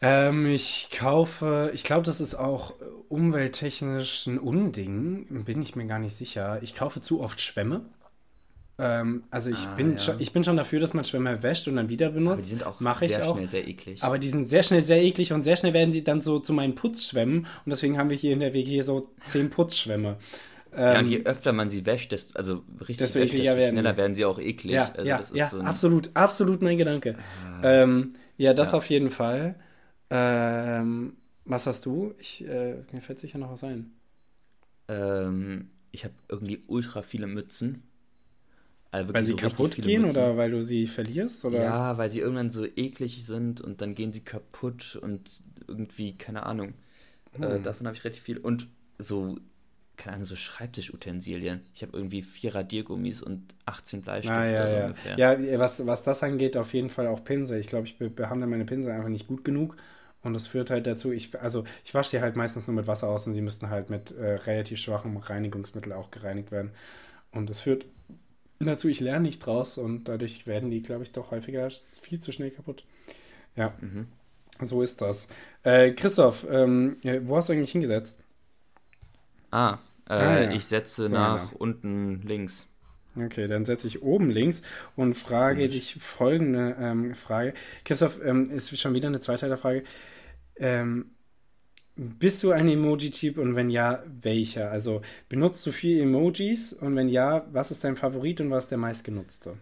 Ähm, 0.00 0.46
ich 0.46 0.88
kaufe, 0.90 1.70
ich 1.74 1.84
glaube, 1.84 2.02
das 2.02 2.20
ist 2.20 2.34
auch 2.34 2.74
umwelttechnisch 3.08 4.26
ein 4.26 4.38
Unding, 4.38 5.44
bin 5.44 5.62
ich 5.62 5.76
mir 5.76 5.86
gar 5.86 6.00
nicht 6.00 6.16
sicher. 6.16 6.60
Ich 6.62 6.74
kaufe 6.74 7.00
zu 7.00 7.20
oft 7.20 7.40
Schwämme. 7.40 7.84
Ähm, 8.84 9.22
also 9.30 9.48
ich, 9.48 9.64
ah, 9.64 9.74
bin 9.76 9.92
ja. 9.92 9.98
schon, 9.98 10.16
ich 10.18 10.32
bin 10.32 10.42
schon 10.42 10.56
dafür, 10.56 10.80
dass 10.80 10.92
man 10.92 11.04
Schwämme 11.04 11.40
wäscht 11.40 11.68
und 11.68 11.76
dann 11.76 11.88
wieder 11.88 12.10
benutzt. 12.10 12.32
Aber 12.32 12.40
die 12.40 12.48
sind 12.48 12.66
auch 12.66 12.80
Mach 12.80 12.98
sehr 12.98 13.24
schnell 13.24 13.46
sehr 13.46 13.68
eklig. 13.68 14.02
Aber 14.02 14.18
die 14.18 14.28
sind 14.28 14.44
sehr 14.44 14.64
schnell 14.64 14.82
sehr 14.82 15.00
eklig 15.00 15.32
und 15.32 15.44
sehr 15.44 15.54
schnell 15.54 15.72
werden 15.72 15.92
sie 15.92 16.02
dann 16.02 16.20
so 16.20 16.40
zu 16.40 16.52
meinen 16.52 16.74
Putzschwämmen 16.74 17.46
und 17.64 17.70
deswegen 17.70 17.96
haben 17.96 18.10
wir 18.10 18.16
hier 18.16 18.32
in 18.32 18.40
der 18.40 18.52
WG 18.54 18.80
so 18.80 19.10
zehn 19.24 19.50
Putzschwämme. 19.50 20.16
Ja, 20.76 20.98
und 20.98 21.08
je 21.08 21.18
ähm, 21.18 21.26
öfter 21.26 21.52
man 21.52 21.70
sie 21.70 21.86
wäscht, 21.86 22.10
desto, 22.10 22.36
also 22.36 22.64
richtig 22.80 22.96
desto 22.98 23.20
wäscht, 23.20 23.34
desto 23.34 23.56
werden. 23.56 23.74
schneller 23.74 23.96
werden 23.96 24.16
sie 24.16 24.24
auch 24.24 24.40
eklig. 24.40 24.74
Ja, 24.74 24.90
also 24.96 25.08
ja, 25.08 25.20
ja 25.32 25.48
so 25.48 25.60
absolut, 25.60 26.10
absolut 26.14 26.60
mein 26.60 26.76
Gedanke. 26.76 27.16
Ah. 27.62 27.82
Ähm, 27.82 28.14
ja, 28.36 28.52
das 28.52 28.72
ja. 28.72 28.78
auf 28.78 28.86
jeden 28.90 29.10
Fall. 29.10 29.54
Ähm, 30.10 31.18
was 31.44 31.68
hast 31.68 31.86
du? 31.86 32.14
Ich, 32.18 32.44
äh, 32.48 32.82
mir 32.90 33.00
fällt 33.00 33.20
sicher 33.20 33.38
noch 33.38 33.52
was 33.52 33.62
ein. 33.62 33.92
Ähm, 34.88 35.70
ich 35.92 36.04
habe 36.04 36.14
irgendwie 36.28 36.64
ultra 36.66 37.02
viele 37.02 37.28
Mützen. 37.28 37.84
Also 38.92 39.14
weil 39.14 39.24
sie 39.24 39.30
so 39.30 39.36
kaputt 39.38 39.74
gehen 39.76 40.02
Mützen. 40.02 40.22
oder 40.22 40.36
weil 40.36 40.50
du 40.50 40.62
sie 40.62 40.86
verlierst? 40.86 41.46
Oder? 41.46 41.64
Ja, 41.64 41.96
weil 41.96 42.10
sie 42.10 42.20
irgendwann 42.20 42.50
so 42.50 42.64
eklig 42.64 43.24
sind 43.24 43.62
und 43.62 43.80
dann 43.80 43.94
gehen 43.94 44.12
sie 44.12 44.20
kaputt 44.20 44.98
und 45.00 45.42
irgendwie, 45.66 46.16
keine 46.18 46.44
Ahnung. 46.44 46.74
Äh, 47.32 47.38
hm. 47.38 47.42
Äh, 47.44 47.60
davon 47.60 47.86
habe 47.86 47.96
ich 47.96 48.04
relativ 48.04 48.22
viel. 48.22 48.36
Und 48.36 48.68
so, 48.98 49.38
keine 49.96 50.16
Ahnung, 50.16 50.26
so 50.26 50.36
Schreibtischutensilien. 50.36 51.62
Ich 51.74 51.82
habe 51.82 51.96
irgendwie 51.96 52.22
vier 52.22 52.54
Radiergummis 52.54 53.22
und 53.22 53.54
18 53.64 54.02
Bleistifte 54.02 54.36
ah, 54.36 54.50
ja, 54.50 54.68
ja. 54.68 54.84
ungefähr. 54.84 55.18
Ja, 55.18 55.58
was, 55.58 55.86
was 55.86 56.02
das 56.02 56.22
angeht, 56.22 56.58
auf 56.58 56.74
jeden 56.74 56.90
Fall 56.90 57.06
auch 57.06 57.24
Pinsel. 57.24 57.58
Ich 57.60 57.68
glaube, 57.68 57.86
ich 57.86 57.96
behandle 57.96 58.46
meine 58.46 58.66
Pinsel 58.66 58.92
einfach 58.92 59.08
nicht 59.08 59.26
gut 59.26 59.42
genug. 59.42 59.78
Und 60.22 60.34
das 60.34 60.48
führt 60.48 60.68
halt 60.68 60.86
dazu, 60.86 61.12
ich, 61.12 61.40
also 61.40 61.64
ich 61.82 61.94
wasche 61.94 62.18
die 62.18 62.20
halt 62.22 62.36
meistens 62.36 62.66
nur 62.66 62.76
mit 62.76 62.86
Wasser 62.86 63.08
aus 63.08 63.26
und 63.26 63.32
sie 63.32 63.40
müssten 63.40 63.70
halt 63.70 63.88
mit 63.88 64.12
äh, 64.12 64.34
relativ 64.34 64.78
schwachem 64.78 65.16
Reinigungsmittel 65.16 65.94
auch 65.94 66.10
gereinigt 66.10 66.52
werden. 66.52 66.72
Und 67.32 67.48
das 67.48 67.62
führt 67.62 67.86
dazu, 68.66 68.88
ich 68.88 69.00
lerne 69.00 69.26
nicht 69.26 69.44
draus 69.44 69.78
und 69.78 70.08
dadurch 70.08 70.46
werden 70.46 70.70
die, 70.70 70.82
glaube 70.82 71.02
ich, 71.02 71.12
doch 71.12 71.30
häufiger 71.30 71.68
viel 72.00 72.20
zu 72.20 72.32
schnell 72.32 72.50
kaputt. 72.50 72.84
Ja, 73.56 73.72
mhm. 73.80 74.08
so 74.60 74.82
ist 74.82 75.00
das. 75.00 75.28
Äh, 75.62 75.92
Christoph, 75.92 76.46
ähm, 76.50 76.96
wo 77.22 77.36
hast 77.36 77.48
du 77.48 77.52
eigentlich 77.52 77.72
hingesetzt? 77.72 78.18
Ah, 79.50 79.78
äh, 80.08 80.12
ah 80.14 80.42
ja. 80.42 80.50
ich 80.52 80.64
setze 80.64 81.08
so, 81.08 81.14
nach 81.14 81.52
ja. 81.52 81.58
unten 81.58 82.22
links. 82.22 82.66
Okay, 83.14 83.46
dann 83.46 83.66
setze 83.66 83.86
ich 83.86 84.02
oben 84.02 84.30
links 84.30 84.62
und 84.96 85.14
frage 85.14 85.60
Komisch. 85.60 85.74
dich 85.74 86.02
folgende 86.02 86.76
ähm, 86.80 87.14
Frage. 87.14 87.52
Christoph, 87.84 88.18
ähm, 88.24 88.50
ist 88.50 88.78
schon 88.78 88.94
wieder 88.94 89.08
eine 89.08 89.20
Zweiteilerfrage. 89.20 89.84
Ähm, 90.56 91.10
bist 91.96 92.42
du 92.42 92.52
ein 92.52 92.68
Emoji-Typ 92.68 93.38
und 93.38 93.54
wenn 93.54 93.70
ja, 93.70 94.02
welcher? 94.20 94.70
Also 94.70 95.02
benutzt 95.28 95.64
du 95.66 95.72
viel 95.72 96.00
Emojis 96.00 96.72
und 96.72 96.96
wenn 96.96 97.08
ja, 97.08 97.46
was 97.52 97.70
ist 97.70 97.84
dein 97.84 97.96
Favorit 97.96 98.40
und 98.40 98.50
was 98.50 98.64
ist 98.64 98.70
der 98.70 98.78
meistgenutzte? 98.78 99.58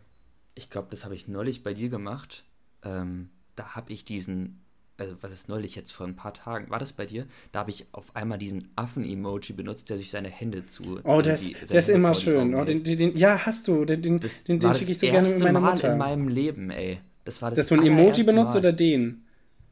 Ich 0.54 0.70
glaube, 0.70 0.88
das 0.90 1.04
habe 1.04 1.14
ich 1.14 1.28
neulich 1.28 1.62
bei 1.62 1.74
dir 1.74 1.88
gemacht. 1.88 2.44
Ähm, 2.84 3.30
da 3.56 3.74
habe 3.74 3.92
ich 3.92 4.04
diesen 4.04 4.60
also 5.00 5.14
was 5.22 5.32
ist 5.32 5.48
neulich 5.48 5.74
jetzt 5.74 5.92
vor 5.92 6.06
ein 6.06 6.14
paar 6.14 6.34
Tagen, 6.34 6.70
war 6.70 6.78
das 6.78 6.92
bei 6.92 7.06
dir? 7.06 7.26
Da 7.52 7.60
habe 7.60 7.70
ich 7.70 7.86
auf 7.92 8.14
einmal 8.14 8.36
diesen 8.36 8.68
Affen-Emoji 8.76 9.54
benutzt, 9.54 9.88
der 9.88 9.96
sich 9.96 10.10
seine 10.10 10.28
Hände 10.28 10.66
zu. 10.66 11.00
Oh, 11.04 11.22
das, 11.22 11.40
die, 11.40 11.56
das 11.68 11.88
ist 11.88 11.88
immer 11.88 12.12
schön. 12.12 12.54
Oh, 12.54 12.64
den, 12.64 12.84
den, 12.84 13.16
ja, 13.16 13.46
hast 13.46 13.66
du. 13.66 13.84
Den, 13.86 14.02
den, 14.02 14.20
das 14.20 14.44
den, 14.44 14.60
den 14.60 14.74
schicke 14.74 14.92
ich 14.92 14.98
so 14.98 15.06
gerne 15.06 15.28
mit 15.28 15.40
meiner 15.40 15.60
Mal 15.60 15.72
Mutter. 15.72 15.92
in 15.92 15.98
meinem 15.98 16.28
Leben, 16.28 16.70
ey. 16.70 17.00
Das 17.24 17.40
war 17.40 17.50
das 17.50 17.56
Dass 17.58 17.66
du 17.68 17.76
ein 17.76 17.86
Emoji 17.86 18.24
benutzt 18.24 18.52
Mal, 18.52 18.58
oder 18.58 18.72
den? 18.72 19.24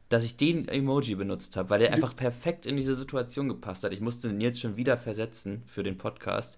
Dass 0.09 0.25
ich 0.25 0.37
den 0.37 0.67
Emoji 0.67 1.15
benutzt 1.15 1.55
habe, 1.55 1.69
weil 1.69 1.79
der 1.79 1.93
einfach 1.93 2.15
perfekt 2.15 2.65
in 2.65 2.75
diese 2.75 2.95
Situation 2.95 3.47
gepasst 3.47 3.83
hat. 3.83 3.93
Ich 3.93 4.01
musste 4.01 4.27
den 4.27 4.41
jetzt 4.41 4.59
schon 4.59 4.75
wieder 4.75 4.97
versetzen 4.97 5.61
für 5.65 5.83
den 5.83 5.97
Podcast. 5.97 6.57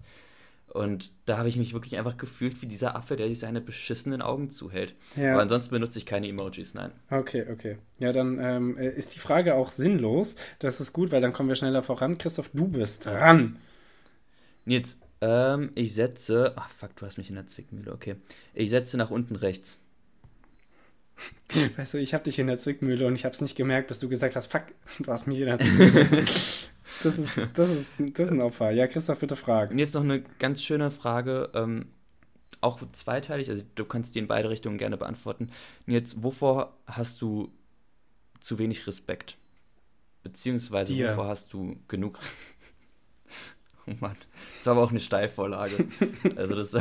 Und 0.72 1.12
da 1.26 1.36
habe 1.36 1.50
ich 1.50 1.58
mich 1.58 1.74
wirklich 1.74 1.98
einfach 1.98 2.16
gefühlt 2.16 2.62
wie 2.62 2.66
dieser 2.66 2.96
Affe, 2.96 3.16
der 3.16 3.28
sich 3.28 3.38
seine 3.38 3.60
beschissenen 3.60 4.22
Augen 4.22 4.48
zuhält. 4.48 4.94
Ja. 5.16 5.32
Aber 5.32 5.42
ansonsten 5.42 5.70
benutze 5.70 5.98
ich 5.98 6.06
keine 6.06 6.28
Emojis, 6.28 6.72
nein. 6.72 6.92
Okay, 7.10 7.44
okay. 7.52 7.76
Ja, 7.98 8.12
dann 8.12 8.38
ähm, 8.40 8.78
äh, 8.78 8.88
ist 8.88 9.14
die 9.14 9.18
Frage 9.18 9.54
auch 9.54 9.70
sinnlos. 9.70 10.36
Das 10.60 10.80
ist 10.80 10.94
gut, 10.94 11.12
weil 11.12 11.20
dann 11.20 11.34
kommen 11.34 11.50
wir 11.50 11.56
schneller 11.56 11.82
voran. 11.82 12.16
Christoph, 12.16 12.50
du 12.54 12.68
bist 12.68 13.04
dran. 13.04 13.58
Nils, 14.64 14.98
ähm, 15.20 15.72
ich 15.74 15.92
setze. 15.94 16.54
Ach, 16.56 16.70
fuck, 16.70 16.96
du 16.96 17.04
hast 17.04 17.18
mich 17.18 17.28
in 17.28 17.34
der 17.34 17.46
Zwickmühle, 17.46 17.92
okay. 17.92 18.16
Ich 18.54 18.70
setze 18.70 18.96
nach 18.96 19.10
unten 19.10 19.36
rechts. 19.36 19.78
Weißt 21.76 21.94
du, 21.94 21.98
ich 21.98 22.14
habe 22.14 22.24
dich 22.24 22.38
in 22.38 22.46
der 22.46 22.58
Zwickmühle 22.58 23.06
und 23.06 23.14
ich 23.14 23.24
habe 23.24 23.34
es 23.34 23.40
nicht 23.40 23.56
gemerkt, 23.56 23.88
bis 23.88 23.98
du 23.98 24.08
gesagt 24.08 24.36
hast, 24.36 24.50
fuck, 24.50 24.64
du 25.00 25.12
hast 25.12 25.26
mich 25.26 25.38
in 25.38 25.46
der 25.46 25.58
Zwickmühle. 25.58 26.24
Das 27.04 27.18
ist, 27.18 27.38
das 27.54 27.70
ist, 27.70 27.94
das 27.98 28.28
ist 28.28 28.32
ein 28.32 28.42
Opfer. 28.42 28.70
Ja, 28.70 28.86
Christoph, 28.86 29.18
bitte 29.18 29.34
fragen. 29.34 29.72
Und 29.72 29.78
jetzt 29.78 29.94
noch 29.94 30.02
eine 30.02 30.22
ganz 30.38 30.62
schöne 30.62 30.90
Frage, 30.90 31.50
ähm, 31.54 31.86
auch 32.60 32.80
zweiteilig, 32.92 33.48
also 33.48 33.62
du 33.74 33.84
kannst 33.84 34.14
die 34.14 34.18
in 34.18 34.26
beide 34.26 34.50
Richtungen 34.50 34.78
gerne 34.78 34.96
beantworten. 34.96 35.50
Und 35.86 35.92
jetzt, 35.92 36.22
wovor 36.22 36.76
hast 36.86 37.20
du 37.22 37.52
zu 38.40 38.58
wenig 38.58 38.86
Respekt? 38.86 39.36
Beziehungsweise, 40.22 40.92
Dir. 40.92 41.10
wovor 41.10 41.28
hast 41.28 41.52
du 41.52 41.76
genug. 41.88 42.18
oh 43.86 43.94
Mann. 44.00 44.16
Das 44.58 44.66
war 44.66 44.74
aber 44.74 44.82
auch 44.82 44.90
eine 44.90 45.00
Steilvorlage. 45.00 45.86
also, 46.36 46.54
das. 46.54 46.74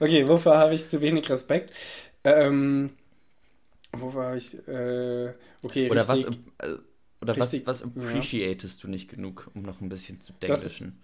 Okay, 0.00 0.26
wofür 0.26 0.58
habe 0.58 0.74
ich 0.74 0.88
zu 0.88 1.00
wenig 1.00 1.28
Respekt? 1.30 1.74
Ähm, 2.24 2.90
wofür 3.92 4.24
habe 4.24 4.36
ich. 4.38 4.54
Äh, 4.68 5.34
okay, 5.62 5.88
Oder 5.88 6.08
was. 6.08 6.24
richtig- 6.24 6.38
äh, 6.58 6.76
Oder 7.20 7.38
was, 7.38 7.50
richtig- 7.50 7.66
was 7.66 7.82
ja. 7.94 8.30
appreciatest 8.30 8.82
du 8.82 8.88
nicht 8.88 9.10
genug, 9.10 9.50
um 9.54 9.62
noch 9.62 9.80
ein 9.82 9.90
bisschen 9.90 10.20
zu 10.22 10.32
Das 10.44 10.64
denglischen? 10.64 11.02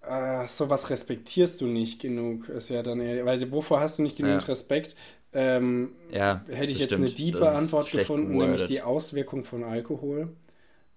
Ah, 0.00 0.48
sowas 0.48 0.90
respektierst 0.90 1.60
du 1.60 1.66
nicht 1.66 2.00
genug, 2.00 2.48
ist 2.48 2.70
ja 2.70 2.82
dann 2.82 3.00
eher, 3.00 3.24
weil 3.24 3.50
wovor 3.52 3.80
hast 3.80 3.98
du 3.98 4.02
nicht 4.02 4.16
genügend 4.16 4.48
Ja. 4.48 4.48
Respekt? 4.48 4.96
Ähm, 5.32 5.92
Ja, 6.08 6.46
hätte 6.48 6.72
ich 6.72 6.78
jetzt 6.78 6.98
eine 6.98 7.08
stimmt. 7.10 7.18
Das 7.34 7.52
ist 7.52 7.54
Antwort 7.56 7.90
gefunden, 7.92 8.36
nämlich 8.36 8.64
gewordet. 8.64 8.66
die 8.66 8.82
Auswirkung 8.82 9.44
von 9.44 9.62
Alkohol. 9.62 10.34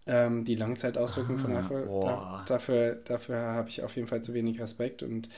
Ähm, 0.08 0.46
die 0.46 0.56
Langzeitauswirkung 0.56 1.38
von 1.40 1.52
Ah, 1.52 1.54
Alkohol. 1.54 1.92
Da, 2.02 2.20
dafür 2.46 2.96
dafür 3.06 3.38
habe 3.42 3.70
ich 3.70 3.84
auf 3.84 3.96
jeden 3.98 4.08
Fall 4.10 4.24
zu 4.24 4.34
wenig 4.36 4.60
Respekt 4.62 5.04
und 5.04 5.30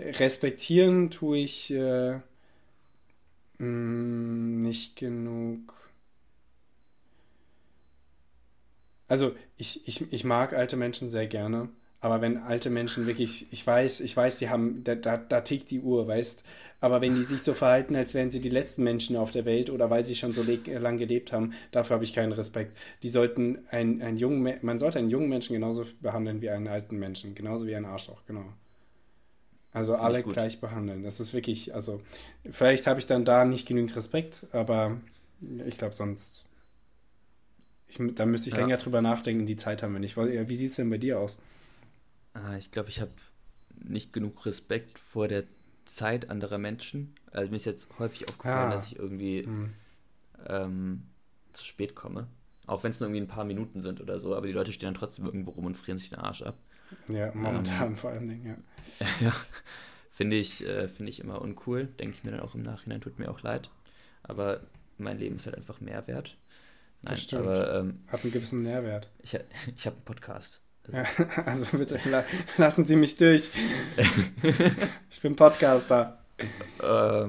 respektieren 0.00 1.10
tue 1.10 1.38
ich 1.38 1.72
äh, 1.72 2.20
mh, 3.58 3.66
nicht 4.62 4.96
genug. 4.96 5.74
Also 9.08 9.32
ich, 9.56 9.86
ich, 9.86 10.12
ich 10.12 10.24
mag 10.24 10.54
alte 10.54 10.76
Menschen 10.76 11.08
sehr 11.10 11.26
gerne, 11.26 11.68
aber 12.00 12.20
wenn 12.20 12.38
alte 12.38 12.70
Menschen 12.70 13.06
wirklich, 13.06 13.46
ich 13.52 13.64
weiß, 13.66 14.00
ich 14.00 14.16
weiß, 14.16 14.38
die 14.38 14.48
haben, 14.48 14.82
da, 14.84 14.94
da, 14.94 15.16
da 15.18 15.40
tickt 15.42 15.70
die 15.70 15.80
Uhr, 15.80 16.08
weißt, 16.08 16.42
aber 16.80 17.00
wenn 17.00 17.14
die 17.14 17.22
sich 17.22 17.42
so 17.42 17.52
verhalten, 17.52 17.94
als 17.94 18.14
wären 18.14 18.30
sie 18.30 18.40
die 18.40 18.48
letzten 18.48 18.82
Menschen 18.82 19.16
auf 19.16 19.30
der 19.30 19.44
Welt 19.44 19.70
oder 19.70 19.90
weil 19.90 20.04
sie 20.04 20.16
schon 20.16 20.32
so 20.32 20.42
lang 20.66 20.96
gelebt 20.98 21.32
haben, 21.32 21.52
dafür 21.70 21.94
habe 21.94 22.04
ich 22.04 22.14
keinen 22.14 22.32
Respekt. 22.32 22.76
Die 23.02 23.08
sollten 23.08 23.58
ein, 23.70 24.02
ein 24.02 24.16
jungen, 24.16 24.58
man 24.62 24.78
sollte 24.78 24.98
einen 24.98 25.10
jungen 25.10 25.28
Menschen 25.28 25.52
genauso 25.54 25.84
behandeln 26.00 26.40
wie 26.40 26.50
einen 26.50 26.66
alten 26.68 26.98
Menschen, 26.98 27.34
genauso 27.34 27.66
wie 27.66 27.76
einen 27.76 27.86
Arschloch, 27.86 28.24
genau. 28.26 28.46
Also 29.72 29.94
alle 29.94 30.22
gleich 30.22 30.60
behandeln. 30.60 31.02
Das 31.02 31.18
ist 31.18 31.32
wirklich, 31.32 31.74
also 31.74 32.02
vielleicht 32.50 32.86
habe 32.86 33.00
ich 33.00 33.06
dann 33.06 33.24
da 33.24 33.44
nicht 33.44 33.66
genügend 33.66 33.96
Respekt, 33.96 34.46
aber 34.52 35.00
ich 35.66 35.78
glaube 35.78 35.94
sonst, 35.94 36.44
ich, 37.88 37.98
da 38.14 38.26
müsste 38.26 38.50
ich 38.50 38.54
Ja. 38.54 38.60
länger 38.60 38.76
drüber 38.76 39.00
nachdenken, 39.00 39.46
die 39.46 39.56
Zeit 39.56 39.82
haben 39.82 39.92
wir 39.94 40.00
nicht. 40.00 40.16
Wie 40.16 40.56
sieht 40.56 40.70
es 40.70 40.76
denn 40.76 40.90
bei 40.90 40.98
dir 40.98 41.18
aus? 41.18 41.38
Ah, 42.34 42.56
ich 42.56 42.70
glaube, 42.70 42.88
ich 42.90 43.00
habe 43.00 43.12
nicht 43.84 44.12
genug 44.12 44.44
Respekt 44.46 44.98
vor 44.98 45.28
der 45.28 45.44
Zeit 45.84 46.30
anderer 46.30 46.58
Menschen. 46.58 47.14
Also 47.30 47.50
mir 47.50 47.56
ist 47.56 47.64
jetzt 47.64 47.88
häufig 47.98 48.28
aufgefallen, 48.28 48.70
Ah. 48.70 48.74
dass 48.74 48.86
ich 48.86 48.96
irgendwie 48.98 49.44
Hm. 49.44 49.72
ähm, 50.46 51.02
zu 51.52 51.64
spät 51.64 51.94
komme. 51.94 52.28
Auch 52.66 52.84
wenn 52.84 52.90
es 52.92 53.00
nur 53.00 53.08
irgendwie 53.08 53.22
ein 53.22 53.28
paar 53.28 53.44
Minuten 53.44 53.80
sind 53.80 54.00
oder 54.00 54.20
so, 54.20 54.34
aber 54.36 54.46
die 54.46 54.52
Leute 54.52 54.72
stehen 54.72 54.86
dann 54.86 54.94
trotzdem 54.94 55.24
irgendwo 55.26 55.50
rum 55.50 55.66
und 55.66 55.76
frieren 55.76 55.98
sich 55.98 56.10
den 56.10 56.18
Arsch 56.20 56.42
ab. 56.42 56.56
Ja, 57.08 57.30
momentan 57.34 57.96
vor 57.96 58.10
allem, 58.10 58.44
ja. 58.46 58.56
ja. 59.20 59.32
Finde 60.10 60.36
ich, 60.36 60.66
äh, 60.66 60.88
finde 60.88 61.10
ich 61.10 61.20
immer 61.20 61.40
uncool. 61.40 61.86
Denke 61.86 62.16
ich 62.16 62.24
mir 62.24 62.32
dann 62.32 62.40
auch 62.40 62.54
im 62.54 62.62
Nachhinein, 62.62 63.00
tut 63.00 63.18
mir 63.18 63.30
auch 63.30 63.42
leid. 63.42 63.70
Aber 64.22 64.60
mein 64.98 65.18
Leben 65.18 65.36
ist 65.36 65.46
halt 65.46 65.56
einfach 65.56 65.80
mehr 65.80 66.06
wert. 66.06 66.36
Nein, 67.02 67.14
Das 67.14 67.22
stimmt. 67.22 67.42
aber 67.46 67.74
ähm, 67.80 68.04
Hat 68.08 68.22
einen 68.22 68.32
gewissen 68.32 68.62
Nährwert. 68.62 69.10
ich, 69.22 69.34
ich 69.76 69.86
habe 69.86 69.96
einen 69.96 70.04
Podcast. 70.04 70.60
Also, 70.84 70.96
Ja, 70.98 71.26
also 71.46 71.76
bitte 71.78 71.98
la 72.10 72.24
lassen 72.58 72.84
Sie 72.84 72.96
mich 72.96 73.16
durch. 73.16 73.50
ich 75.10 75.20
bin 75.20 75.36
Podcaster. 75.36 76.21
Äh, 76.38 76.84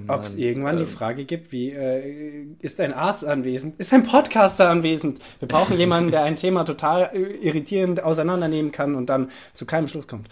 Ob 0.08 0.24
es 0.24 0.36
irgendwann 0.36 0.78
die 0.78 0.84
ähm, 0.84 0.90
Frage 0.90 1.26
gibt, 1.26 1.52
wie 1.52 1.72
äh, 1.72 2.46
ist 2.60 2.80
ein 2.80 2.94
Arzt 2.94 3.26
anwesend? 3.26 3.80
Ist 3.80 3.94
ein 3.94 4.04
Podcaster 4.04 4.70
anwesend? 4.70 5.20
Wir 5.40 5.48
brauchen 5.48 5.78
jemanden, 5.78 6.12
der 6.12 6.24
ein 6.24 6.36
Thema 6.36 6.64
total 6.64 7.12
äh, 7.14 7.20
irritierend 7.48 8.04
auseinandernehmen 8.04 8.72
kann 8.72 8.96
und 8.96 9.08
dann 9.10 9.30
zu 9.54 9.66
keinem 9.66 9.88
Schluss 9.88 10.08
kommt. 10.08 10.28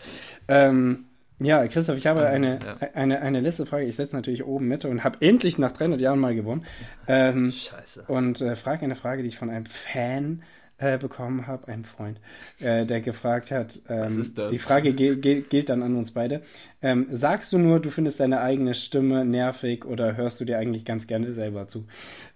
Ähm, 0.48 1.06
ja, 1.40 1.66
Christoph, 1.68 1.98
ich 1.98 2.06
habe 2.06 2.22
Ähm, 2.22 2.28
eine, 2.28 2.60
ja. 2.64 2.88
eine, 2.94 3.22
eine 3.22 3.40
letzte 3.42 3.66
Frage. 3.66 3.86
Ich 3.86 3.96
setze 3.96 4.16
natürlich 4.16 4.46
oben 4.46 4.68
Mitte 4.68 4.90
und 4.90 5.04
habe 5.04 5.18
endlich 5.22 5.58
nach 5.58 5.72
300 5.72 6.00
Jahren 6.00 6.20
mal 6.20 6.36
gewonnen. 6.36 6.66
Ähm, 7.08 7.52
Scheiße. 7.52 8.04
und 8.08 8.42
äh, 8.42 8.56
frage 8.56 8.84
eine 8.84 8.96
Frage, 8.96 9.24
die 9.24 9.30
ich 9.30 9.38
von 9.38 9.50
einem 9.50 9.66
Fan 9.66 10.44
äh, 10.44 10.61
bekommen 10.98 11.48
habe, 11.48 11.68
einem 11.68 11.84
Freund, 11.84 12.20
äh, 12.60 12.86
der 12.86 13.02
gefragt 13.02 13.52
hat. 13.52 13.80
Ähm, 13.88 14.00
Was 14.00 14.16
ist 14.16 14.38
das? 14.38 14.52
Die 14.52 14.58
Frage 14.58 14.94
gilt 14.94 15.70
dann 15.70 15.84
an 15.84 15.96
uns 15.96 16.12
beide. 16.12 16.42
Ähm, 16.82 17.08
sagst 17.12 17.54
du 17.54 17.58
nur, 17.58 17.80
du 17.80 17.90
findest 17.90 18.20
deine 18.20 18.42
eigene 18.42 18.74
Stimme 18.74 19.26
nervig 19.26 19.86
oder 19.86 20.16
hörst 20.16 20.40
du 20.40 20.46
dir 20.46 20.58
eigentlich 20.58 20.86
ganz 20.86 21.08
gerne 21.08 21.34
selber 21.34 21.68
zu? 21.68 21.86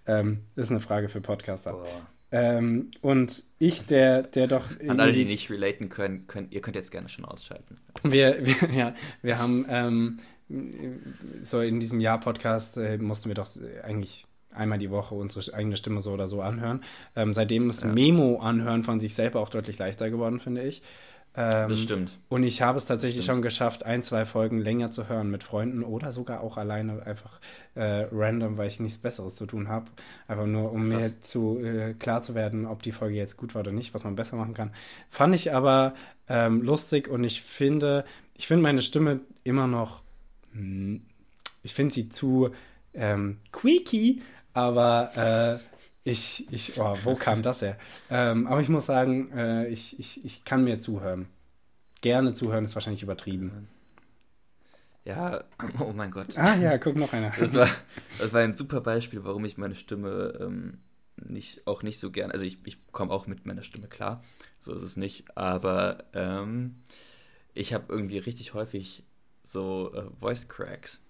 Ähm, 0.06 0.40
das 0.54 0.66
ist 0.66 0.70
eine 0.70 0.80
Frage 0.80 1.08
für 1.08 1.20
Podcaster. 1.20 1.82
Ähm, 2.32 2.90
und 3.02 3.44
ich, 3.58 3.86
der, 3.86 4.22
der 4.22 4.46
doch. 4.46 4.64
An 4.86 5.00
alle, 5.00 5.12
die 5.12 5.24
nicht 5.24 5.50
relaten 5.50 5.88
können, 5.88 6.26
können, 6.26 6.48
ihr 6.50 6.60
könnt 6.60 6.76
jetzt 6.76 6.90
gerne 6.90 7.08
schon 7.08 7.24
ausschalten. 7.24 7.78
wir, 8.02 8.44
wir, 8.44 8.70
ja, 8.76 8.94
wir 9.22 9.38
haben 9.38 9.64
ähm, 9.68 10.18
so 11.40 11.60
in 11.60 11.80
diesem 11.80 12.00
Jahr-Podcast 12.00 12.76
äh, 12.76 12.98
mussten 12.98 13.28
wir 13.28 13.34
doch 13.34 13.48
eigentlich 13.82 14.25
einmal 14.56 14.78
die 14.78 14.90
Woche 14.90 15.14
unsere 15.14 15.54
eigene 15.54 15.76
Stimme 15.76 16.00
so 16.00 16.12
oder 16.12 16.28
so 16.28 16.42
anhören. 16.42 16.82
Ähm, 17.14 17.32
seitdem 17.32 17.68
ist 17.68 17.82
Ja. 17.82 17.88
Memo 17.92 18.38
anhören 18.40 18.82
von 18.82 19.00
sich 19.00 19.14
selber 19.14 19.40
auch 19.40 19.48
deutlich 19.50 19.78
leichter 19.78 20.10
geworden, 20.10 20.40
finde 20.40 20.62
ich. 20.62 20.82
Ähm, 21.38 21.68
Das 21.68 21.80
stimmt. 21.80 22.18
Und 22.30 22.44
ich 22.44 22.62
habe 22.62 22.78
es 22.78 22.86
tatsächlich 22.86 23.26
schon 23.26 23.42
geschafft, 23.42 23.84
ein, 23.84 24.02
zwei 24.02 24.24
Folgen 24.24 24.58
länger 24.58 24.90
zu 24.90 25.06
hören 25.08 25.30
mit 25.30 25.42
Freunden 25.42 25.82
oder 25.82 26.10
sogar 26.10 26.40
auch 26.40 26.56
alleine 26.56 27.04
einfach 27.04 27.40
äh, 27.74 28.06
random, 28.10 28.56
weil 28.56 28.68
ich 28.68 28.80
nichts 28.80 28.96
Besseres 28.96 29.36
zu 29.36 29.44
tun 29.44 29.68
habe. 29.68 29.84
Einfach 30.28 30.46
nur, 30.46 30.72
um 30.72 30.88
Krass. 30.90 31.02
mir 31.02 31.20
zu 31.20 31.58
äh, 31.62 31.92
klar 31.92 32.22
zu 32.22 32.34
werden, 32.34 32.64
ob 32.64 32.82
die 32.82 32.92
Folge 32.92 33.16
jetzt 33.16 33.36
gut 33.36 33.54
war 33.54 33.60
oder 33.60 33.72
nicht, 33.72 33.92
was 33.92 34.04
man 34.04 34.16
besser 34.16 34.36
machen 34.36 34.54
kann. 34.54 34.70
Fand 35.10 35.34
ich 35.34 35.52
aber 35.52 35.92
ähm, 36.26 36.62
lustig 36.62 37.06
und 37.08 37.22
ich 37.22 37.42
finde, 37.42 38.06
ich 38.38 38.46
finde 38.46 38.62
meine 38.62 38.80
Stimme 38.80 39.20
immer 39.44 39.66
noch, 39.66 40.00
hm, 40.52 41.02
ich 41.62 41.74
finde 41.74 41.92
sie 41.92 42.08
zu 42.08 42.48
ähm, 42.94 43.36
squeaky, 43.48 44.22
aber 44.56 45.10
äh, 45.16 46.10
ich, 46.10 46.50
ich, 46.50 46.80
oh, 46.80 46.96
wo 47.04 47.14
kam 47.14 47.42
das 47.42 47.60
her? 47.60 47.76
Ähm, 48.08 48.46
aber 48.46 48.62
ich 48.62 48.70
muss 48.70 48.86
sagen, 48.86 49.30
äh, 49.32 49.68
ich, 49.68 50.00
ich, 50.00 50.24
ich 50.24 50.44
kann 50.44 50.64
mir 50.64 50.78
zuhören. 50.78 51.26
Gerne 52.00 52.32
zuhören 52.32 52.64
ist 52.64 52.74
wahrscheinlich 52.74 53.02
übertrieben. 53.02 53.68
Ja, 55.04 55.44
oh 55.80 55.92
mein 55.94 56.10
Gott. 56.10 56.38
Ah 56.38 56.56
ja, 56.56 56.78
guck 56.78 56.96
noch 56.96 57.12
einer. 57.12 57.32
Das 57.38 57.52
war, 57.52 57.68
das 58.18 58.32
war 58.32 58.40
ein 58.40 58.56
super 58.56 58.80
Beispiel, 58.80 59.24
warum 59.24 59.44
ich 59.44 59.58
meine 59.58 59.74
Stimme 59.74 60.38
ähm, 60.40 60.78
nicht, 61.16 61.66
auch 61.66 61.82
nicht 61.82 62.00
so 62.00 62.10
gern. 62.10 62.30
Also 62.30 62.46
ich, 62.46 62.58
ich 62.64 62.78
komme 62.92 63.12
auch 63.12 63.26
mit 63.26 63.44
meiner 63.44 63.62
Stimme 63.62 63.88
klar, 63.88 64.24
so 64.58 64.72
ist 64.72 64.82
es 64.82 64.96
nicht. 64.96 65.36
Aber 65.36 66.04
ähm, 66.14 66.76
ich 67.52 67.74
habe 67.74 67.84
irgendwie 67.90 68.18
richtig 68.18 68.54
häufig 68.54 69.04
so 69.44 69.92
äh, 69.94 70.04
Voice 70.18 70.48
Cracks. 70.48 71.02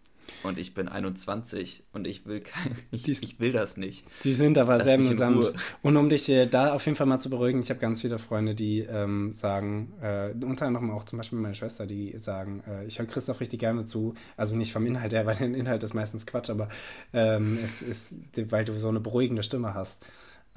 Und 0.43 0.59
ich 0.59 0.74
bin 0.74 0.89
21 0.89 1.85
und 1.93 2.07
ich 2.07 2.27
will 2.27 2.41
kein, 2.41 2.77
ich, 2.91 3.09
ich 3.09 3.41
will 3.41 3.53
das 3.53 3.77
nicht. 3.77 4.05
Die 4.24 4.33
sind 4.33 4.59
aber 4.59 4.77
Lass 4.77 4.85
sehr 4.85 4.95
amüsant. 4.95 5.53
Und 5.83 5.97
um 5.97 6.09
dich 6.09 6.31
da 6.51 6.72
auf 6.72 6.85
jeden 6.87 6.97
Fall 6.97 7.07
mal 7.07 7.18
zu 7.18 7.31
beruhigen, 7.31 7.61
ich 7.61 7.70
habe 7.70 7.81
ganz 7.81 8.01
viele 8.01 8.18
Freunde, 8.18 8.55
die 8.55 8.81
ähm, 8.81 9.33
sagen, 9.33 9.93
äh, 10.01 10.33
unter 10.45 10.66
anderem 10.66 10.91
auch 10.91 11.05
zum 11.05 11.18
Beispiel 11.18 11.39
meine 11.39 11.55
Schwester, 11.55 11.87
die 11.87 12.16
sagen, 12.18 12.62
äh, 12.66 12.87
ich 12.87 12.99
höre 12.99 13.07
Christoph 13.07 13.41
richtig 13.41 13.61
gerne 13.61 13.87
zu. 13.87 14.14
Also 14.37 14.57
nicht 14.57 14.72
vom 14.72 14.87
Inhalt 14.87 15.12
her, 15.12 15.27
weil 15.27 15.37
der 15.37 15.47
Inhalt 15.47 15.83
ist 15.83 15.95
meistens 15.95 16.27
Quatsch, 16.27 16.51
aber 16.51 16.68
ähm, 17.12 17.59
es 17.62 17.83
ist, 17.83 18.14
weil 18.51 18.64
du 18.64 18.79
so 18.79 18.89
eine 18.89 19.01
beruhigende 19.01 19.43
Stimme 19.43 19.74
hast, 19.74 20.03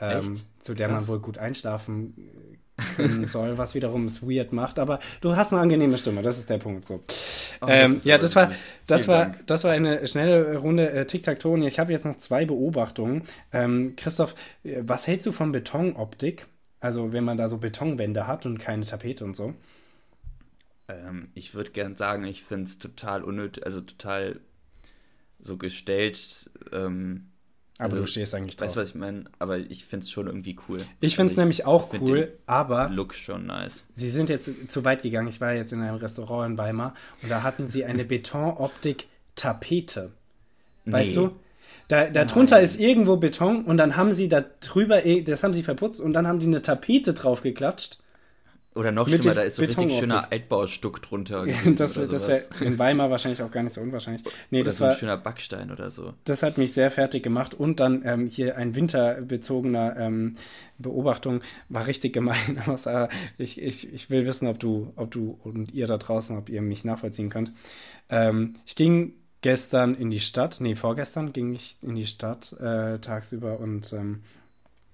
ähm, 0.02 0.40
zu 0.60 0.74
der 0.74 0.88
man 0.88 0.98
Krass. 0.98 1.08
wohl 1.08 1.20
gut 1.20 1.38
einschlafen 1.38 2.14
können 2.96 3.26
soll, 3.28 3.58
was 3.58 3.76
wiederum 3.76 4.06
es 4.06 4.22
weird 4.22 4.54
macht. 4.54 4.80
Aber 4.80 5.00
du 5.22 5.36
hast 5.36 5.52
eine 5.52 5.62
angenehme 5.62 5.98
Stimme, 5.98 6.22
das 6.22 6.38
ist 6.38 6.50
der 6.50 6.58
Punkt 6.58 6.86
so. 6.86 7.04
Oh, 7.62 7.68
ähm, 7.68 7.98
ist 7.98 8.06
ja, 8.06 8.18
das 8.18 8.36
war, 8.36 8.52
das 8.88 9.06
Vielen 9.06 9.18
war, 9.18 9.26
Dank. 9.26 9.48
das 9.48 9.64
war 9.64 9.72
eine 9.72 10.08
schnelle 10.08 10.58
Runde 10.58 10.90
äh, 10.92 11.06
Tic-Tac-Toe. 11.06 11.66
Ich 11.68 11.80
habe 11.80 11.92
jetzt 11.92 12.06
noch 12.06 12.16
zwei 12.16 12.46
Beobachtungen. 12.46 13.24
Ähm, 13.52 13.96
Christoph, 13.96 14.36
äh, 14.64 14.82
was 14.82 15.08
hältst 15.08 15.26
du 15.26 15.32
von 15.32 15.52
Betonoptik? 15.52 16.48
Also, 16.80 17.12
wenn 17.12 17.26
man 17.26 17.38
da 17.38 17.50
so 17.50 17.58
Betonwände 17.58 18.28
hat 18.28 18.46
und 18.46 18.58
keine 18.58 18.86
Tapete 18.86 19.26
und 19.26 19.36
so. 19.36 19.54
Ähm, 20.88 21.30
ich 21.34 21.54
würde 21.54 21.72
gern 21.72 21.96
sagen, 21.96 22.24
ich 22.24 22.44
finde 22.44 22.64
es 22.64 22.80
total 22.80 23.24
unnötig, 23.24 23.66
also 23.66 23.82
total 23.82 24.40
so 25.40 25.58
gestellt. 25.58 26.50
Ähm, 26.72 27.29
Aber 27.80 27.94
Also, 27.94 28.02
du 28.02 28.08
stehst 28.08 28.36
eigentlich 28.36 28.58
drauf. 28.58 28.68
weißt 28.68 28.76
du, 28.76 28.80
was 28.82 28.90
ich 28.90 28.96
meine? 28.96 29.24
Aber 29.40 29.58
ich 29.58 29.86
finde 29.86 30.04
es 30.04 30.12
schon 30.12 30.28
irgendwie 30.28 30.56
cool. 30.68 30.86
ich 31.00 31.16
finde 31.16 31.28
es 31.32 31.34
Also 31.34 31.42
nämlich 31.42 31.66
auch 31.66 31.94
cool, 32.02 32.34
aber 32.46 32.90
Look 32.90 33.14
schon 33.16 33.46
nice. 33.48 33.86
sie 33.96 34.10
sind 34.10 34.30
jetzt 34.30 34.70
zu 34.70 34.84
weit 34.86 35.02
gegangen. 35.02 35.28
Ich 35.30 35.40
war 35.42 35.54
jetzt 35.54 35.72
in 35.74 35.82
einem 35.82 35.96
Restaurant 35.96 36.52
in 36.52 36.58
Weimar 36.58 36.94
und 37.24 37.30
da 37.32 37.42
hatten 37.42 37.68
sie 37.70 37.86
eine 37.86 38.04
Betonoptik-Tapete. 38.96 40.12
Weißt 40.86 41.10
Nee. 41.10 41.16
du? 41.16 41.32
Da, 41.88 42.10
da 42.10 42.26
drunter 42.26 42.60
ist 42.62 42.80
irgendwo 42.80 43.18
Beton 43.18 43.66
und 43.66 43.78
dann 43.78 43.96
haben 43.96 44.12
sie 44.12 44.30
da 44.30 44.42
drüber, 44.60 45.06
eh- 45.06 45.22
das 45.24 45.44
haben 45.44 45.54
sie 45.54 45.64
verputzt 45.64 46.00
und 46.02 46.14
dann 46.14 46.28
haben 46.28 46.40
die 46.40 46.46
eine 46.48 46.62
Tapete 46.62 47.14
draufgeklatscht. 47.14 47.98
Oder 48.76 48.92
noch 48.92 49.08
schlimmer, 49.08 49.34
da 49.34 49.42
ist 49.42 49.56
so 49.56 49.64
richtig 49.64 49.78
Betonoptik. 49.78 50.00
schöner 50.00 50.32
Altbaustuck 50.32 51.02
drunter. 51.02 51.46
das 51.76 51.94
das 51.94 52.28
wäre 52.28 52.42
in 52.62 52.78
Weimar 52.78 53.10
wahrscheinlich 53.10 53.42
auch 53.42 53.50
gar 53.50 53.64
nicht 53.64 53.74
so 53.74 53.82
unwahrscheinlich. 53.82 54.24
Nee, 54.52 54.60
Oder 54.60 54.66
das 54.66 54.78
so 54.78 54.84
ein 54.86 54.92
war, 54.92 54.98
schöner 54.98 55.18
Backstein 55.18 55.72
oder 55.72 55.90
so. 55.90 56.14
das 56.26 56.44
hat 56.44 56.58
mich 56.58 56.74
sehr 56.74 56.92
fertig 56.92 57.24
gemacht. 57.24 57.56
Und 57.56 57.80
dann 57.80 58.04
ähm, 58.06 58.28
hier 58.28 58.58
ein 58.58 58.76
winterbezogener 58.76 59.98
ähm, 59.98 60.36
Beobachtung 60.78 61.42
war 61.68 61.88
richtig 61.88 62.14
gemein. 62.14 62.62
Aber 62.66 63.10
ich, 63.38 63.62
ich, 63.62 63.92
ich 63.92 64.10
will 64.12 64.26
wissen, 64.28 64.48
ob 64.48 64.60
du, 64.60 64.94
ob 64.96 65.10
du 65.12 65.40
und 65.44 65.74
ihr 65.74 65.88
da 65.88 65.98
draußen, 65.98 66.38
ob 66.38 66.50
ihr 66.50 66.62
mich 66.62 66.86
nachvollziehen 66.86 67.30
könnt. 67.30 67.52
Ähm, 68.10 68.54
ich 68.66 68.76
ging 68.76 69.14
gestern 69.42 69.96
in 69.96 70.10
die 70.10 70.20
Stadt, 70.20 70.58
nee, 70.60 70.76
vorgestern 70.76 71.34
ging 71.34 71.54
ich 71.54 71.78
in 71.82 71.96
die 71.96 72.08
Stadt 72.08 72.54
äh, 72.60 73.00
tagsüber 73.00 73.60
und 73.60 73.94
ähm, 73.94 74.22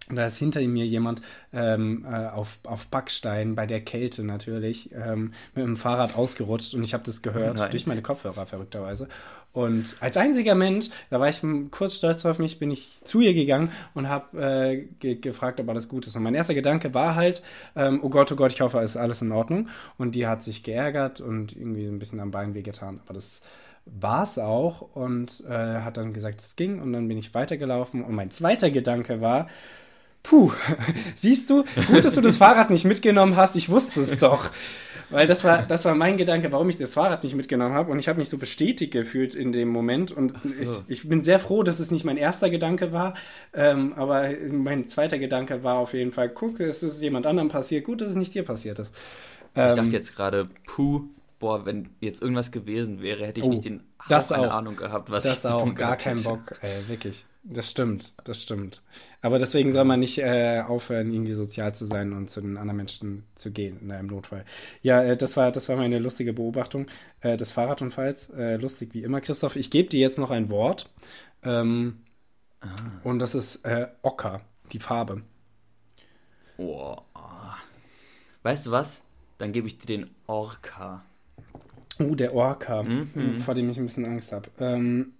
da 0.09 0.25
ist 0.25 0.37
hinter 0.37 0.61
mir 0.61 0.85
jemand 0.85 1.21
ähm, 1.51 2.05
äh, 2.09 2.27
auf, 2.27 2.59
auf 2.63 2.87
Backstein 2.87 3.55
bei 3.55 3.65
der 3.65 3.81
Kälte 3.81 4.23
natürlich 4.23 4.91
ähm, 4.93 5.33
mit 5.55 5.65
dem 5.65 5.77
Fahrrad 5.77 6.15
ausgerutscht 6.15 6.75
und 6.75 6.83
ich 6.83 6.93
habe 6.93 7.03
das 7.03 7.23
gehört 7.23 7.57
Nein. 7.57 7.71
durch 7.71 7.87
meine 7.87 8.03
Kopfhörer 8.03 8.45
verrückterweise. 8.45 9.07
Und 9.55 9.95
als 10.01 10.17
einziger 10.17 10.53
Mensch, 10.53 10.89
da 11.09 11.21
war 11.21 11.29
ich 11.29 11.41
kurz 11.71 11.95
stolz 11.95 12.25
auf 12.25 12.39
mich, 12.39 12.59
bin 12.59 12.71
ich 12.71 12.99
zu 13.05 13.21
ihr 13.21 13.33
gegangen 13.33 13.71
und 13.93 14.09
habe 14.09 14.37
äh, 14.43 14.87
ge 14.99 15.15
gefragt, 15.15 15.61
ob 15.61 15.69
alles 15.69 15.87
gut 15.87 16.05
ist. 16.05 16.15
Und 16.17 16.23
mein 16.23 16.35
erster 16.35 16.53
Gedanke 16.53 16.93
war 16.93 17.15
halt, 17.15 17.41
ähm, 17.77 18.01
oh 18.03 18.09
Gott, 18.09 18.29
oh 18.33 18.35
Gott, 18.35 18.51
ich 18.51 18.59
hoffe, 18.59 18.79
ist 18.79 18.97
alles 18.97 19.21
in 19.21 19.31
Ordnung. 19.31 19.69
Und 19.97 20.13
die 20.13 20.27
hat 20.27 20.43
sich 20.43 20.63
geärgert 20.63 21.21
und 21.21 21.55
irgendwie 21.55 21.85
ein 21.85 21.99
bisschen 21.99 22.19
am 22.19 22.31
Bein 22.31 22.53
wehgetan. 22.53 22.99
Aber 23.05 23.13
das 23.13 23.43
war 23.85 24.23
es 24.23 24.37
auch 24.37 24.81
und 24.93 25.45
äh, 25.47 25.79
hat 25.81 25.95
dann 25.95 26.11
gesagt, 26.11 26.41
es 26.41 26.57
ging. 26.57 26.81
Und 26.81 26.91
dann 26.91 27.07
bin 27.07 27.17
ich 27.17 27.33
weitergelaufen. 27.33 28.03
Und 28.03 28.13
mein 28.13 28.31
zweiter 28.31 28.69
Gedanke 28.71 29.21
war, 29.21 29.47
Puh, 30.27 30.51
siehst 31.15 31.49
du, 31.49 31.63
gut, 31.87 32.03
dass 32.03 32.15
du 32.15 32.21
das 32.21 32.37
Fahrrad 32.37 32.69
nicht 32.69 32.85
mitgenommen 32.85 33.35
hast. 33.35 33.55
Ich 33.55 33.69
wusste 33.69 34.01
es 34.01 34.17
doch. 34.17 34.49
Weil 35.11 35.27
das 35.27 35.43
war, 35.43 35.61
das 35.61 35.85
war 35.85 35.93
mein 35.93 36.17
Gedanke, 36.17 36.51
warum 36.51 36.67
ich 36.67 36.77
das 36.79 36.95
Fahrrad 36.95 37.23
nicht 37.23 37.35
mitgenommen 37.35 37.75
habe. 37.75 37.91
Und 37.91 37.99
ich 37.99 38.07
habe 38.07 38.17
mich 38.17 38.29
so 38.29 38.39
bestätigt 38.39 38.91
gefühlt 38.91 39.35
in 39.35 39.51
dem 39.51 39.69
Moment. 39.69 40.11
Und 40.11 40.33
so. 40.43 40.63
ich, 40.63 40.69
ich 40.87 41.07
bin 41.07 41.21
sehr 41.21 41.37
froh, 41.37 41.61
dass 41.61 41.79
es 41.79 41.91
nicht 41.91 42.05
mein 42.05 42.17
erster 42.17 42.49
Gedanke 42.49 42.91
war. 42.91 43.13
Ähm, 43.53 43.93
aber 43.93 44.29
mein 44.49 44.87
zweiter 44.87 45.19
Gedanke 45.19 45.63
war 45.63 45.75
auf 45.77 45.93
jeden 45.93 46.11
Fall, 46.11 46.29
guck, 46.29 46.59
es 46.59 46.81
ist 46.81 47.01
jemand 47.03 47.27
anderem 47.27 47.49
passiert. 47.49 47.85
Gut, 47.85 48.01
dass 48.01 48.09
es 48.09 48.15
nicht 48.15 48.33
dir 48.33 48.43
passiert 48.43 48.79
ist. 48.79 48.95
Ich 49.61 49.61
Ähm, 49.61 49.75
dachte 49.75 49.91
jetzt 49.91 50.15
gerade, 50.15 50.49
puh, 50.65 51.03
boah, 51.39 51.65
wenn 51.65 51.89
jetzt 52.01 52.21
irgendwas 52.21 52.51
gewesen 52.51 53.01
wäre, 53.01 53.25
hätte 53.27 53.41
ich 53.41 53.45
Oh, 53.45 53.49
nicht 53.49 53.63
den 53.65 53.83
Hauch 54.01 54.07
das 54.07 54.31
eine 54.31 54.49
auch. 54.49 54.53
Ahnung 54.53 54.75
gehabt, 54.75 55.11
was 55.11 55.29
ich 55.29 55.31
Das 55.31 55.41
zu 55.41 55.55
auch, 55.55 55.61
tun 55.61 55.75
gar 55.75 55.97
gehabt 55.97 56.01
keinen. 56.03 56.23
Bock, 56.23 56.55
ey, 56.61 56.87
wirklich. 56.87 57.25
Das 57.47 57.69
stimmt, 57.69 58.13
das 58.23 58.41
stimmt. 58.41 58.81
Aber 59.21 59.37
deswegen 59.37 59.71
soll 59.71 59.85
man 59.85 59.99
nicht 59.99 60.17
äh, 60.17 60.61
aufhören, 60.67 61.11
irgendwie 61.13 61.33
sozial 61.33 61.75
zu 61.75 61.85
sein 61.85 62.11
und 62.11 62.27
zu 62.29 62.41
den 62.41 62.57
anderen 62.57 62.77
Menschen 62.77 63.23
zu 63.35 63.51
gehen 63.51 63.79
in 63.81 63.91
einem 63.91 64.07
Notfall. 64.07 64.45
Ja, 64.81 65.03
äh, 65.03 65.15
das 65.15 65.37
war, 65.37 65.51
das 65.51 65.69
war 65.69 65.75
meine 65.75 65.99
lustige 65.99 66.33
Beobachtung 66.33 66.87
äh, 67.21 67.37
des 67.37 67.51
Fahrradunfalls. 67.51 68.31
Äh, 68.31 68.55
lustig 68.57 68.93
wie 68.93 69.03
immer. 69.03 69.21
Christoph, 69.21 69.55
ich 69.57 69.69
gebe 69.69 69.89
dir 69.89 69.99
jetzt 69.99 70.17
noch 70.17 70.31
ein 70.31 70.49
Wort. 70.49 70.89
Ähm, 71.43 71.97
Ah. 72.61 72.67
Und 73.03 73.19
das 73.19 73.35
ist 73.35 73.63
äh, 73.65 73.87
Ocker, 74.01 74.41
die 74.71 74.79
Farbe. 74.79 75.21
Oh. 76.57 76.95
Weißt 78.43 78.65
du 78.65 78.71
was? 78.71 79.01
Dann 79.37 79.51
gebe 79.51 79.67
ich 79.67 79.77
dir 79.77 79.85
den 79.87 80.09
Orca. 80.25 81.03
Uh, 81.99 82.15
der 82.15 82.33
Orca, 82.33 82.81
Mhm. 82.83 83.35
vor 83.37 83.53
dem 83.53 83.69
ich 83.69 83.77
ein 83.77 83.85
bisschen 83.85 84.05
Angst 84.05 84.31
habe. 84.31 84.49
Ähm, 84.59 85.13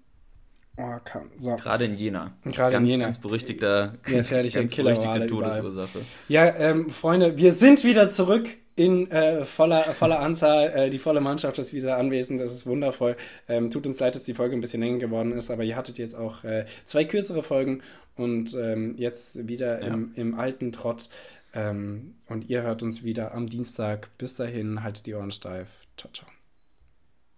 Orca, 0.78 1.23
so. 1.38 1.55
Gerade 1.55 1.86
in 1.86 1.95
Jena. 1.95 2.34
Gerade 2.43 2.76
in 2.78 2.82
ganz, 2.84 2.89
Jena. 2.89 3.05
Ganz 3.05 3.19
berüchtigter, 3.19 3.93
Gefährlicher 4.03 4.59
ganz 4.61 4.71
Killerwale 4.73 4.99
berüchtigte. 5.19 5.28
Todesursache. 5.28 5.99
Ja, 6.28 6.53
ähm, 6.55 6.89
Freunde, 6.89 7.38
wir 7.38 7.51
sind 7.53 7.84
wieder 7.84 8.09
zurück 8.09 8.47
in 8.76 9.09
äh, 9.09 9.45
voller, 9.45 9.84
voller 9.93 10.19
Anzahl. 10.19 10.67
Äh, 10.76 10.89
die 10.89 10.99
volle 10.99 11.21
Mannschaft 11.21 11.57
ist 11.59 11.73
wieder 11.73 11.97
anwesend. 11.97 12.41
Das 12.41 12.51
ist 12.51 12.65
wundervoll. 12.65 13.15
Ähm, 13.47 13.71
tut 13.71 13.88
uns 13.88 13.99
leid, 14.01 14.15
dass 14.15 14.23
die 14.23 14.34
Folge 14.34 14.55
ein 14.55 14.61
bisschen 14.61 14.82
länger 14.82 14.99
geworden 14.99 15.32
ist, 15.32 15.49
aber 15.49 15.63
ihr 15.63 15.78
hattet 15.78 15.97
jetzt 15.97 16.13
auch 16.15 16.43
äh, 16.43 16.65
zwei 16.84 17.05
kürzere 17.05 17.41
Folgen 17.41 17.82
und 18.15 18.53
ähm, 18.55 18.95
jetzt 18.97 19.47
wieder 19.47 19.80
Ja. 19.82 19.88
im, 19.88 20.11
im 20.15 20.38
alten 20.38 20.71
Trott. 20.73 21.07
Ähm, 21.53 22.15
und 22.28 22.49
ihr 22.49 22.63
hört 22.63 22.84
uns 22.84 23.03
wieder 23.05 23.34
am 23.34 23.47
Dienstag. 23.49 24.09
Bis 24.17 24.36
dahin, 24.36 24.84
haltet 24.84 25.05
die 25.05 25.13
Ohren 25.15 25.32
steif. 25.32 25.69
Ciao, 25.95 26.11
ciao. 26.11 26.28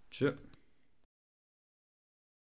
Tschö. 0.10 0.32